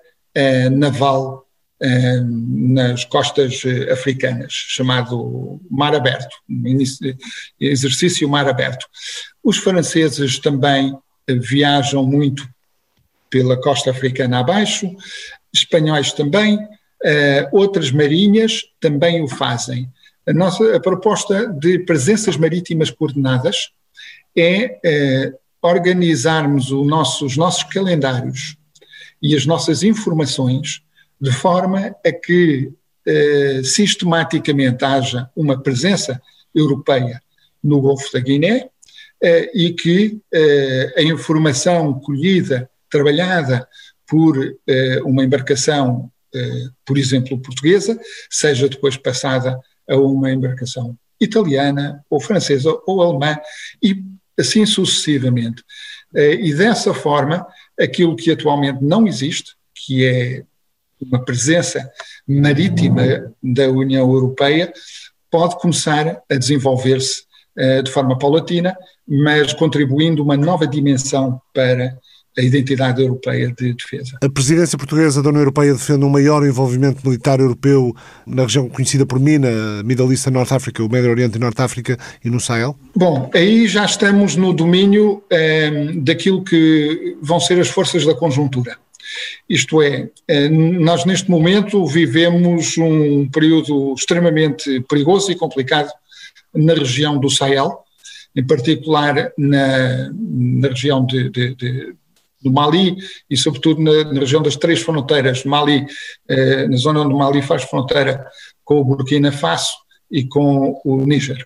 naval 0.73 1.47
nas 1.81 3.05
costas 3.07 3.63
africanas, 3.91 4.53
chamado 4.53 5.61
Mar 5.71 5.95
Aberto, 5.95 6.37
exercício 7.59 8.29
Mar 8.29 8.47
Aberto. 8.47 8.87
Os 9.43 9.57
franceses 9.57 10.39
também 10.39 10.95
viajam 11.27 12.05
muito 12.05 12.47
pela 13.31 13.59
costa 13.61 13.91
africana 13.91 14.41
abaixo, 14.41 14.95
espanhóis 15.55 16.13
também, 16.13 16.59
outras 17.51 17.91
marinhas 17.91 18.63
também 18.79 19.23
o 19.23 19.29
fazem. 19.29 19.89
A 20.27 20.35
nossa 20.35 20.77
a 20.77 20.81
proposta 20.81 21.47
de 21.47 21.79
presenças 21.79 22.37
marítimas 22.37 22.91
coordenadas 22.91 23.71
é 24.37 25.33
organizarmos 25.63 26.71
nosso, 26.71 27.25
os 27.25 27.39
nossos 27.39 27.65
calendários 27.65 28.57
e 29.23 29.35
as 29.35 29.47
nossas 29.47 29.83
informações 29.83 30.83
de 31.21 31.33
forma 31.33 31.95
a 32.05 32.13
que 32.13 32.73
uh, 33.07 33.65
sistematicamente 33.65 34.85
haja 34.85 35.31
uma 35.37 35.61
presença 35.61 36.21
europeia 36.55 37.23
no 37.63 37.81
Golfo 37.81 38.13
da 38.13 38.21
Guiné 38.21 38.71
e 39.53 39.75
que 39.75 40.19
a 40.97 41.03
informação 41.03 42.01
colhida 42.01 42.71
trabalhada 42.89 43.69
por 44.11 44.37
eh, 44.67 45.01
uma 45.05 45.23
embarcação, 45.23 46.11
eh, 46.35 46.65
por 46.85 46.99
exemplo, 46.99 47.41
portuguesa, 47.41 47.99
seja 48.29 48.69
depois 48.69 48.97
passada 48.97 49.57
a 49.89 49.97
uma 49.97 50.33
embarcação 50.33 50.99
italiana, 51.21 52.05
ou 52.11 52.21
francesa, 52.21 52.77
ou 52.87 53.03
alemã, 53.03 53.39
e 53.81 54.03
assim 54.37 54.67
sucessivamente. 54.67 55.63
Eh, 56.13 56.35
e 56.35 56.53
dessa 56.53 56.93
forma, 56.93 57.47
aquilo 57.79 58.17
que 58.17 58.33
atualmente 58.33 58.83
não 58.83 59.07
existe, 59.07 59.55
que 59.73 60.05
é 60.05 60.45
uma 61.01 61.25
presença 61.25 61.89
marítima 62.27 63.33
da 63.43 63.69
União 63.71 64.11
Europeia, 64.11 64.73
pode 65.31 65.57
começar 65.59 66.23
a 66.31 66.35
desenvolver-se 66.35 67.23
de 67.85 67.91
forma 67.91 68.17
paulatina, 68.17 68.75
mas 69.07 69.53
contribuindo 69.53 70.23
uma 70.23 70.37
nova 70.37 70.67
dimensão 70.67 71.41
para 71.53 71.99
a 72.39 72.43
identidade 72.43 73.03
europeia 73.03 73.53
de 73.57 73.75
defesa. 73.75 74.19
A 74.23 74.29
presidência 74.29 74.79
portuguesa 74.79 75.23
da 75.23 75.29
União 75.29 75.43
Europeia 75.43 75.73
defende 75.73 76.05
um 76.05 76.09
maior 76.09 76.47
envolvimento 76.47 77.07
militar 77.07 77.41
europeu 77.41 77.95
na 78.27 78.43
região 78.43 78.69
conhecida 78.69 79.05
por 79.05 79.19
mim, 79.19 79.39
na 79.39 79.83
Middle 79.85 80.11
East 80.13 80.27
e 80.27 80.31
North 80.31 80.53
Africa, 80.53 80.83
o 80.83 80.89
Médio 80.89 81.11
Oriente 81.11 81.37
e 81.37 81.41
Norte 81.41 81.61
África 81.61 81.99
e 82.25 82.31
no 82.31 82.41
Sahel? 82.41 82.77
Bom, 82.95 83.31
aí 83.35 83.67
já 83.67 83.85
estamos 83.85 84.37
no 84.37 84.53
domínio 84.53 85.23
eh, 85.31 85.93
daquilo 85.97 86.45
que 86.45 87.17
vão 87.21 87.41
ser 87.41 87.59
as 87.61 87.69
forças 87.69 88.07
da 88.07 88.15
conjuntura. 88.15 88.77
Isto 89.49 89.83
é, 89.83 90.09
eh, 90.29 90.49
nós 90.49 91.05
neste 91.05 91.31
momento 91.31 91.85
vivemos 91.87 92.77
um 92.79 93.29
período 93.29 93.95
extremamente 93.95 94.81
perigoso 94.83 95.31
e 95.31 95.37
complicado 95.37 95.91
na 96.55 96.75
região 96.75 97.19
do 97.19 97.31
Sahel, 97.31 97.79
em 98.35 98.47
particular 98.47 99.33
na, 99.37 100.11
na 100.13 100.69
região 100.69 101.05
de, 101.05 101.29
de, 101.31 101.55
de, 101.55 101.95
do 102.41 102.53
Mali 102.53 102.97
e, 103.29 103.37
sobretudo, 103.37 103.83
na, 103.83 104.05
na 104.13 104.21
região 104.21 104.43
das 104.43 104.57
três 104.57 104.81
fronteiras, 104.81 105.45
Mali, 105.45 105.87
eh, 106.29 106.67
na 106.69 106.77
zona 106.77 107.01
onde 107.01 107.15
o 107.15 107.19
Mali 107.19 107.43
faz 107.43 107.65
fronteira 107.65 108.25
com 108.65 108.81
o 108.81 108.85
Burkina 108.85 109.33
Faso 109.33 109.73
e 110.11 110.25
com 110.25 110.81
o 110.85 111.05
Níger. 111.05 111.45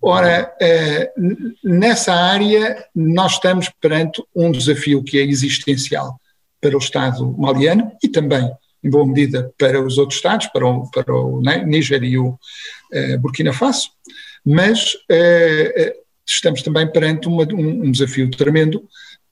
Ora, 0.00 0.54
eh, 0.60 1.10
nessa 1.64 2.14
área 2.14 2.84
nós 2.94 3.32
estamos 3.32 3.70
perante 3.80 4.22
um 4.34 4.52
desafio 4.52 5.02
que 5.02 5.18
é 5.18 5.22
existencial 5.22 6.20
para 6.60 6.74
o 6.74 6.78
Estado 6.78 7.34
maliano 7.36 7.92
e 8.02 8.08
também, 8.08 8.50
em 8.82 8.90
boa 8.90 9.06
medida, 9.06 9.52
para 9.58 9.80
os 9.80 9.98
outros 9.98 10.18
Estados, 10.18 10.46
para 10.48 10.66
o, 10.66 10.90
para 10.90 11.14
o 11.14 11.40
Níger 11.40 12.02
e 12.02 12.18
o 12.18 12.38
eh, 12.92 13.16
Burkina 13.16 13.52
Faso, 13.52 13.90
mas 14.44 14.96
eh, 15.08 15.72
eh, 15.76 15.96
estamos 16.26 16.62
também 16.62 16.90
perante 16.90 17.28
uma, 17.28 17.44
um, 17.52 17.86
um 17.86 17.90
desafio 17.90 18.30
tremendo 18.30 18.82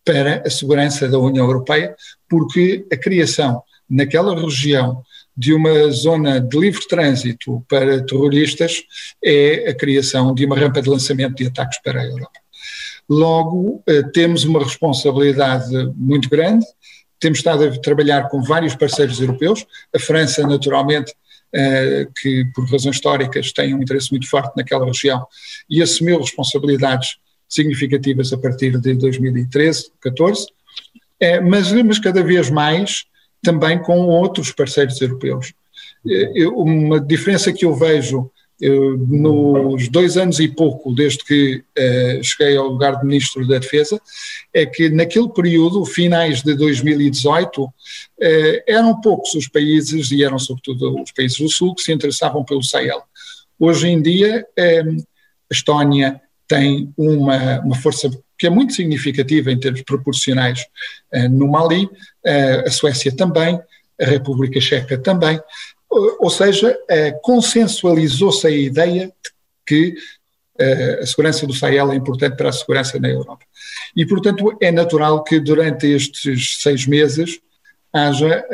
para 0.04 0.42
a 0.46 0.50
segurança 0.50 1.08
da 1.08 1.18
União 1.18 1.46
Europeia, 1.46 1.94
porque 2.28 2.86
a 2.92 2.96
criação 2.96 3.62
naquela 3.88 4.38
região 4.38 5.02
de 5.36 5.52
uma 5.52 5.90
zona 5.90 6.40
de 6.40 6.58
livre 6.58 6.86
trânsito 6.88 7.64
para 7.68 8.04
terroristas 8.04 8.82
é 9.22 9.68
a 9.68 9.74
criação 9.74 10.34
de 10.34 10.46
uma 10.46 10.56
rampa 10.56 10.80
de 10.80 10.88
lançamento 10.88 11.36
de 11.36 11.46
ataques 11.46 11.80
para 11.82 12.00
a 12.00 12.04
Europa. 12.04 12.40
Logo, 13.08 13.84
temos 14.12 14.44
uma 14.44 14.64
responsabilidade 14.64 15.70
muito 15.94 16.28
grande, 16.28 16.64
temos 17.18 17.38
estado 17.38 17.64
a 17.64 17.78
trabalhar 17.78 18.28
com 18.28 18.42
vários 18.42 18.74
parceiros 18.74 19.20
europeus, 19.20 19.66
a 19.94 19.98
França, 19.98 20.46
naturalmente, 20.46 21.14
que 22.20 22.44
por 22.54 22.64
razões 22.70 22.96
históricas 22.96 23.52
têm 23.52 23.74
um 23.74 23.82
interesse 23.82 24.10
muito 24.10 24.28
forte 24.28 24.54
naquela 24.56 24.84
região 24.84 25.26
e 25.70 25.82
assumiu 25.82 26.18
responsabilidades 26.18 27.16
significativas 27.48 28.32
a 28.32 28.38
partir 28.38 28.78
de 28.78 28.94
2013, 28.94 29.90
14, 30.00 30.46
mas, 31.48 31.72
mas 31.72 31.98
cada 31.98 32.22
vez 32.22 32.50
mais 32.50 33.06
também 33.42 33.78
com 33.78 34.00
outros 34.00 34.52
parceiros 34.52 35.00
europeus. 35.00 35.54
Uma 36.54 37.00
diferença 37.00 37.52
que 37.52 37.64
eu 37.64 37.74
vejo 37.74 38.30
eu, 38.60 38.96
nos 38.96 39.88
dois 39.88 40.16
anos 40.16 40.40
e 40.40 40.48
pouco 40.48 40.94
desde 40.94 41.22
que 41.24 41.56
uh, 41.78 42.24
cheguei 42.24 42.56
ao 42.56 42.68
lugar 42.68 42.98
de 42.98 43.06
Ministro 43.06 43.46
da 43.46 43.58
Defesa, 43.58 44.00
é 44.52 44.64
que 44.64 44.88
naquele 44.88 45.28
período, 45.28 45.84
finais 45.84 46.42
de 46.42 46.54
2018, 46.54 47.62
uh, 47.62 47.72
eh, 48.18 48.64
eram 48.66 48.98
poucos 49.00 49.34
os 49.34 49.46
países, 49.48 50.10
e 50.10 50.24
eram 50.24 50.38
sobretudo 50.38 51.02
os 51.02 51.12
países 51.12 51.38
do 51.38 51.48
Sul, 51.50 51.74
que 51.74 51.82
se 51.82 51.92
interessavam 51.92 52.44
pelo 52.44 52.62
Sahel. 52.62 53.02
Hoje 53.58 53.88
em 53.88 54.00
dia, 54.00 54.46
uh, 54.58 55.04
a 55.50 55.54
Estónia 55.54 56.20
tem 56.48 56.92
uma, 56.96 57.60
uma 57.60 57.76
força 57.76 58.10
que 58.38 58.46
é 58.46 58.50
muito 58.50 58.72
significativa 58.72 59.50
em 59.50 59.58
termos 59.58 59.82
proporcionais 59.82 60.64
no 61.30 61.48
Mali, 61.48 61.88
a 62.66 62.70
Suécia 62.70 63.10
também, 63.10 63.58
a 63.98 64.04
República 64.04 64.60
Checa 64.60 64.98
também, 64.98 65.40
ou 65.88 66.30
seja, 66.30 66.78
eh, 66.88 67.12
consensualizou-se 67.22 68.46
a 68.46 68.50
ideia 68.50 69.06
de 69.06 69.30
que 69.64 69.94
eh, 70.58 71.00
a 71.02 71.06
segurança 71.06 71.46
do 71.46 71.52
Sahel 71.52 71.92
é 71.92 71.96
importante 71.96 72.36
para 72.36 72.48
a 72.48 72.52
segurança 72.52 72.98
na 72.98 73.08
Europa. 73.08 73.44
E, 73.94 74.04
portanto, 74.06 74.56
é 74.60 74.70
natural 74.70 75.22
que 75.22 75.38
durante 75.38 75.86
estes 75.86 76.60
seis 76.60 76.86
meses 76.86 77.38
haja 77.92 78.44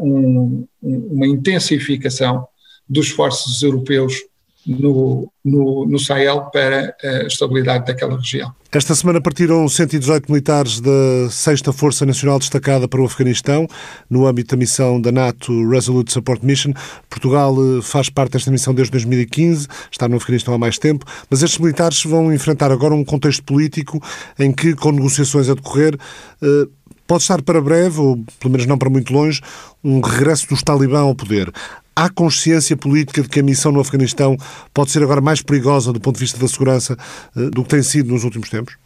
um, 0.00 0.66
uma 0.82 1.26
intensificação 1.26 2.46
dos 2.88 3.06
esforços 3.06 3.62
europeus 3.62 4.24
no, 4.66 5.32
no, 5.44 5.86
no 5.86 5.98
Sahel 5.98 6.50
para 6.52 6.94
a 7.02 7.26
estabilidade 7.26 7.86
daquela 7.86 8.16
região. 8.16 8.52
Esta 8.72 8.94
semana 8.94 9.20
partiram 9.20 9.68
118 9.68 10.30
militares 10.30 10.80
da 10.80 11.28
6 11.28 11.62
Força 11.74 12.06
Nacional 12.06 12.38
destacada 12.38 12.86
para 12.86 13.00
o 13.00 13.04
Afeganistão, 13.04 13.66
no 14.08 14.28
âmbito 14.28 14.54
da 14.54 14.56
missão 14.56 15.00
da 15.00 15.10
NATO 15.10 15.68
Resolute 15.68 16.12
Support 16.12 16.44
Mission. 16.44 16.72
Portugal 17.08 17.52
eh, 17.58 17.82
faz 17.82 18.08
parte 18.08 18.34
desta 18.34 18.48
missão 18.48 18.72
desde 18.72 18.92
2015, 18.92 19.66
está 19.90 20.08
no 20.08 20.18
Afeganistão 20.18 20.54
há 20.54 20.58
mais 20.58 20.78
tempo, 20.78 21.04
mas 21.28 21.42
estes 21.42 21.58
militares 21.58 22.04
vão 22.04 22.32
enfrentar 22.32 22.70
agora 22.70 22.94
um 22.94 23.04
contexto 23.04 23.42
político 23.42 24.00
em 24.38 24.52
que, 24.52 24.76
com 24.76 24.92
negociações 24.92 25.48
a 25.48 25.54
decorrer, 25.54 25.98
eh, 26.40 26.68
pode 27.10 27.24
estar 27.24 27.42
para 27.42 27.60
breve, 27.60 27.98
ou 27.98 28.24
pelo 28.38 28.52
menos 28.52 28.66
não 28.66 28.78
para 28.78 28.88
muito 28.88 29.12
longe, 29.12 29.40
um 29.82 30.00
regresso 30.00 30.46
dos 30.46 30.62
talibã 30.62 31.00
ao 31.00 31.12
poder. 31.12 31.50
Há 31.96 32.08
consciência 32.08 32.76
política 32.76 33.20
de 33.20 33.28
que 33.28 33.40
a 33.40 33.42
missão 33.42 33.72
no 33.72 33.80
Afeganistão 33.80 34.36
pode 34.72 34.92
ser 34.92 35.02
agora 35.02 35.20
mais 35.20 35.42
perigosa 35.42 35.92
do 35.92 35.98
ponto 35.98 36.14
de 36.14 36.20
vista 36.20 36.38
da 36.38 36.46
segurança 36.46 36.96
eh, 37.36 37.50
do 37.50 37.64
que 37.64 37.70
tem 37.70 37.82
sido 37.82 38.12
nos 38.12 38.22
últimos 38.22 38.48
tempos? 38.48 38.76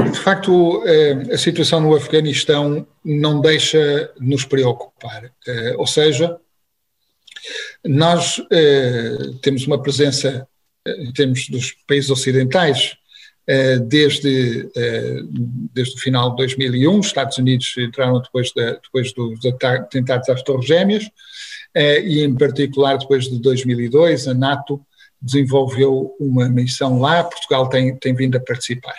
De 0.00 0.18
facto, 0.18 0.82
eh, 0.84 1.28
a 1.32 1.38
situação 1.38 1.80
no 1.80 1.94
Afeganistão 1.94 2.84
não 3.04 3.40
deixa 3.40 4.10
de 4.20 4.28
nos 4.28 4.44
preocupar. 4.44 5.30
Eh, 5.46 5.74
ou 5.78 5.86
seja, 5.86 6.38
nós 7.86 8.42
temos 9.42 9.64
uma 9.64 9.80
presença, 9.80 10.44
em 10.84 11.12
termos 11.12 11.48
dos 11.48 11.70
países 11.86 12.10
ocidentais, 12.10 12.96
desde, 13.88 14.68
desde 15.72 15.94
o 15.94 15.98
final 15.98 16.30
de 16.30 16.36
2001, 16.36 16.98
os 16.98 17.06
Estados 17.06 17.38
Unidos 17.38 17.74
entraram 17.78 18.20
depois, 18.20 18.50
de, 18.52 18.72
depois 18.82 19.12
dos 19.12 19.40
atentados 19.46 20.28
às 20.28 20.42
Torres 20.42 20.66
Gêmeas, 20.66 21.10
eh, 21.74 22.00
e 22.00 22.24
em 22.24 22.34
particular 22.34 22.98
depois 22.98 23.28
de 23.28 23.40
2002 23.40 24.28
a 24.28 24.34
NATO 24.34 24.80
desenvolveu 25.20 26.14
uma 26.18 26.48
missão 26.48 26.98
lá, 27.00 27.24
Portugal 27.24 27.68
tem, 27.68 27.96
tem 27.96 28.14
vindo 28.14 28.36
a 28.36 28.40
participar. 28.40 28.94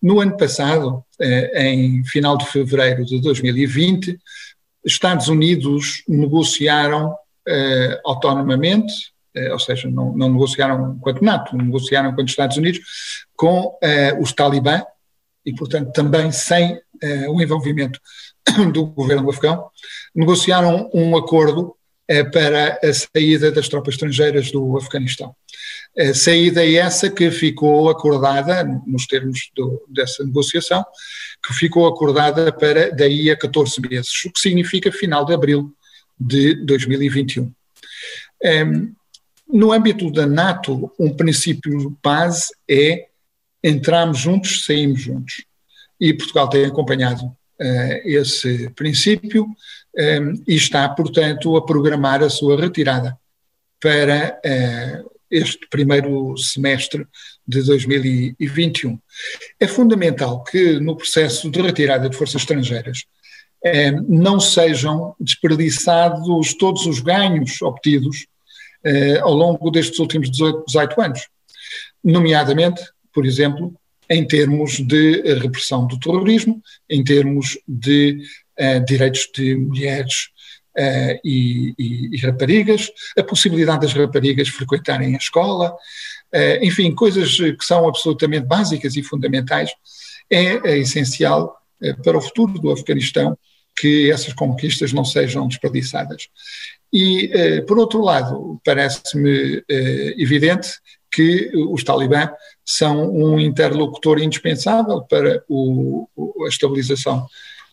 No 0.00 0.20
ano 0.20 0.36
passado, 0.36 1.04
eh, 1.20 1.70
em 1.70 2.04
final 2.04 2.36
de 2.36 2.46
fevereiro 2.46 3.04
de 3.04 3.20
2020, 3.20 4.18
Estados 4.84 5.28
Unidos 5.28 6.02
negociaram 6.08 7.14
eh, 7.46 8.00
autonomamente, 8.04 8.92
ou 9.52 9.58
seja, 9.58 9.88
não, 9.88 10.16
não, 10.16 10.32
negociaram 10.32 10.96
enquanto 10.98 11.24
NATO, 11.24 11.56
negociaram 11.56 12.10
enquanto 12.10 12.28
Estados 12.28 12.56
Unidos, 12.56 12.80
com 13.36 13.76
os 14.20 14.32
talibã, 14.32 14.82
e 15.44 15.54
portanto 15.54 15.92
também 15.92 16.30
sem 16.32 16.80
o 17.28 17.40
envolvimento 17.40 18.00
do 18.72 18.86
governo 18.86 19.30
afegão, 19.30 19.68
negociaram 20.14 20.90
um 20.92 21.16
acordo 21.16 21.74
para 22.32 22.78
a 22.82 22.92
saída 22.92 23.52
das 23.52 23.68
tropas 23.68 23.94
estrangeiras 23.94 24.50
do 24.50 24.76
Afeganistão. 24.78 25.34
A 25.96 26.14
saída 26.14 26.64
é 26.64 26.74
essa 26.74 27.10
que 27.10 27.30
ficou 27.30 27.90
acordada, 27.90 28.64
nos 28.86 29.06
termos 29.06 29.50
do, 29.54 29.84
dessa 29.88 30.24
negociação, 30.24 30.84
que 31.44 31.52
ficou 31.52 31.86
acordada 31.86 32.52
para 32.52 32.90
daí 32.90 33.30
a 33.30 33.36
14 33.36 33.80
meses, 33.80 34.24
o 34.24 34.32
que 34.32 34.40
significa 34.40 34.90
final 34.90 35.24
de 35.24 35.34
abril 35.34 35.72
de 36.18 36.54
2021. 36.64 37.52
Um, 38.44 38.94
no 39.48 39.72
âmbito 39.72 40.10
da 40.10 40.26
NATO, 40.26 40.92
um 40.98 41.14
princípio 41.14 41.96
base 42.02 42.48
é 42.68 43.08
entramos 43.62 44.18
juntos, 44.18 44.64
saímos 44.64 45.00
juntos. 45.00 45.44
E 46.00 46.12
Portugal 46.14 46.48
tem 46.48 46.66
acompanhado 46.66 47.24
uh, 47.24 48.00
esse 48.04 48.70
princípio 48.70 49.46
e 50.46 50.54
está, 50.54 50.88
portanto, 50.88 51.56
a 51.56 51.66
programar 51.66 52.22
a 52.22 52.30
sua 52.30 52.60
retirada 52.60 53.18
para 53.80 54.38
eh, 54.44 55.02
este 55.28 55.66
primeiro 55.68 56.36
semestre 56.36 57.04
de 57.46 57.62
2021. 57.62 58.96
É 59.58 59.66
fundamental 59.66 60.44
que 60.44 60.78
no 60.78 60.96
processo 60.96 61.50
de 61.50 61.60
retirada 61.60 62.08
de 62.08 62.16
forças 62.16 62.42
estrangeiras 62.42 63.06
não 64.06 64.38
sejam 64.38 65.16
desperdiçados 65.18 66.54
todos 66.54 66.86
os 66.86 67.00
ganhos 67.00 67.60
obtidos 67.60 68.28
eh, 68.84 69.18
ao 69.18 69.32
longo 69.32 69.70
destes 69.70 69.98
últimos 69.98 70.30
18, 70.30 70.64
18 70.66 71.00
anos, 71.00 71.28
nomeadamente, 72.02 72.82
por 73.12 73.26
exemplo, 73.26 73.74
em 74.10 74.26
termos 74.26 74.78
de 74.78 75.22
repressão 75.34 75.86
do 75.86 75.98
terrorismo, 75.98 76.62
em 76.88 77.04
termos 77.04 77.58
de 77.66 78.22
uh, 78.58 78.84
direitos 78.84 79.28
de 79.34 79.54
mulheres 79.54 80.28
uh, 80.78 81.20
e, 81.22 81.74
e, 81.78 82.16
e, 82.16 82.16
raparigas, 82.18 82.90
a 83.18 83.22
possibilidade 83.22 83.82
das 83.82 83.92
raparigas 83.92 84.48
frequentarem 84.48 85.14
a 85.14 85.18
escola, 85.18 85.72
uh, 85.72 86.64
enfim, 86.64 86.94
coisas 86.94 87.36
que 87.36 87.64
são 87.64 87.86
absolutamente 87.86 88.46
básicas 88.46 88.96
e 88.96 89.02
fundamentais. 89.02 89.70
É, 90.30 90.72
é 90.72 90.78
essencial 90.78 91.56
para 92.04 92.18
o 92.18 92.20
futuro 92.20 92.58
do 92.58 92.70
Afeganistão 92.70 93.38
que 93.74 94.10
essas 94.10 94.34
conquistas 94.34 94.92
não 94.92 95.04
sejam 95.04 95.48
desperdiçadas. 95.48 96.28
E, 96.92 97.62
por 97.66 97.78
outro 97.78 98.00
lado, 98.02 98.60
parece-me 98.64 99.62
evidente 100.16 100.70
que 101.10 101.50
os 101.54 101.82
talibã 101.82 102.30
são 102.64 103.10
um 103.10 103.40
interlocutor 103.40 104.20
indispensável 104.20 105.02
para 105.02 105.42
o, 105.48 106.06
a 106.44 106.48
estabilização 106.48 107.26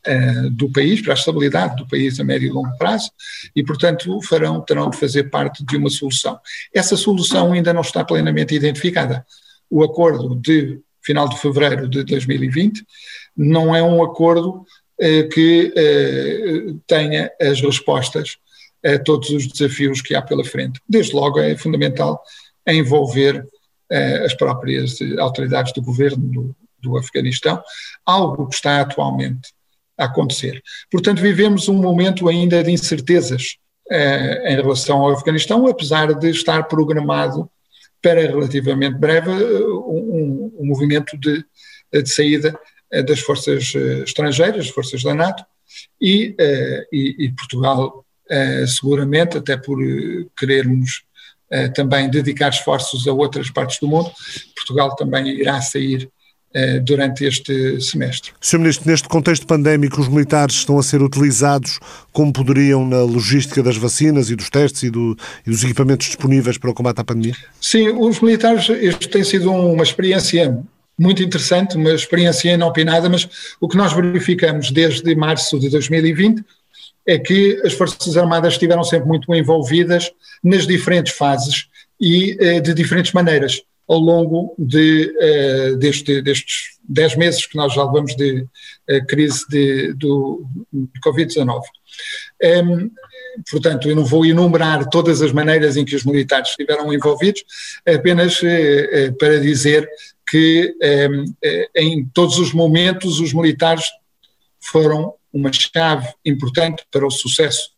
uh, 0.08 0.50
do 0.52 0.72
país, 0.72 1.02
para 1.02 1.14
a 1.14 1.16
estabilidade 1.16 1.76
do 1.76 1.88
país 1.88 2.20
a 2.20 2.24
médio 2.24 2.48
e 2.48 2.52
longo 2.52 2.78
prazo, 2.78 3.12
e, 3.56 3.64
portanto, 3.64 4.22
farão, 4.22 4.62
terão 4.62 4.90
de 4.90 4.98
fazer 4.98 5.26
parte 5.26 5.66
de 5.66 5.78
uma 5.78 5.90
solução. 5.90 6.40
Essa 6.74 6.96
solução 6.96 7.54
ainda 7.54 7.74
não 7.74 7.82
está 7.82 8.04
plenamente 8.04 8.56
identificada. 8.56 9.26
O 9.70 9.84
acordo 9.84 10.36
de 10.36 10.80
final 11.02 11.28
de 11.28 11.38
fevereiro 11.38 11.88
de 11.88 12.04
2020 12.04 12.86
não 13.36 13.76
é 13.76 13.84
um 13.84 14.04
acordo 14.04 14.66
uh, 15.02 15.30
que 15.30 15.74
uh, 15.76 16.80
tenha 16.88 17.30
as 17.42 17.60
respostas 17.62 18.38
a 18.86 19.00
todos 19.00 19.30
os 19.30 19.48
desafios 19.48 20.02
que 20.02 20.14
há 20.14 20.22
pela 20.22 20.44
frente. 20.44 20.80
Desde 20.88 21.16
logo 21.16 21.40
é 21.40 21.58
fundamental 21.58 22.22
envolver 22.68 23.48
as 24.26 24.34
próprias 24.34 24.98
autoridades 25.20 25.72
do 25.72 25.82
governo 25.82 26.18
do, 26.18 26.56
do 26.80 26.98
Afeganistão, 26.98 27.62
algo 28.06 28.48
que 28.48 28.56
está 28.56 28.82
atualmente 28.82 29.54
a 29.98 30.06
acontecer. 30.06 30.62
Portanto, 30.92 31.22
vivemos 31.22 31.70
um 31.70 31.76
momento 31.76 32.28
ainda 32.28 32.64
de 32.64 32.72
incertezas 32.72 33.58
eh, 33.90 34.54
em 34.54 34.56
relação 34.56 34.98
ao 34.98 35.12
Afeganistão, 35.12 35.68
apesar 35.68 36.14
de 36.16 36.32
estar 36.32 36.64
programado 36.64 37.50
para 38.06 38.22
relativamente 38.22 39.00
breve 39.00 39.32
eh, 39.32 39.66
um, 39.66 40.54
um 40.60 40.66
movimento 40.68 41.18
de, 41.18 41.44
de, 41.92 42.08
saída 42.08 42.56
eh, 42.92 43.02
das 43.02 43.20
forças 43.20 43.74
eh, 43.76 44.04
estrangeiras, 44.04 44.70
forças 44.70 45.02
da 45.02 45.16
NATO, 45.16 45.44
e, 46.00 46.36
e, 46.92 47.26
e 47.26 47.32
Portugal, 47.32 48.05
seguramente, 48.68 49.38
até 49.38 49.58
por 49.58 49.78
querermos 50.38 51.04
também 51.74 52.10
dedicar 52.10 52.50
esforços 52.50 53.08
a 53.08 53.14
outras 53.14 53.50
partes 53.50 53.80
do 53.80 53.88
mundo, 53.88 54.12
Portugal 54.56 54.96
também 54.96 55.28
irá 55.28 55.62
sair 55.62 56.10
durante 56.84 57.26
este 57.26 57.82
semestre. 57.82 58.32
Sr. 58.40 58.60
Ministro, 58.60 58.90
neste 58.90 59.08
contexto 59.10 59.46
pandémico, 59.46 60.00
os 60.00 60.08
militares 60.08 60.56
estão 60.56 60.80
a 60.80 60.84
ser 60.84 61.02
utilizados 61.02 61.80
como 62.14 62.32
poderiam 62.32 62.88
na 62.88 63.02
logística 63.02 63.62
das 63.62 63.76
vacinas 63.76 64.30
e 64.30 64.36
dos 64.36 64.50
testes 64.50 64.84
e, 64.84 64.90
do, 64.90 65.18
e 65.46 65.50
dos 65.50 65.64
equipamentos 65.64 66.08
disponíveis 66.08 66.58
para 66.58 66.70
o 66.70 66.74
combate 66.74 67.02
à 67.02 67.04
pandemia? 67.04 67.36
Sim, 67.60 67.90
os 67.90 68.22
militares, 68.22 68.70
isto 68.70 69.10
tem 69.10 69.24
sido 69.24 69.52
uma 69.52 69.84
experiência 69.84 70.58
muito 70.98 71.22
interessante, 71.22 71.76
uma 71.76 71.92
experiência 71.92 72.54
inopinada, 72.54 73.10
mas 73.10 73.28
o 73.60 73.68
que 73.68 73.76
nós 73.76 73.92
verificamos 73.92 74.72
desde 74.72 75.14
março 75.14 75.60
de 75.60 75.70
2020 75.70 76.42
é 77.08 77.20
que 77.20 77.62
as 77.64 77.74
Forças 77.74 78.18
Armadas 78.18 78.54
estiveram 78.54 78.84
sempre 78.84 79.08
muito 79.08 79.34
envolvidas 79.34 80.12
nas 80.44 80.66
diferentes 80.66 81.14
fases 81.14 81.68
e 82.00 82.38
eh, 82.40 82.60
de 82.60 82.74
diferentes 82.74 83.14
maneiras 83.14 83.62
ao 83.88 84.00
longo 84.00 84.56
de, 84.58 85.14
uh, 85.22 85.78
deste, 85.78 86.22
destes 86.22 86.76
10 86.88 87.16
meses 87.18 87.46
que 87.46 87.56
nós 87.56 87.74
já 87.74 87.84
levamos 87.84 88.16
de 88.16 88.42
uh, 88.42 89.06
crise 89.08 89.46
de, 89.50 89.94
do, 89.94 90.46
de 90.74 91.00
Covid-19. 91.02 91.62
Um, 92.44 92.92
portanto, 93.50 93.88
eu 93.88 93.96
não 93.96 94.04
vou 94.04 94.26
enumerar 94.26 94.90
todas 94.90 95.22
as 95.22 95.32
maneiras 95.32 95.78
em 95.78 95.86
que 95.86 95.96
os 95.96 96.04
militares 96.04 96.50
estiveram 96.50 96.92
envolvidos, 96.92 97.44
apenas 97.88 98.42
uh, 98.42 99.14
para 99.20 99.40
dizer 99.40 99.88
que 100.28 100.76
um, 101.12 101.26
em 101.76 102.06
todos 102.12 102.40
os 102.40 102.52
momentos 102.52 103.20
os 103.20 103.32
militares 103.32 103.86
foram 104.60 105.14
uma 105.36 105.52
chave 105.52 106.08
importante 106.26 106.84
para 106.90 107.06
o 107.06 107.12
sucesso 107.12 107.70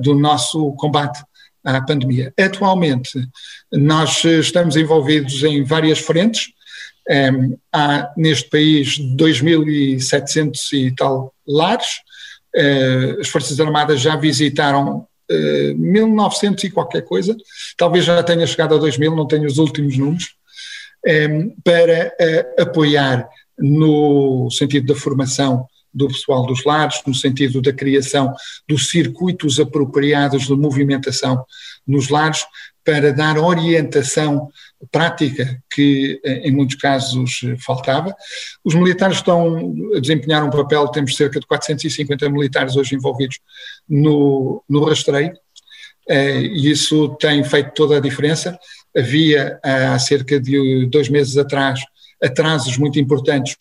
do 0.00 0.12
nosso 0.12 0.72
combate 0.72 1.22
à 1.66 1.80
pandemia. 1.80 2.32
Atualmente, 2.38 3.28
nós 3.72 4.24
estamos 4.24 4.76
envolvidos 4.76 5.42
em 5.42 5.64
várias 5.64 5.98
frentes. 5.98 6.48
Um, 7.08 7.56
há 7.72 8.12
neste 8.16 8.48
país 8.50 8.98
2.700 8.98 10.72
e 10.72 10.94
tal 10.94 11.32
lares. 11.46 12.00
Uh, 12.54 13.20
as 13.20 13.28
Forças 13.28 13.60
Armadas 13.60 14.00
já 14.00 14.16
visitaram 14.16 14.98
uh, 14.98 15.06
eh, 15.30 15.74
1.900 15.74 16.64
e 16.64 16.70
qualquer 16.70 17.02
coisa, 17.02 17.36
talvez 17.76 18.04
já 18.04 18.22
tenha 18.22 18.46
chegado 18.46 18.74
a 18.74 18.78
2.000, 18.78 19.14
não 19.14 19.26
tenho 19.26 19.46
os 19.46 19.58
últimos 19.58 19.98
números, 19.98 20.34
um, 21.06 21.50
para 21.62 22.14
uh, 22.18 22.62
apoiar 22.62 23.28
no 23.58 24.50
sentido 24.50 24.86
da 24.86 24.98
formação 24.98 25.66
do 25.96 26.08
pessoal 26.08 26.44
dos 26.44 26.64
lares, 26.64 27.00
no 27.06 27.14
sentido 27.14 27.62
da 27.62 27.72
criação 27.72 28.34
dos 28.68 28.90
circuitos 28.90 29.58
apropriados 29.58 30.46
de 30.46 30.54
movimentação 30.54 31.44
nos 31.86 32.08
lares, 32.08 32.44
para 32.84 33.12
dar 33.12 33.36
orientação 33.36 34.48
prática 34.92 35.60
que 35.74 36.20
em 36.24 36.52
muitos 36.52 36.76
casos 36.76 37.40
faltava. 37.64 38.14
Os 38.64 38.74
militares 38.74 39.16
estão 39.16 39.74
a 39.96 39.98
desempenhar 39.98 40.44
um 40.44 40.50
papel, 40.50 40.86
temos 40.88 41.16
cerca 41.16 41.40
de 41.40 41.46
450 41.46 42.30
militares 42.30 42.76
hoje 42.76 42.94
envolvidos 42.94 43.40
no, 43.88 44.62
no 44.68 44.84
rastreio, 44.84 45.32
eh, 46.08 46.42
e 46.42 46.70
isso 46.70 47.08
tem 47.18 47.42
feito 47.42 47.72
toda 47.74 47.96
a 47.96 48.00
diferença. 48.00 48.56
Havia 48.96 49.58
há 49.64 49.98
cerca 49.98 50.38
de 50.38 50.86
dois 50.86 51.08
meses 51.08 51.36
atrás 51.36 51.80
atrasos 52.22 52.78
muito 52.78 52.98
importantes 52.98 53.56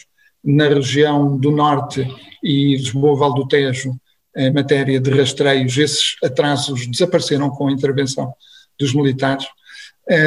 na 0.45 0.67
região 0.67 1.37
do 1.37 1.51
Norte 1.51 2.07
e 2.43 2.75
Lisboa, 2.75 3.17
Val 3.17 3.33
do 3.33 3.47
Tejo, 3.47 3.99
em 4.37 4.53
matéria 4.53 4.99
de 4.99 5.09
rastreios, 5.09 5.77
esses 5.77 6.15
atrasos 6.23 6.85
desapareceram 6.87 7.49
com 7.49 7.67
a 7.67 7.71
intervenção 7.71 8.33
dos 8.79 8.93
militares. 8.93 9.47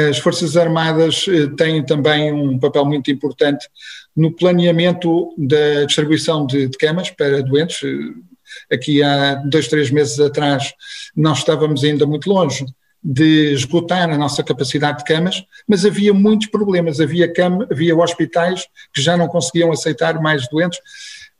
As 0.09 0.17
Forças 0.17 0.57
Armadas 0.57 1.25
eh, 1.29 1.47
têm 1.55 1.85
também 1.85 2.33
um 2.33 2.59
papel 2.59 2.83
muito 2.83 3.09
importante 3.09 3.65
no 4.13 4.35
planeamento 4.35 5.33
da 5.37 5.85
distribuição 5.85 6.45
de, 6.45 6.67
de 6.67 6.77
camas 6.77 7.09
para 7.11 7.41
doentes. 7.41 7.79
Eh, 7.83 8.75
aqui 8.75 9.01
há 9.01 9.35
dois, 9.35 9.69
três 9.69 9.89
meses 9.89 10.19
atrás 10.19 10.73
nós 11.15 11.37
estávamos 11.37 11.83
ainda 11.83 12.05
muito 12.05 12.29
longe 12.29 12.65
de 13.03 13.53
esgotar 13.53 14.09
a 14.09 14.17
nossa 14.17 14.43
capacidade 14.43 14.99
de 14.99 15.03
camas, 15.05 15.43
mas 15.67 15.85
havia 15.85 16.13
muitos 16.13 16.47
problemas. 16.47 16.99
Havia, 16.99 17.31
cama, 17.31 17.67
havia 17.71 17.95
hospitais 17.95 18.65
que 18.93 19.01
já 19.01 19.15
não 19.15 19.27
conseguiam 19.27 19.71
aceitar 19.71 20.21
mais 20.21 20.47
doentes. 20.49 20.79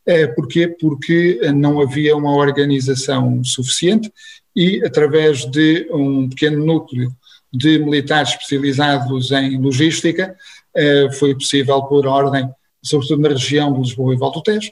É, 0.06 0.26
porquê? 0.28 0.68
Porque 0.68 1.40
não 1.54 1.82
havia 1.82 2.16
uma 2.16 2.34
organização 2.34 3.44
suficiente 3.44 4.12
e, 4.56 4.84
através 4.86 5.46
de 5.46 5.88
um 5.92 6.28
pequeno 6.30 6.66
núcleo 6.66 7.12
de 7.52 7.80
militares 7.80 8.32
especializados 8.32 9.32
em 9.32 9.58
logística, 9.60 10.36
é, 10.76 11.12
foi 11.12 11.34
possível 11.34 11.82
pôr 11.84 12.08
ordem, 12.08 12.50
sobretudo 12.82 13.22
na 13.22 13.30
região 13.30 13.74
de 13.74 13.80
Lisboa 13.82 14.14
e 14.14 14.18
Val 14.18 14.32
do 14.32 14.42
Tejo, 14.42 14.72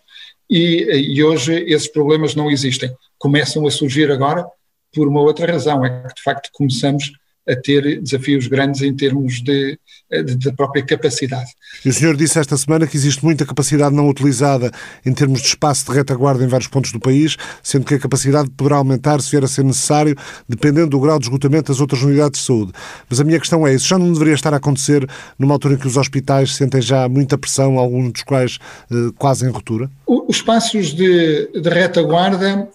e, 0.50 1.14
e 1.14 1.24
hoje 1.24 1.54
esses 1.54 1.88
problemas 1.88 2.34
não 2.34 2.50
existem. 2.50 2.92
Começam 3.18 3.66
a 3.68 3.72
surgir 3.72 4.12
agora, 4.12 4.46
por 4.94 5.08
uma 5.08 5.22
outra 5.22 5.52
razão, 5.52 5.86
é 5.86 6.08
que 6.08 6.16
de 6.16 6.24
facto 6.24 6.50
começamos 6.54 7.12
a 7.48 7.56
ter 7.56 8.02
desafios 8.02 8.48
grandes 8.48 8.82
em 8.82 8.94
termos 8.94 9.42
de, 9.42 9.80
de, 10.12 10.52
própria 10.52 10.86
capacidade. 10.86 11.50
E 11.84 11.90
o 11.90 11.94
senhor 11.94 12.16
disse 12.16 12.38
esta 12.38 12.58
semana 12.58 12.86
que 12.86 12.98
existe 12.98 13.24
muita 13.24 13.46
capacidade 13.46 13.96
não 13.96 14.10
utilizada 14.10 14.70
em 15.06 15.14
termos 15.14 15.42
de 15.42 15.48
espaço 15.48 15.86
de 15.86 15.98
retaguarda 15.98 16.44
em 16.44 16.48
vários 16.48 16.68
pontos 16.68 16.92
do 16.92 17.00
país, 17.00 17.38
sendo 17.64 17.86
que 17.86 17.96
a 17.96 18.00
capacidade 18.00 18.50
poderá 18.50 18.76
aumentar 18.76 19.22
se 19.22 19.32
vier 19.32 19.44
a 19.44 19.48
ser 19.48 19.64
necessário, 19.64 20.16
dependendo 20.48 20.90
do 20.90 21.00
grau 21.00 21.18
de 21.18 21.26
esgotamento 21.26 21.72
das 21.72 21.80
outras 21.80 22.02
unidades 22.04 22.42
de 22.42 22.46
saúde. 22.46 22.74
Mas 23.10 23.20
a 23.20 23.24
minha 23.24 23.40
questão 23.40 23.66
é, 23.66 23.74
isso 23.74 23.88
já 23.88 23.98
não 23.98 24.12
deveria 24.12 24.34
estar 24.34 24.54
a 24.54 24.58
acontecer 24.58 25.08
numa 25.40 25.54
altura 25.54 25.76
em 25.76 25.78
que 25.78 25.88
os 25.88 25.96
hospitais 25.96 26.56
sentem 26.56 26.82
já 26.82 27.08
muita 27.08 27.38
pressão, 27.38 27.80
alguns 27.80 28.12
dos 28.12 28.24
quais 28.24 28.60
eh, 28.92 29.12
quase 29.18 29.46
em 29.46 29.50
ruptura? 29.50 29.90
Os 30.06 30.38
espaços 30.38 30.94
de, 30.94 31.50
de 31.54 31.70
retaguarda 31.70 32.68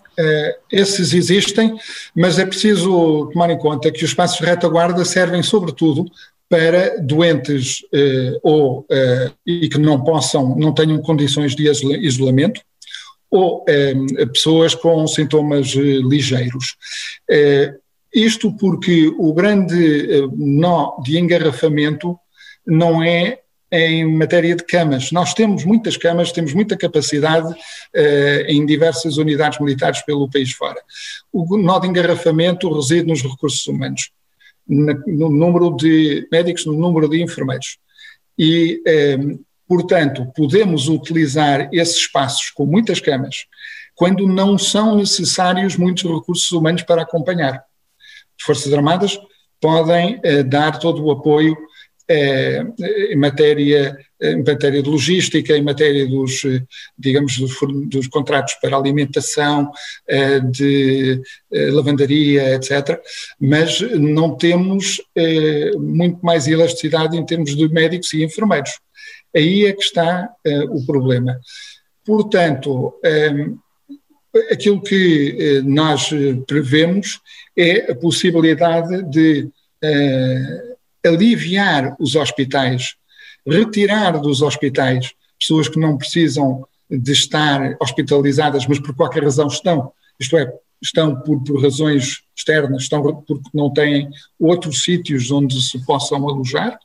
esses 0.71 1.13
existem, 1.13 1.77
mas 2.15 2.39
é 2.39 2.47
preciso 2.47 3.31
tomar 3.33 3.51
em 3.51 3.59
conta 3.59 3.91
que 3.91 4.05
os 4.05 4.11
espaços 4.11 4.39
de 4.39 4.45
retaguarda 4.45 5.05
servem 5.05 5.43
sobretudo 5.43 6.05
para 6.53 7.01
doentes 7.01 7.81
uh, 7.95 8.39
ou 8.43 8.81
uh, 8.81 9.33
e 9.47 9.71
que 9.71 9.79
não 9.79 10.05
possam, 10.05 10.55
não 10.55 10.75
tenham 10.75 11.01
condições 11.01 11.57
de 11.57 11.67
isolamento, 11.67 12.61
ou 13.31 13.65
pessoas 14.31 14.75
com 14.75 15.07
sintomas 15.07 15.69
ligeiros. 15.69 16.77
isto 18.15 18.55
porque 18.59 19.11
o 19.17 19.33
grande 19.33 20.29
nó 20.37 21.01
de 21.03 21.17
engarrafamento 21.19 22.15
não 22.67 23.03
é 23.03 23.39
em 23.73 24.05
matéria 24.05 24.55
de 24.55 24.63
camas. 24.65 25.11
Nós 25.11 25.33
temos 25.33 25.65
muitas 25.65 25.97
camas, 25.97 26.31
temos 26.31 26.53
muita 26.53 26.77
capacidade 26.77 27.51
uh, 27.51 28.45
em 28.47 28.67
diversas 28.67 29.17
unidades 29.17 29.59
militares 29.59 30.03
pelo 30.03 30.31
país 30.31 30.53
fora. 30.53 30.79
O 31.33 31.57
nó 31.57 31.79
de 31.79 31.89
engarrafamento 31.89 32.71
reside 32.71 33.07
nos 33.07 33.23
recursos 33.23 33.67
humanos, 33.67 34.11
no 34.69 35.31
número 35.31 35.75
de 35.75 36.29
médicos, 36.31 36.67
no 36.67 36.75
número 36.75 37.09
de 37.09 37.23
enfermeiros. 37.23 37.79
E, 38.39 38.81
eh, 38.87 39.19
portanto, 39.67 40.31
podemos 40.35 40.89
utilizar 40.89 41.69
esses 41.73 41.97
espaços 41.97 42.51
com 42.51 42.65
muitas 42.65 43.01
camas 43.01 43.47
quando 43.95 44.27
não 44.27 44.57
são 44.57 44.97
necessários 44.97 45.77
muitos 45.77 46.05
recursos 46.05 46.51
humanos 46.53 46.83
para 46.83 47.03
acompanhar. 47.03 47.55
As 47.55 48.45
Forças 48.45 48.73
Armadas 48.73 49.19
podem 49.61 50.21
eh, 50.23 50.43
dar 50.43 50.79
todo 50.79 51.05
o 51.05 51.11
apoio 51.11 51.57
é, 52.15 52.63
em, 53.11 53.17
matéria, 53.17 53.97
em 54.21 54.45
matéria 54.45 54.83
de 54.83 54.89
logística, 54.91 55.57
em 55.57 55.63
matéria 55.63 56.07
dos, 56.07 56.43
digamos, 56.99 57.39
dos, 57.39 57.55
dos 57.89 58.07
contratos 58.07 58.55
para 58.61 58.77
alimentação, 58.77 59.71
de 60.51 61.23
lavandaria, 61.51 62.55
etc. 62.55 63.01
Mas 63.41 63.81
não 63.81 64.37
temos 64.37 65.01
muito 65.79 66.19
mais 66.23 66.47
elasticidade 66.47 67.17
em 67.17 67.25
termos 67.25 67.57
de 67.57 67.67
médicos 67.69 68.13
e 68.13 68.23
enfermeiros. 68.23 68.79
Aí 69.35 69.65
é 69.65 69.73
que 69.73 69.83
está 69.83 70.29
o 70.71 70.85
problema. 70.85 71.39
Portanto, 72.05 72.95
aquilo 74.51 74.83
que 74.83 75.63
nós 75.65 76.11
prevemos 76.47 77.21
é 77.57 77.93
a 77.93 77.95
possibilidade 77.95 79.03
de 79.05 79.49
aliviar 81.05 81.97
os 81.99 82.15
hospitais, 82.15 82.95
retirar 83.47 84.21
dos 84.21 84.43
hospitais 84.43 85.13
pessoas 85.39 85.69
que 85.69 85.79
não 85.79 85.99
precisam 85.99 86.67
de 86.89 87.13
estar 87.13 87.77
hospitalizadas, 87.81 88.67
mas 88.67 88.79
por 88.79 88.95
qualquer 88.95 89.25
razão 89.25 89.49
estão, 89.49 89.93
isto 90.21 90.37
é, 90.37 90.53
estão 90.83 91.17
por, 91.21 91.43
por 91.43 91.63
razões 91.63 92.23
externas, 92.37 92.83
estão 92.83 93.03
porque 93.23 93.49
não 93.55 93.73
têm 93.73 94.11
outros 94.39 94.83
sítios 94.83 95.31
onde 95.31 95.61
se 95.63 95.85
possam 95.87 96.29
alojar, 96.29 96.79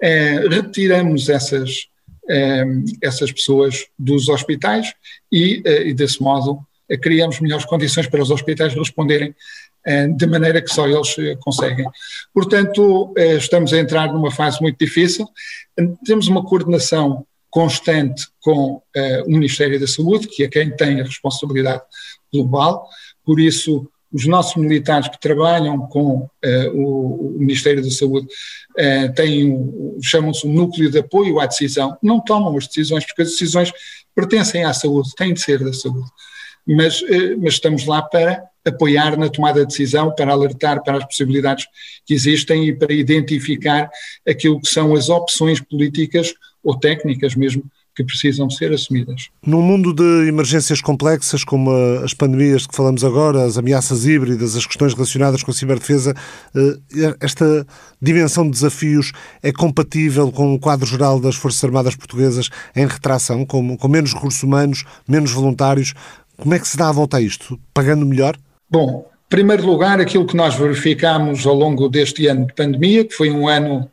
eh, 0.00 0.46
retiramos 0.48 1.28
essas, 1.28 1.88
eh, 2.28 2.64
essas 3.02 3.32
pessoas 3.32 3.86
dos 3.98 4.28
hospitais 4.28 4.92
e, 5.30 5.62
eh, 5.64 5.88
e 5.88 5.94
desse 5.94 6.22
modo, 6.22 6.60
criamos 7.00 7.40
melhores 7.40 7.64
condições 7.64 8.06
para 8.06 8.22
os 8.22 8.30
hospitais 8.30 8.74
responderem 8.74 9.34
de 10.16 10.26
maneira 10.26 10.62
que 10.62 10.72
só 10.72 10.86
eles 10.86 11.16
eh, 11.18 11.36
conseguem. 11.40 11.86
Portanto, 12.32 13.12
eh, 13.16 13.36
estamos 13.36 13.72
a 13.72 13.78
entrar 13.78 14.12
numa 14.12 14.30
fase 14.30 14.60
muito 14.60 14.78
difícil. 14.78 15.26
Temos 16.04 16.26
uma 16.26 16.44
coordenação 16.44 17.26
constante 17.50 18.26
com 18.40 18.82
o 19.26 19.30
Ministério 19.30 19.78
da 19.78 19.86
Saúde, 19.86 20.26
que 20.26 20.42
é 20.42 20.48
quem 20.48 20.74
tem 20.74 21.00
a 21.00 21.04
responsabilidade 21.04 21.82
global, 22.32 22.88
por 23.24 23.38
isso 23.38 23.88
os 24.12 24.26
nossos 24.26 24.56
militares 24.56 25.06
que 25.06 25.20
trabalham 25.20 25.78
com 25.86 26.28
o, 26.74 27.36
Ministério 27.38 27.80
da 27.80 27.90
Saúde 27.92 28.26
têm, 29.14 29.72
chamam-se 30.02 30.44
o 30.44 30.52
núcleo 30.52 30.90
de 30.90 30.98
apoio 30.98 31.38
à 31.38 31.46
decisão, 31.46 31.96
não 32.02 32.20
tomam 32.20 32.56
as 32.56 32.66
decisões, 32.66 33.06
porque 33.06 33.22
as 33.22 33.30
decisões 33.30 33.72
pertencem 34.16 34.64
à 34.64 34.72
saúde, 34.72 35.10
têm 35.16 35.32
de 35.32 35.40
ser 35.40 35.62
da 35.62 35.72
saúde, 35.72 36.10
mas, 36.66 37.04
mas 37.40 37.54
estamos 37.54 37.86
lá 37.86 38.02
para 38.02 38.42
apoiar 38.64 39.16
na 39.16 39.28
tomada 39.28 39.60
de 39.60 39.66
decisão, 39.66 40.14
para 40.14 40.32
alertar 40.32 40.82
para 40.82 40.98
as 40.98 41.04
possibilidades 41.04 41.66
que 42.06 42.14
existem 42.14 42.68
e 42.68 42.72
para 42.72 42.92
identificar 42.92 43.90
aquilo 44.26 44.60
que 44.60 44.68
são 44.68 44.94
as 44.94 45.08
opções 45.08 45.60
políticas 45.60 46.34
ou 46.62 46.78
técnicas 46.78 47.34
mesmo 47.34 47.64
que 47.94 48.02
precisam 48.02 48.50
ser 48.50 48.72
assumidas. 48.72 49.28
Num 49.46 49.62
mundo 49.62 49.92
de 49.94 50.28
emergências 50.28 50.80
complexas, 50.80 51.44
como 51.44 51.70
as 52.02 52.12
pandemias 52.12 52.62
de 52.62 52.68
que 52.68 52.76
falamos 52.76 53.04
agora, 53.04 53.44
as 53.44 53.56
ameaças 53.56 54.04
híbridas, 54.04 54.56
as 54.56 54.66
questões 54.66 54.94
relacionadas 54.94 55.42
com 55.42 55.52
a 55.52 55.54
ciberdefesa, 55.54 56.14
eh, 56.56 57.16
esta 57.20 57.64
dimensão 58.02 58.44
de 58.44 58.50
desafios 58.50 59.12
é 59.42 59.52
compatível 59.52 60.32
com 60.32 60.54
o 60.54 60.58
quadro 60.58 60.86
geral 60.86 61.20
das 61.20 61.36
Forças 61.36 61.62
Armadas 61.62 61.94
Portuguesas 61.94 62.50
em 62.74 62.86
retração, 62.86 63.46
com, 63.46 63.76
com 63.76 63.88
menos 63.88 64.12
recursos 64.12 64.42
humanos, 64.42 64.84
menos 65.06 65.30
voluntários? 65.30 65.94
Como 66.36 66.52
é 66.52 66.58
que 66.58 66.66
se 66.66 66.76
dá 66.76 66.88
a 66.88 66.92
volta 66.92 67.18
a 67.18 67.20
isto? 67.20 67.58
Pagando 67.72 68.04
melhor? 68.04 68.36
Bom, 68.74 69.08
em 69.26 69.28
primeiro 69.28 69.64
lugar, 69.64 70.00
aquilo 70.00 70.26
que 70.26 70.34
nós 70.34 70.56
verificamos 70.56 71.46
ao 71.46 71.54
longo 71.54 71.88
deste 71.88 72.26
ano 72.26 72.44
de 72.44 72.52
pandemia, 72.54 73.04
que 73.04 73.14
foi 73.14 73.30
um 73.30 73.46
ano 73.46 73.88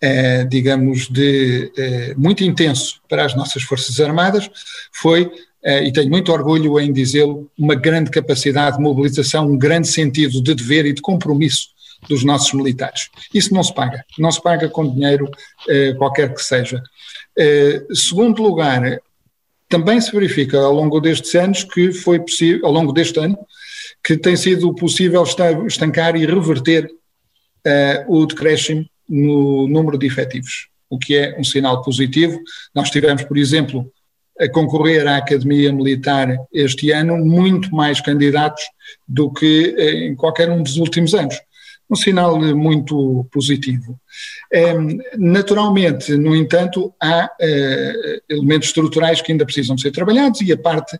eh, 0.00 0.42
digamos, 0.44 1.06
de 1.10 1.70
eh, 1.76 2.14
muito 2.16 2.42
intenso 2.42 2.98
para 3.10 3.26
as 3.26 3.36
nossas 3.36 3.62
Forças 3.62 4.00
Armadas, 4.00 4.48
foi, 4.90 5.30
eh, 5.62 5.84
e 5.84 5.92
tenho 5.92 6.08
muito 6.08 6.32
orgulho 6.32 6.80
em 6.80 6.94
dizê-lo, 6.94 7.50
uma 7.58 7.74
grande 7.74 8.10
capacidade 8.10 8.78
de 8.78 8.82
mobilização, 8.82 9.50
um 9.50 9.58
grande 9.58 9.88
sentido 9.88 10.42
de 10.42 10.54
dever 10.54 10.86
e 10.86 10.94
de 10.94 11.02
compromisso 11.02 11.68
dos 12.08 12.24
nossos 12.24 12.54
militares. 12.54 13.10
Isso 13.34 13.52
não 13.52 13.62
se 13.62 13.74
paga, 13.74 14.02
não 14.18 14.32
se 14.32 14.42
paga 14.42 14.66
com 14.70 14.94
dinheiro 14.94 15.30
qualquer 15.98 16.32
que 16.32 16.42
seja. 16.42 16.82
segundo 17.92 18.42
lugar, 18.42 18.98
também 19.68 20.00
se 20.00 20.12
verifica 20.12 20.58
ao 20.58 20.72
longo 20.72 21.00
destes 21.00 21.34
anos 21.34 21.64
que 21.64 21.92
foi 21.92 22.18
possível, 22.20 22.64
ao 22.66 22.72
longo 22.72 22.92
deste 22.92 23.18
ano, 23.18 23.36
que 24.06 24.16
tem 24.16 24.36
sido 24.36 24.72
possível 24.72 25.24
estancar 25.66 26.14
e 26.14 26.24
reverter 26.24 26.86
uh, 26.86 28.04
o 28.06 28.24
decréscimo 28.24 28.86
no 29.08 29.66
número 29.66 29.98
de 29.98 30.06
efetivos, 30.06 30.68
o 30.88 30.96
que 30.96 31.16
é 31.16 31.36
um 31.36 31.42
sinal 31.42 31.82
positivo. 31.82 32.38
Nós 32.72 32.88
tivemos, 32.88 33.24
por 33.24 33.36
exemplo, 33.36 33.90
a 34.38 34.48
concorrer 34.48 35.08
à 35.08 35.16
Academia 35.16 35.72
Militar 35.72 36.38
este 36.52 36.92
ano 36.92 37.16
muito 37.16 37.74
mais 37.74 38.00
candidatos 38.00 38.62
do 39.08 39.28
que 39.32 39.74
em 39.76 40.14
qualquer 40.14 40.52
um 40.52 40.62
dos 40.62 40.76
últimos 40.76 41.12
anos. 41.12 41.34
Um 41.88 41.94
sinal 41.94 42.40
muito 42.54 43.26
positivo. 43.30 43.98
Ehm, 44.52 44.98
naturalmente, 45.16 46.16
no 46.16 46.34
entanto, 46.34 46.92
há 47.00 47.30
eh, 47.40 48.20
elementos 48.28 48.68
estruturais 48.68 49.22
que 49.22 49.30
ainda 49.30 49.44
precisam 49.44 49.78
ser 49.78 49.92
trabalhados 49.92 50.40
e 50.40 50.52
a 50.52 50.58
parte, 50.58 50.98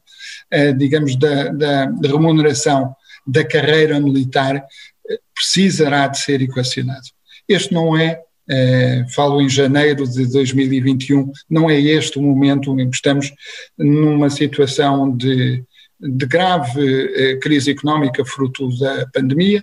eh, 0.51 0.73
digamos, 0.73 1.17
da, 1.17 1.49
da, 1.49 1.87
remuneração 2.03 2.95
da 3.27 3.45
carreira 3.45 3.99
militar 3.99 4.57
eh, 4.57 5.19
precisará 5.35 6.07
de 6.07 6.19
ser 6.19 6.41
equacionado. 6.41 7.09
Este 7.49 7.75
não 7.75 7.97
é, 7.97 8.21
eh, 8.49 9.05
falo 9.15 9.41
em 9.41 9.49
janeiro 9.49 10.09
de 10.09 10.31
2021, 10.31 11.33
não 11.51 11.69
é 11.69 11.81
este 11.81 12.19
o 12.19 12.23
momento 12.23 12.79
em 12.79 12.89
que 12.89 12.97
estamos 12.97 13.33
numa 13.77 14.31
situação 14.31 15.17
de, 15.17 15.65
de 15.99 16.27
grave 16.27 17.13
eh, 17.15 17.37
crise 17.37 17.71
económica 17.71 18.25
fruto 18.25 18.69
da 18.79 19.07
pandemia. 19.13 19.63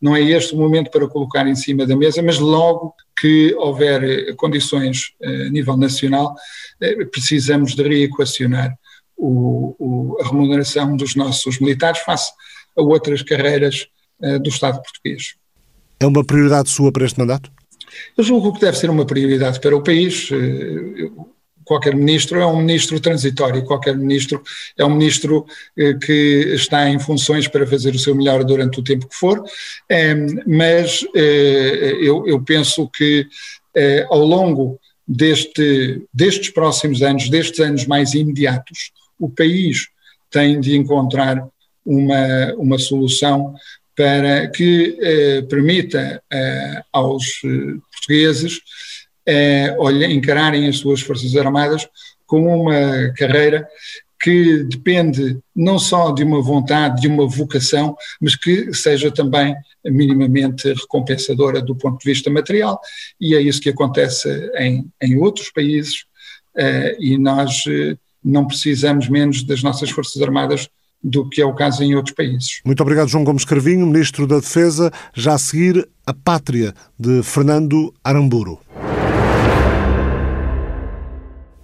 Não 0.00 0.16
é 0.16 0.22
este 0.22 0.54
o 0.54 0.58
momento 0.58 0.90
para 0.90 1.08
colocar 1.08 1.46
em 1.46 1.54
cima 1.54 1.86
da 1.86 1.96
mesa, 1.96 2.22
mas 2.22 2.38
logo 2.38 2.94
que 3.18 3.54
houver 3.54 4.02
eh, 4.02 4.34
condições 4.34 5.12
a 5.22 5.50
nível 5.50 5.76
nacional, 5.76 6.34
precisamos 7.10 7.74
de 7.74 7.82
reequacionar 7.82 8.74
o, 9.16 9.76
o, 9.78 10.16
a 10.20 10.28
remuneração 10.28 10.96
dos 10.96 11.14
nossos 11.14 11.60
militares 11.60 12.00
face 12.00 12.32
a 12.76 12.82
outras 12.82 13.22
carreiras 13.22 13.86
do 14.40 14.48
Estado 14.48 14.80
português. 14.82 15.34
É 16.00 16.06
uma 16.06 16.24
prioridade 16.24 16.70
sua 16.70 16.90
para 16.90 17.04
este 17.04 17.18
mandato? 17.18 17.50
Eu 18.16 18.24
julgo 18.24 18.52
que 18.52 18.60
deve 18.60 18.76
ser 18.76 18.90
uma 18.90 19.06
prioridade 19.06 19.60
para 19.60 19.76
o 19.76 19.82
país. 19.82 20.28
Eh, 20.32 21.10
qualquer 21.72 21.96
ministro 21.96 22.38
é 22.38 22.46
um 22.46 22.58
ministro 22.58 23.00
transitório, 23.00 23.64
qualquer 23.64 23.96
ministro 23.96 24.42
é 24.76 24.84
um 24.84 24.90
ministro 24.90 25.46
eh, 25.76 25.94
que 25.94 26.52
está 26.54 26.86
em 26.88 26.98
funções 26.98 27.48
para 27.48 27.66
fazer 27.66 27.94
o 27.94 27.98
seu 27.98 28.14
melhor 28.14 28.44
durante 28.44 28.78
o 28.78 28.84
tempo 28.84 29.08
que 29.08 29.14
for, 29.14 29.42
mas 30.46 31.04
eh, 31.16 31.96
eu, 32.02 32.42
penso 32.42 32.88
que 32.88 33.26
ao 34.10 34.22
longo 34.22 34.78
deste, 35.08 36.02
destes 36.12 36.50
próximos 36.50 37.02
anos, 37.02 37.30
destes 37.30 37.60
anos 37.60 37.86
mais 37.86 38.12
imediatos, 38.12 38.92
o 39.18 39.30
país 39.30 39.88
tem 40.30 40.60
de 40.60 40.76
encontrar 40.76 41.42
uma, 41.84 42.54
uma 42.58 42.78
solução 42.78 43.54
para 43.94 44.48
que 44.48 44.96
eh, 45.00 45.42
permita 45.42 46.22
eh, 46.32 46.82
aos 46.92 47.24
eh, 47.44 47.74
portugueses 47.92 48.60
eh, 49.26 49.74
olha, 49.78 50.06
encararem 50.06 50.68
as 50.68 50.78
suas 50.78 51.00
Forças 51.00 51.34
Armadas 51.36 51.88
como 52.26 52.62
uma 52.62 53.12
carreira 53.16 53.68
que 54.20 54.62
depende 54.64 55.38
não 55.54 55.78
só 55.78 56.12
de 56.12 56.22
uma 56.22 56.40
vontade, 56.40 57.02
de 57.02 57.08
uma 57.08 57.26
vocação, 57.26 57.96
mas 58.20 58.36
que 58.36 58.72
seja 58.72 59.10
também 59.10 59.54
minimamente 59.84 60.72
recompensadora 60.72 61.60
do 61.60 61.74
ponto 61.74 61.98
de 61.98 62.08
vista 62.08 62.30
material, 62.30 62.80
e 63.20 63.34
é 63.34 63.40
isso 63.40 63.60
que 63.60 63.70
acontece 63.70 64.28
em, 64.56 64.86
em 65.02 65.18
outros 65.18 65.50
países, 65.50 66.04
e 67.00 67.18
nós 67.18 67.64
eh, 67.66 67.96
não 68.22 68.46
precisamos 68.46 69.08
menos 69.08 69.42
das 69.42 69.62
nossas 69.62 69.90
Forças 69.90 70.20
Armadas 70.22 70.68
do 71.02 71.28
que 71.28 71.42
é 71.42 71.44
o 71.44 71.54
caso 71.54 71.82
em 71.82 71.94
outros 71.96 72.14
países. 72.14 72.60
Muito 72.64 72.80
obrigado, 72.80 73.08
João 73.08 73.24
Gomes 73.24 73.44
Carvinho, 73.44 73.86
Ministro 73.86 74.26
da 74.26 74.38
Defesa. 74.38 74.92
Já 75.14 75.34
a 75.34 75.38
seguir, 75.38 75.88
A 76.06 76.14
Pátria, 76.14 76.72
de 76.96 77.22
Fernando 77.24 77.92
Aramburu. 78.04 78.60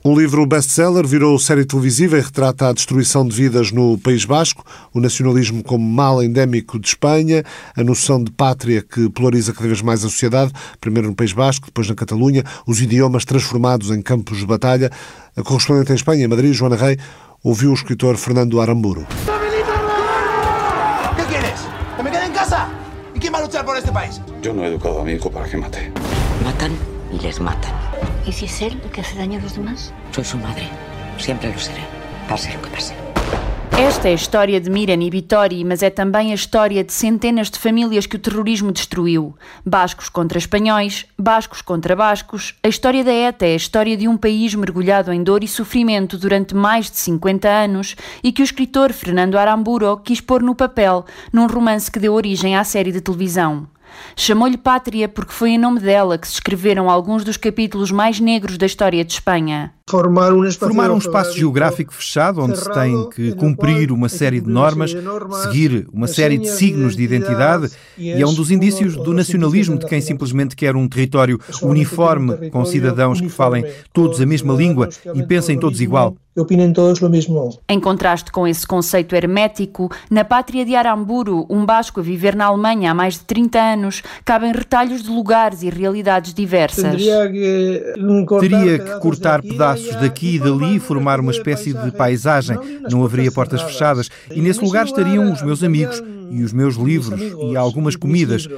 Um 0.09 0.19
livro 0.19 0.47
best-seller 0.47 1.07
virou 1.07 1.39
série 1.39 1.67
televisiva 1.67 2.17
e 2.17 2.23
retrata 2.23 2.71
a 2.71 2.73
destruição 2.73 3.29
de 3.29 3.37
vidas 3.37 3.71
no 3.71 3.99
País 3.99 4.25
Basco, 4.25 4.65
o 4.95 5.01
nacionalismo 5.01 5.63
como 5.63 5.85
mal 5.87 6.23
endémico 6.23 6.79
de 6.79 6.89
Espanha, 6.89 7.45
a 7.77 7.85
noção 7.85 8.25
de 8.25 8.31
pátria 8.31 8.81
que 8.81 9.11
polariza 9.11 9.53
cada 9.53 9.67
vez 9.67 9.83
mais 9.83 10.03
a 10.03 10.09
sociedade, 10.09 10.51
primeiro 10.81 11.09
no 11.09 11.15
País 11.15 11.35
Basco, 11.35 11.67
depois 11.67 11.91
na 11.91 11.95
Catalunha, 11.95 12.43
os 12.67 12.81
idiomas 12.81 13.27
transformados 13.27 13.91
em 13.91 14.01
campos 14.01 14.39
de 14.39 14.47
batalha. 14.47 14.91
A 15.37 15.43
correspondente 15.43 15.93
em 15.93 15.97
Espanha, 15.97 16.25
em 16.25 16.29
Madrid, 16.29 16.55
Joana 16.55 16.77
Rei, 16.77 16.97
ouviu 17.45 17.71
o 17.71 17.75
escritor 17.75 18.17
Fernando 18.17 18.63
Aramburu. 18.63 19.07
¿Qué 21.17 21.23
quieres? 21.25 21.61
¿Que 21.99 22.03
me 22.03 22.11
quede 22.11 22.25
en 22.25 22.33
casa? 22.33 22.67
¿Y 23.15 23.19
quién 23.19 23.35
va 23.35 23.41
a 23.41 23.43
luchar 23.43 23.63
por 23.63 23.77
este 23.77 23.93
país? 23.93 24.23
Yo 24.41 24.55
no 24.55 24.65
he 24.65 24.69
educado 24.69 25.03
a 25.03 25.05
mi 25.05 25.13
hijo 25.13 25.31
para 25.31 25.47
que 25.47 25.59
mate. 25.59 25.93
Matan 26.43 26.73
y 27.13 27.19
les 27.23 27.39
matan. 27.39 27.88
¿Y 28.27 28.33
si 28.33 28.45
es 28.47 28.61
él 28.63 28.81
el 28.85 28.91
que 28.91 29.01
hace 29.01 29.17
daño 29.17 29.39
a 29.39 29.43
los 29.43 29.55
demás? 29.55 29.93
Soy 30.13 30.25
su 30.25 30.39
madre. 30.39 30.69
Siempre 31.19 31.53
lo 31.53 31.59
seré. 31.59 31.83
Pase 32.29 32.53
lo 32.53 32.63
que 32.63 32.71
pase. 32.71 32.95
Esta 33.79 34.09
é 34.09 34.11
a 34.11 34.15
história 34.15 34.61
de 34.61 34.69
Miran 34.69 35.01
e 35.05 35.09
Vitória, 35.09 35.65
mas 35.65 35.85
é 35.85 35.89
também 35.89 36.33
a 36.33 36.35
história 36.35 36.83
de 36.83 36.93
centenas 36.93 37.49
de 37.49 37.61
famílias 37.61 38.07
que 38.07 38.17
o 38.17 38.19
terrorismo 38.19 38.73
destruiu. 38.73 39.37
Bascos 39.65 40.09
contra 40.09 40.37
espanhóis, 40.37 41.07
bascos 41.17 41.63
contra 41.63 41.95
bascos. 41.95 42.57
A 42.65 42.67
história 42.67 43.05
da 43.05 43.13
ETA 43.13 43.47
é 43.47 43.53
a 43.53 43.57
história 43.57 43.97
de 43.97 44.09
um 44.09 44.17
país 44.17 44.53
mergulhado 44.53 45.13
em 45.13 45.23
dor 45.23 45.45
e 45.45 45.49
sofrimento 45.49 46.19
durante 46.19 46.57
mais 46.57 46.91
de 46.91 46.97
50 46.97 47.49
anos 47.49 47.95
e 48.21 48.33
que 48.33 48.43
o 48.43 48.45
escritor 48.45 48.93
Fernando 48.93 49.39
Aramburo 49.39 49.97
quis 49.99 50.21
pôr 50.21 50.43
no 50.43 50.57
papel 50.57 51.07
num 51.33 51.47
romance 51.47 51.89
que 51.89 52.01
deu 52.01 52.15
origem 52.15 52.57
à 52.57 52.65
série 52.65 52.91
de 52.91 53.01
televisão. 53.01 53.69
Chamou-lhe 54.17 54.57
Pátria 54.57 55.09
porque 55.09 55.33
foi 55.33 55.51
em 55.51 55.59
nome 55.59 55.81
dela 55.81 56.19
que 56.19 56.27
se 56.27 56.35
escreveram 56.35 56.91
alguns 56.91 57.25
dos 57.25 57.37
capítulos 57.37 57.91
mais 57.91 58.21
negros 58.21 58.59
da 58.59 58.67
história 58.67 59.05
de 59.05 59.13
Espanha. 59.13 59.73
Formar 59.89 60.33
um 60.33 60.45
espaço, 60.45 60.73
Formar 60.73 60.91
um 60.91 60.99
espaço 60.99 61.37
geográfico 61.37 61.95
fechado 61.95 62.43
onde 62.43 62.59
se 62.59 62.71
tem 62.73 63.09
que 63.11 63.35
cumprir 63.35 63.91
uma 63.91 64.09
série 64.09 64.41
de 64.41 64.49
normas, 64.49 64.95
seguir 65.45 65.89
uma 65.93 66.07
série 66.07 66.37
de 66.39 66.49
signos 66.49 66.95
de 66.95 67.03
identidade 67.03 67.71
e 67.97 68.11
é 68.11 68.27
um 68.27 68.35
dos 68.35 68.51
indícios 68.51 68.97
do 68.97 69.13
nacionalismo 69.15 69.79
de 69.79 69.87
quem 69.87 70.01
simplesmente 70.01 70.55
quer 70.55 70.77
um 70.77 70.89
território 70.89 71.41
uniforme 71.63 72.51
com 72.51 72.65
cidadãos 72.65 73.21
que 73.21 73.29
falem 73.29 73.65
todos 73.93 74.21
a 74.21 74.27
mesma 74.27 74.55
língua 74.55 74.89
e 75.15 75.23
pensem 75.23 75.59
todos 75.59 75.81
igual 75.81 76.17
opinem 76.41 76.73
todos 76.73 77.01
o 77.03 77.09
mesmo. 77.09 77.59
Em 77.69 77.81
contraste 77.81 78.31
com 78.31 78.47
esse 78.47 78.67
conceito 78.67 79.15
hermético, 79.15 79.91
na 80.11 80.25
pátria 80.25 80.65
de 80.65 80.75
Aramburu, 80.75 81.47
um 81.51 81.65
basco 81.65 82.01
a 82.01 82.03
viver 82.03 82.35
na 82.35 82.47
Alemanha 82.47 82.91
há 82.91 82.95
mais 82.95 83.15
de 83.15 83.21
30 83.21 83.59
anos, 83.59 84.03
cabem 84.25 84.53
retalhos 84.53 85.03
de 85.03 85.11
lugares 85.11 85.63
e 85.63 85.71
realidades 85.71 86.33
diversas. 86.33 87.03
Teria 88.41 88.79
que 88.79 89.01
cortar, 89.01 89.43
cortar 89.43 89.77
pedaços 89.79 90.01
daqui 90.01 90.37
e 90.37 90.39
dali 90.39 90.79
formar 90.79 91.21
uma 91.21 91.33
espécie 91.33 91.73
de 91.73 91.93
paisagem. 91.93 92.57
Não 92.91 93.05
haveria 93.05 93.31
portas 93.31 93.63
fechadas. 93.63 94.11
E 94.31 94.41
nesse 94.41 94.61
lugar 94.61 94.87
estariam 94.87 95.33
os 95.33 95.43
meus 95.43 95.63
amigos 95.63 96.03
e 96.31 96.43
os 96.43 96.53
meus 96.53 96.77
livros 96.77 97.21
e 97.21 97.57
algumas 97.57 97.97
comidas. 97.97 98.49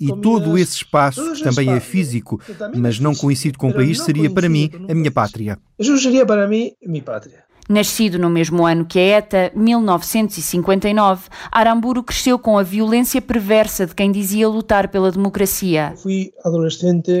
E 0.00 0.08
todo 0.20 0.56
esse 0.56 0.76
espaço, 0.76 1.34
que 1.34 1.42
também 1.42 1.70
é 1.70 1.80
físico, 1.80 2.40
mas 2.76 2.98
não 2.98 3.14
coincide 3.14 3.58
com 3.58 3.70
o 3.70 3.74
país, 3.74 4.00
seria 4.02 4.30
para 4.30 4.48
mim 4.48 4.70
a 4.88 4.94
minha 4.94 5.10
pátria. 5.10 5.58
Isso 5.78 5.98
seria 5.98 6.24
para 6.24 6.46
mim 6.46 6.72
minha 6.84 7.02
pátria. 7.02 7.47
Nascido 7.68 8.18
no 8.18 8.30
mesmo 8.30 8.66
ano 8.66 8.86
que 8.86 8.98
a 8.98 9.18
ETA, 9.18 9.52
1959, 9.54 11.28
Aramburu 11.52 12.02
cresceu 12.02 12.38
com 12.38 12.56
a 12.56 12.62
violência 12.62 13.20
perversa 13.20 13.84
de 13.84 13.94
quem 13.94 14.10
dizia 14.10 14.48
lutar 14.48 14.88
pela 14.88 15.12
democracia. 15.12 15.92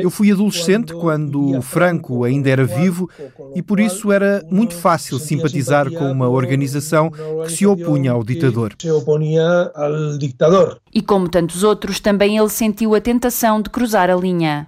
Eu 0.02 0.10
fui 0.10 0.32
adolescente 0.32 0.94
quando 0.94 1.60
Franco 1.60 2.24
ainda 2.24 2.48
era 2.48 2.64
vivo 2.64 3.10
e 3.54 3.60
por 3.60 3.78
isso 3.78 4.10
era 4.10 4.42
muito 4.50 4.74
fácil 4.74 5.18
simpatizar 5.18 5.90
com 5.92 6.10
uma 6.10 6.30
organização 6.30 7.10
que 7.10 7.52
se 7.52 7.66
opunha 7.66 8.12
ao 8.12 8.24
ditador. 8.24 8.74
E 10.94 11.02
como 11.02 11.28
tantos 11.28 11.62
outros, 11.62 12.00
também 12.00 12.38
ele 12.38 12.48
sentiu 12.48 12.94
a 12.94 13.00
tentação 13.00 13.60
de 13.60 13.68
cruzar 13.68 14.08
a 14.08 14.16
linha. 14.16 14.64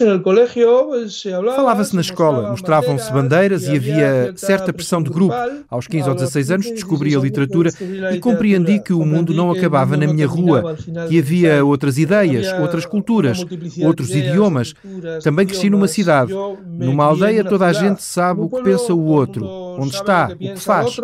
Falava-se 1.56 1.94
na 1.94 2.02
escola, 2.02 2.50
mostravam-se 2.50 3.10
bandeiras 3.10 3.62
e 3.64 3.76
havia 3.76 4.34
certa 4.36 4.74
pressão 4.74 5.02
de 5.02 5.08
grupo. 5.08 5.34
Aos 5.70 5.86
15 5.86 6.08
ou 6.08 6.14
16 6.16 6.50
anos 6.50 6.70
descobri 6.70 7.14
a 7.14 7.20
literatura 7.20 7.70
e 8.12 8.18
compreendi 8.18 8.80
que 8.80 8.92
o 8.92 9.04
mundo 9.06 9.32
não 9.32 9.52
acabava 9.52 9.96
na 9.96 10.06
minha 10.06 10.26
rua, 10.26 10.76
que 11.08 11.18
havia 11.18 11.64
outras 11.64 11.96
ideias, 11.96 12.52
outras 12.60 12.84
culturas, 12.84 13.44
outros 13.82 14.10
idiomas. 14.10 14.74
Também 15.22 15.46
cresci 15.46 15.70
numa 15.70 15.86
cidade. 15.86 16.32
Numa 16.66 17.04
aldeia 17.04 17.44
toda 17.44 17.66
a 17.66 17.72
gente 17.72 18.02
sabe 18.02 18.40
o 18.40 18.48
que 18.48 18.62
pensa 18.62 18.92
o 18.92 19.04
outro, 19.04 19.46
onde 19.46 19.94
está, 19.94 20.30
o 20.32 20.36
que 20.36 20.56
faz. 20.56 20.96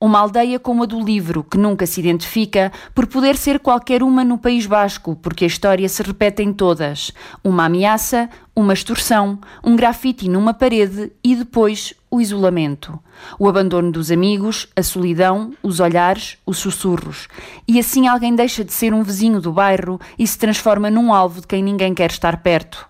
Uma 0.00 0.18
aldeia 0.18 0.58
como 0.58 0.82
a 0.82 0.86
do 0.86 1.00
livro, 1.00 1.42
que 1.42 1.56
nunca 1.56 1.86
se 1.86 2.00
identifica, 2.00 2.70
por 2.94 3.06
poder 3.06 3.36
ser 3.36 3.58
qualquer 3.58 4.02
uma 4.02 4.22
no 4.22 4.36
País 4.36 4.66
Basco, 4.66 5.16
porque 5.16 5.44
a 5.44 5.48
história 5.48 5.88
se 5.88 6.02
repete 6.02 6.42
em 6.42 6.52
todas. 6.52 7.12
Uma 7.42 7.64
ameaça, 7.64 8.28
uma 8.60 8.72
extorsão, 8.72 9.38
um 9.62 9.76
grafite 9.76 10.28
numa 10.28 10.52
parede 10.52 11.12
e 11.22 11.36
depois 11.36 11.94
o 12.10 12.20
isolamento. 12.20 12.98
O 13.38 13.48
abandono 13.48 13.92
dos 13.92 14.10
amigos, 14.10 14.66
a 14.74 14.82
solidão, 14.82 15.54
os 15.62 15.78
olhares, 15.78 16.36
os 16.44 16.58
sussurros. 16.58 17.28
E 17.68 17.78
assim 17.78 18.08
alguém 18.08 18.34
deixa 18.34 18.64
de 18.64 18.72
ser 18.72 18.92
um 18.92 19.04
vizinho 19.04 19.40
do 19.40 19.52
bairro 19.52 20.00
e 20.18 20.26
se 20.26 20.36
transforma 20.36 20.90
num 20.90 21.14
alvo 21.14 21.40
de 21.40 21.46
quem 21.46 21.62
ninguém 21.62 21.94
quer 21.94 22.10
estar 22.10 22.38
perto. 22.42 22.88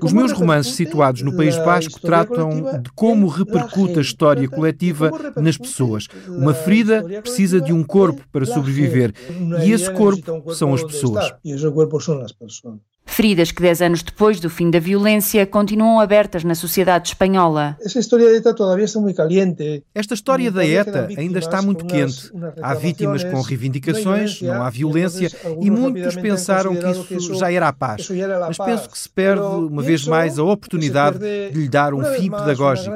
Os 0.00 0.12
meus 0.14 0.32
romances 0.32 0.72
situados 0.74 1.20
no 1.20 1.36
País 1.36 1.58
Basco 1.58 2.00
tratam 2.00 2.80
de 2.80 2.90
como 2.94 3.26
repercute 3.26 3.98
a 3.98 4.02
história 4.02 4.48
coletiva 4.48 5.10
nas 5.36 5.58
pessoas. 5.58 6.08
Uma 6.26 6.54
ferida 6.54 7.04
precisa 7.20 7.60
de 7.60 7.70
um 7.70 7.84
corpo 7.84 8.22
para 8.32 8.46
sobreviver. 8.46 9.12
e 9.62 9.72
esse 9.72 9.92
corpo 9.92 10.54
são 10.54 10.72
as 10.72 10.82
pessoas. 10.82 11.34
Feridas 13.06 13.52
que, 13.52 13.62
dez 13.62 13.80
anos 13.80 14.02
depois 14.02 14.40
do 14.40 14.50
fim 14.50 14.70
da 14.70 14.80
violência, 14.80 15.46
continuam 15.46 16.00
abertas 16.00 16.42
na 16.42 16.54
sociedade 16.54 17.08
espanhola. 17.08 17.76
Esta 19.94 20.14
história 20.14 20.50
da 20.50 20.66
ETA 20.66 21.08
ainda 21.16 21.38
está 21.38 21.62
muito 21.62 21.84
quente. 21.84 22.32
Há 22.60 22.74
vítimas 22.74 23.22
com 23.22 23.40
reivindicações, 23.40 24.42
não 24.42 24.62
há 24.62 24.70
violência 24.70 25.30
e 25.60 25.70
muitos 25.70 26.16
pensaram 26.16 26.74
que 26.74 27.14
isso 27.14 27.34
já 27.34 27.52
era 27.52 27.68
a 27.68 27.72
paz. 27.72 28.08
Mas 28.48 28.58
penso 28.58 28.90
que 28.90 28.98
se 28.98 29.08
perde, 29.08 29.44
uma 29.44 29.82
vez 29.82 30.06
mais, 30.06 30.38
a 30.38 30.42
oportunidade 30.42 31.18
de 31.18 31.50
lhe 31.52 31.68
dar 31.68 31.94
um 31.94 32.04
fim 32.04 32.30
pedagógico 32.30 32.94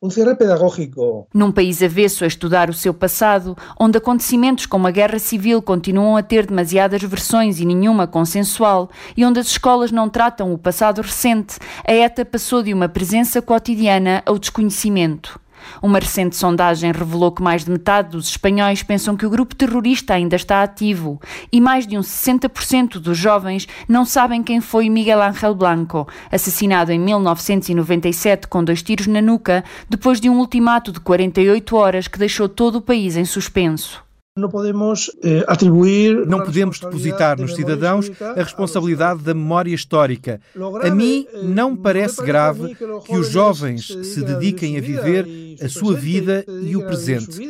um 0.00 0.10
cierre 0.10 0.34
pedagógico. 0.36 1.26
Num 1.34 1.50
país 1.50 1.82
avesso 1.82 2.22
a 2.22 2.26
estudar 2.26 2.70
o 2.70 2.74
seu 2.74 2.94
passado, 2.94 3.56
onde 3.78 3.98
acontecimentos 3.98 4.64
como 4.64 4.86
a 4.86 4.90
guerra 4.92 5.18
civil 5.18 5.60
continuam 5.60 6.16
a 6.16 6.22
ter 6.22 6.46
demasiadas 6.46 7.02
versões 7.02 7.58
e 7.58 7.64
nenhuma 7.64 8.06
consensual, 8.06 8.90
e 9.16 9.24
onde 9.24 9.40
as 9.40 9.48
escolas 9.48 9.90
não 9.90 10.08
tratam 10.08 10.52
o 10.52 10.58
passado 10.58 11.02
recente, 11.02 11.58
a 11.84 11.92
ETA 11.92 12.24
passou 12.24 12.62
de 12.62 12.72
uma 12.72 12.88
presença 12.88 13.42
cotidiana 13.42 14.22
ao 14.24 14.38
desconhecimento. 14.38 15.40
Uma 15.82 15.98
recente 15.98 16.36
sondagem 16.36 16.92
revelou 16.92 17.32
que 17.32 17.42
mais 17.42 17.64
de 17.64 17.70
metade 17.70 18.10
dos 18.10 18.28
espanhóis 18.28 18.82
pensam 18.82 19.16
que 19.16 19.26
o 19.26 19.30
grupo 19.30 19.54
terrorista 19.54 20.14
ainda 20.14 20.36
está 20.36 20.62
ativo 20.62 21.20
e 21.52 21.60
mais 21.60 21.86
de 21.86 21.96
um 21.96 22.00
60% 22.00 22.98
dos 22.98 23.16
jovens 23.16 23.68
não 23.88 24.04
sabem 24.04 24.42
quem 24.42 24.60
foi 24.60 24.88
Miguel 24.88 25.22
Ángel 25.22 25.54
Blanco, 25.54 26.08
assassinado 26.30 26.92
em 26.92 26.98
1997 26.98 28.48
com 28.48 28.64
dois 28.64 28.82
tiros 28.82 29.06
na 29.06 29.20
nuca, 29.20 29.64
depois 29.88 30.20
de 30.20 30.28
um 30.28 30.38
ultimato 30.38 30.92
de 30.92 31.00
48 31.00 31.76
horas 31.76 32.08
que 32.08 32.18
deixou 32.18 32.48
todo 32.48 32.76
o 32.76 32.82
país 32.82 33.16
em 33.16 33.24
suspenso. 33.24 34.07
Não 34.38 34.48
podemos 34.48 35.10
eh, 35.22 35.44
atribuir. 35.46 36.26
Não 36.26 36.42
podemos 36.42 36.78
depositar 36.78 37.38
nos 37.38 37.54
cidadãos 37.54 38.10
a 38.20 38.42
responsabilidade 38.42 39.22
da 39.22 39.34
memória 39.34 39.74
histórica. 39.74 40.40
A 40.82 40.90
mim 40.90 41.26
não 41.42 41.76
parece 41.76 42.22
grave 42.22 42.74
que 43.04 43.16
os 43.16 43.28
jovens 43.28 43.86
se 43.86 44.22
dediquem 44.22 44.78
a 44.78 44.80
viver 44.80 45.26
a 45.62 45.68
sua 45.68 45.94
vida 45.94 46.44
e 46.62 46.76
o 46.76 46.86
presente. 46.86 47.40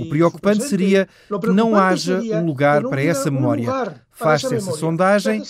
O 0.00 0.08
preocupante 0.08 0.64
seria 0.64 1.08
que 1.40 1.48
não 1.48 1.76
haja 1.76 2.20
um 2.20 2.46
lugar 2.46 2.82
para 2.82 3.02
essa 3.02 3.30
memória. 3.30 3.68
Faz-se 4.18 4.52
essa 4.52 4.72
sondagem 4.72 5.40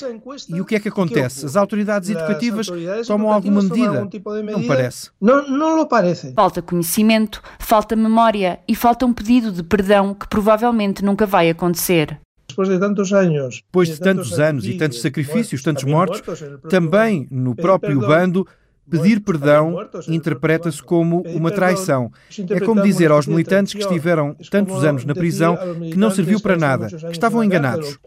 e 0.50 0.60
o 0.60 0.64
que 0.64 0.74
é 0.74 0.80
que 0.80 0.88
acontece? 0.88 1.46
As 1.46 1.56
autoridades 1.56 2.10
educativas 2.10 2.66
tomam 3.06 3.32
alguma 3.32 3.62
medida? 3.62 4.06
Não 4.52 4.66
parece. 4.66 5.10
Não, 5.18 5.48
não 5.48 5.86
parece. 5.86 6.34
Falta 6.34 6.60
conhecimento, 6.60 7.42
falta 7.58 7.96
memória 7.96 8.60
e 8.68 8.76
falta 8.76 9.06
um 9.06 9.12
pedido 9.12 9.50
de 9.50 9.62
perdão 9.62 10.12
que 10.12 10.28
provavelmente 10.28 11.02
nunca 11.02 11.24
vai 11.24 11.48
acontecer. 11.48 12.20
Depois 12.46 12.68
de 12.68 12.78
tantos 12.78 13.12
anos, 13.12 13.62
depois 13.64 13.88
de 13.88 13.98
tantos 13.98 14.38
anos 14.38 14.66
e 14.66 14.74
tantos 14.74 15.00
sacrifícios, 15.00 15.62
tantos 15.62 15.84
mortos, 15.84 16.22
também 16.68 17.26
no 17.30 17.54
próprio 17.54 18.00
bando 18.00 18.46
Pedir 18.90 19.20
perdão 19.20 19.76
interpreta-se 20.08 20.82
como 20.82 21.22
uma 21.26 21.50
traição. 21.50 22.10
É 22.50 22.60
como 22.60 22.82
dizer 22.82 23.10
aos 23.10 23.26
militantes 23.26 23.74
que 23.74 23.80
estiveram 23.80 24.34
tantos 24.50 24.84
anos 24.84 25.04
na 25.04 25.14
prisão 25.14 25.58
que 25.90 25.96
não 25.96 26.10
serviu 26.10 26.40
para 26.40 26.56
nada, 26.56 26.88
que 26.88 27.12
estavam 27.12 27.44
enganados. 27.44 27.98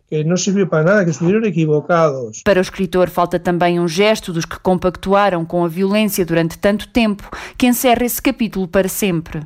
Para 2.43 2.59
o 2.59 2.61
escritor, 2.61 3.09
falta 3.09 3.39
também 3.39 3.79
um 3.79 3.87
gesto 3.87 4.33
dos 4.33 4.45
que 4.45 4.59
compactuaram 4.59 5.45
com 5.45 5.63
a 5.63 5.67
violência 5.67 6.25
durante 6.25 6.57
tanto 6.57 6.87
tempo 6.87 7.29
que 7.57 7.67
encerra 7.67 8.05
esse 8.05 8.21
capítulo 8.21 8.67
para 8.67 8.87
sempre. 8.87 9.41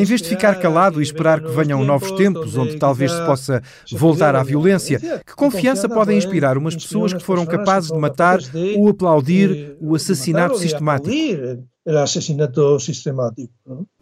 Em 0.00 0.04
vez 0.04 0.22
de 0.22 0.28
ficar 0.28 0.58
calado 0.58 1.00
e 1.00 1.02
esperar 1.02 1.42
que 1.42 1.50
venham 1.50 1.84
novos 1.84 2.10
tempos 2.12 2.56
onde 2.56 2.78
talvez 2.78 3.12
se 3.12 3.20
possa 3.26 3.62
voltar 3.92 4.34
à 4.34 4.42
violência, 4.42 4.98
que 4.98 5.34
confiança 5.34 5.88
podem 5.88 6.16
inspirar 6.16 6.56
umas 6.56 6.74
pessoas 6.74 7.12
que 7.12 7.22
foram 7.22 7.44
capazes 7.44 7.90
de 7.92 7.98
matar 7.98 8.38
ou 8.78 8.88
aplaudir 8.88 9.76
o 9.80 9.94
assassinato 9.94 10.56
sistemático? 10.58 11.10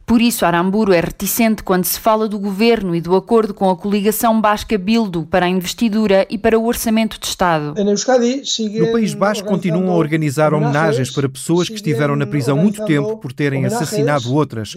Por 0.07 0.20
isso, 0.20 0.44
Aramburu 0.44 0.92
é 0.92 1.00
reticente 1.00 1.62
quando 1.62 1.84
se 1.84 1.98
fala 1.98 2.28
do 2.28 2.38
governo 2.38 2.94
e 2.94 3.00
do 3.00 3.16
acordo 3.16 3.55
com 3.55 3.70
a 3.70 3.76
coligação 3.76 4.38
basca 4.38 4.76
Bildo 4.76 5.26
para 5.30 5.46
a 5.46 5.48
investidura 5.48 6.26
e 6.28 6.36
para 6.36 6.59
o 6.59 6.66
orçamento 6.66 7.18
de 7.18 7.26
Estado. 7.26 7.74
No 7.74 8.92
País 8.92 9.14
Basco 9.14 9.48
continuam 9.48 9.90
a 9.90 9.96
organizar 9.96 10.52
homenagens 10.52 11.11
para 11.11 11.26
pessoas 11.28 11.68
que 11.68 11.76
estiveram 11.76 12.16
na 12.16 12.26
prisão 12.26 12.57
muito 12.57 12.84
tempo 12.84 13.16
por 13.16 13.32
terem 13.32 13.64
assassinado 13.64 14.34
outras. 14.34 14.74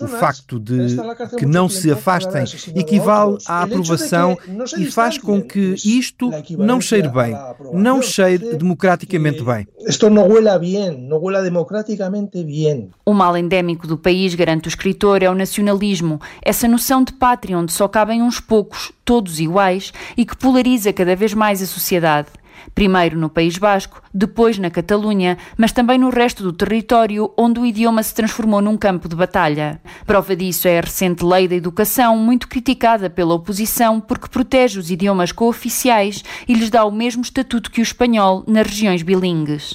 O 0.00 0.06
facto 0.08 0.60
de 0.60 0.96
que 1.38 1.46
não 1.46 1.70
se 1.70 1.90
afastem 1.90 2.44
equivale 2.74 3.38
à 3.46 3.62
aprovação 3.62 4.36
e 4.78 4.84
faz 4.86 5.16
com 5.16 5.40
que 5.40 5.74
isto 5.84 6.30
não 6.50 6.80
cheire 6.80 7.08
bem, 7.08 7.34
não 7.72 8.02
cheire 8.02 8.56
democraticamente 8.56 9.42
bem. 9.42 9.66
Isto 9.86 10.10
não 10.10 10.28
huela 10.28 10.58
bem, 10.58 10.90
não 11.08 11.18
huela 11.18 11.42
democraticamente 11.42 12.44
bem. 12.44 12.90
O 13.06 13.14
mal 13.14 13.36
endémico 13.36 13.86
do 13.86 13.96
país 13.96 14.34
garante 14.34 14.65
do 14.66 14.68
escritor 14.68 15.22
é 15.22 15.30
o 15.30 15.34
nacionalismo, 15.34 16.20
essa 16.42 16.66
noção 16.66 17.04
de 17.04 17.12
pátria 17.12 17.56
onde 17.56 17.72
só 17.72 17.86
cabem 17.86 18.20
uns 18.20 18.40
poucos, 18.40 18.92
todos 19.04 19.38
iguais, 19.38 19.92
e 20.16 20.26
que 20.26 20.36
polariza 20.36 20.92
cada 20.92 21.14
vez 21.14 21.32
mais 21.32 21.62
a 21.62 21.66
sociedade 21.66 22.28
primeiro 22.74 23.18
no 23.18 23.28
País 23.28 23.58
Basco, 23.58 24.02
depois 24.12 24.58
na 24.58 24.70
Catalunha, 24.70 25.36
mas 25.56 25.72
também 25.72 25.98
no 25.98 26.10
resto 26.10 26.42
do 26.42 26.52
território 26.52 27.30
onde 27.36 27.60
o 27.60 27.66
idioma 27.66 28.02
se 28.02 28.14
transformou 28.14 28.60
num 28.60 28.76
campo 28.76 29.08
de 29.08 29.16
batalha. 29.16 29.80
Prova 30.06 30.34
disso 30.34 30.68
é 30.68 30.78
a 30.78 30.82
recente 30.82 31.24
Lei 31.24 31.46
da 31.46 31.54
Educação, 31.54 32.16
muito 32.16 32.48
criticada 32.48 33.08
pela 33.10 33.34
oposição 33.34 34.00
porque 34.00 34.28
protege 34.28 34.78
os 34.78 34.90
idiomas 34.90 35.32
cooficiais 35.32 36.22
e 36.48 36.54
lhes 36.54 36.70
dá 36.70 36.84
o 36.84 36.90
mesmo 36.90 37.22
estatuto 37.22 37.70
que 37.70 37.80
o 37.80 37.82
espanhol 37.82 38.42
nas 38.46 38.66
regiões 38.66 39.02
bilingues. 39.02 39.74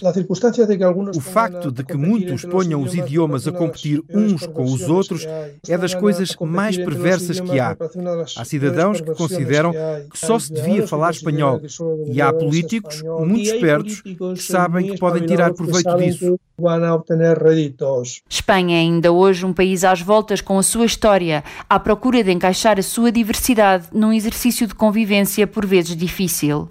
O 1.16 1.22
facto 1.22 1.72
de 1.72 1.84
que 1.84 1.96
muitos 1.96 2.44
ponham 2.44 2.82
os 2.82 2.94
idiomas 2.96 3.48
a 3.48 3.52
competir 3.52 4.02
uns 4.14 4.46
com 4.46 4.64
os 4.64 4.90
outros 4.90 5.26
é 5.68 5.78
das 5.78 5.94
coisas 5.94 6.36
mais 6.42 6.78
perversas 6.78 7.40
que 7.40 7.60
há. 7.60 7.78
Há 8.38 8.46
cidadãos 8.46 9.02
que 9.02 9.14
consideram 9.16 9.72
que 9.72 10.18
só 10.18 10.40
se 10.40 10.52
devia 10.52 10.88
falar 10.88 11.12
espanhol 11.12 11.62
e 12.08 12.22
há 12.22 12.32
políticos 12.34 12.81
políticos 12.82 13.28
muito 13.28 13.44
espertos 13.44 14.02
que 14.02 14.38
sabem 14.38 14.88
que 14.88 14.98
podem 14.98 15.26
tirar 15.26 15.54
proveito 15.54 15.96
disso. 15.98 16.40
Espanha 18.30 18.78
é 18.78 18.80
ainda 18.82 19.12
hoje 19.12 19.46
um 19.46 19.52
país 19.52 19.84
às 19.84 20.00
voltas 20.00 20.42
com 20.42 20.60
a 20.60 20.64
sua 20.64 20.86
história, 20.86 21.44
à 21.68 21.80
procura 21.80 22.24
de 22.24 22.32
encaixar 22.32 22.78
a 22.78 22.84
sua 22.84 23.12
diversidade 23.12 23.88
num 23.92 24.14
exercício 24.14 24.68
de 24.68 24.76
convivência 24.76 25.48
por 25.48 25.66
vezes 25.66 25.96
difícil. 25.96 26.68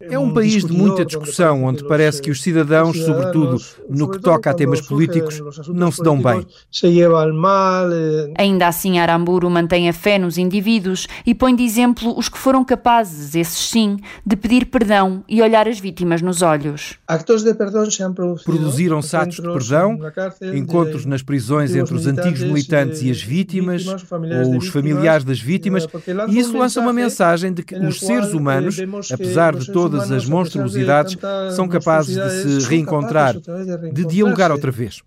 É 0.00 0.18
um 0.18 0.32
país 0.32 0.64
de 0.64 0.72
muita 0.72 1.04
discussão, 1.04 1.64
onde 1.64 1.82
parece 1.88 2.22
que 2.22 2.30
os 2.30 2.40
cidadãos, 2.40 2.96
sobretudo 3.00 3.60
no 3.88 4.08
que 4.08 4.20
toca 4.20 4.50
a 4.50 4.54
temas 4.54 4.80
políticos, 4.80 5.42
não 5.68 5.90
se 5.90 6.02
dão 6.02 6.20
bem. 6.20 6.46
Eh, 6.84 8.32
ainda 8.36 8.68
assim, 8.68 8.98
Aramburu 8.98 9.50
mantém 9.50 9.88
a 9.88 9.92
fé 9.92 10.18
nos 10.18 10.38
indivíduos 10.38 11.08
e 11.26 11.34
põe 11.34 11.54
de 11.54 11.64
exemplo 11.64 12.16
os 12.16 12.28
que 12.28 12.38
foram 12.38 12.64
capazes, 12.64 13.34
esses 13.34 13.70
sim, 13.70 13.96
de 14.24 14.36
pedir 14.36 14.66
perdão 14.66 15.03
e 15.28 15.42
olhar 15.42 15.68
as 15.68 15.78
vítimas 15.78 16.22
nos 16.22 16.42
olhos. 16.42 16.98
Produziram-se 18.44 19.16
atos 19.16 19.36
de 19.36 19.42
perdão, 19.42 19.98
encontros 20.54 21.04
nas 21.04 21.22
prisões 21.22 21.74
entre 21.74 21.94
os 21.94 22.06
antigos 22.06 22.40
militantes 22.40 23.02
e 23.02 23.10
as 23.10 23.22
eh, 23.22 23.26
vítimas, 23.26 23.86
ou 23.86 24.56
os 24.56 24.68
familiares 24.68 25.24
das 25.24 25.40
vítimas, 25.40 25.86
e 26.28 26.38
isso 26.38 26.56
lança 26.56 26.80
uma 26.80 26.92
mensagem 26.92 27.52
de 27.52 27.62
que 27.62 27.74
os 27.74 28.00
seres 28.00 28.32
humanos, 28.32 28.76
apesar 29.12 29.54
de 29.54 29.70
todas 29.72 30.10
as 30.10 30.26
monstruosidades, 30.26 31.16
são 31.54 31.68
capazes 31.68 32.16
de 32.16 32.60
se 32.60 32.68
reencontrar, 32.68 33.36
de 33.92 34.04
dialogar 34.04 34.50
outra 34.50 34.70
vez. 34.70 35.02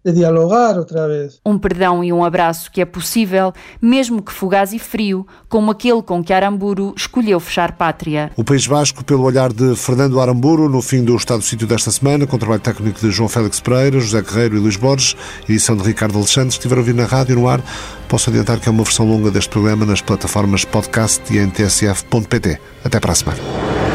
Um 1.46 1.58
perdão 1.58 2.04
e 2.04 2.12
um 2.12 2.24
abraço 2.24 2.72
que 2.72 2.82
é 2.82 2.86
possível, 2.86 3.54
mesmo 3.82 4.22
que 4.22 4.32
fugaz 4.32 4.74
e 4.74 4.80
frio, 4.80 5.26
como 5.50 5.72
aquele 5.72 6.02
com 6.02 6.24
que 6.24 6.34
Aramburu 6.34 6.94
escolheu 6.96 7.40
fechar 7.40 7.74
pátria. 7.74 8.32
O 8.36 8.44
País 8.44 8.68
Basco, 8.68 9.04
pelo 9.04 9.24
olhar 9.24 9.52
de 9.52 9.76
Fernando 9.88 10.20
Aramburu, 10.20 10.68
no 10.68 10.82
fim 10.82 11.02
do 11.02 11.16
Estado 11.16 11.40
do 11.40 11.46
Sítio 11.46 11.66
desta 11.66 11.90
semana, 11.92 12.28
com 12.28 12.36
o 12.36 12.40
trabalho 12.40 12.60
técnico 12.60 13.00
de 13.00 13.10
João 13.10 13.30
Félix 13.30 13.62
Pereira, 13.62 14.02
José 14.02 14.22
Guerreiro 14.22 14.58
e 14.58 14.60
Luís 14.60 14.76
Borges, 14.76 15.16
edição 15.48 15.78
de 15.78 15.84
Ricardo 15.84 16.18
Alexandre, 16.18 16.50
estiveram 16.50 16.82
a 16.82 16.84
ouvir 16.84 16.94
na 16.94 17.06
rádio 17.06 17.38
no 17.38 17.48
ar. 17.48 17.62
Posso 18.10 18.30
adiantar 18.30 18.60
que 18.60 18.68
é 18.68 18.72
uma 18.72 18.84
versão 18.84 19.08
longa 19.08 19.32
deste 19.32 19.50
programa 19.50 19.86
nas 19.86 20.02
plataformas 20.02 20.66
podcast 20.66 21.34
e 21.34 21.38
em 21.38 21.50
tsf.pt. 21.50 22.60
Até 22.84 23.00
para 23.00 23.14
a 23.14 23.16
semana. 23.16 23.87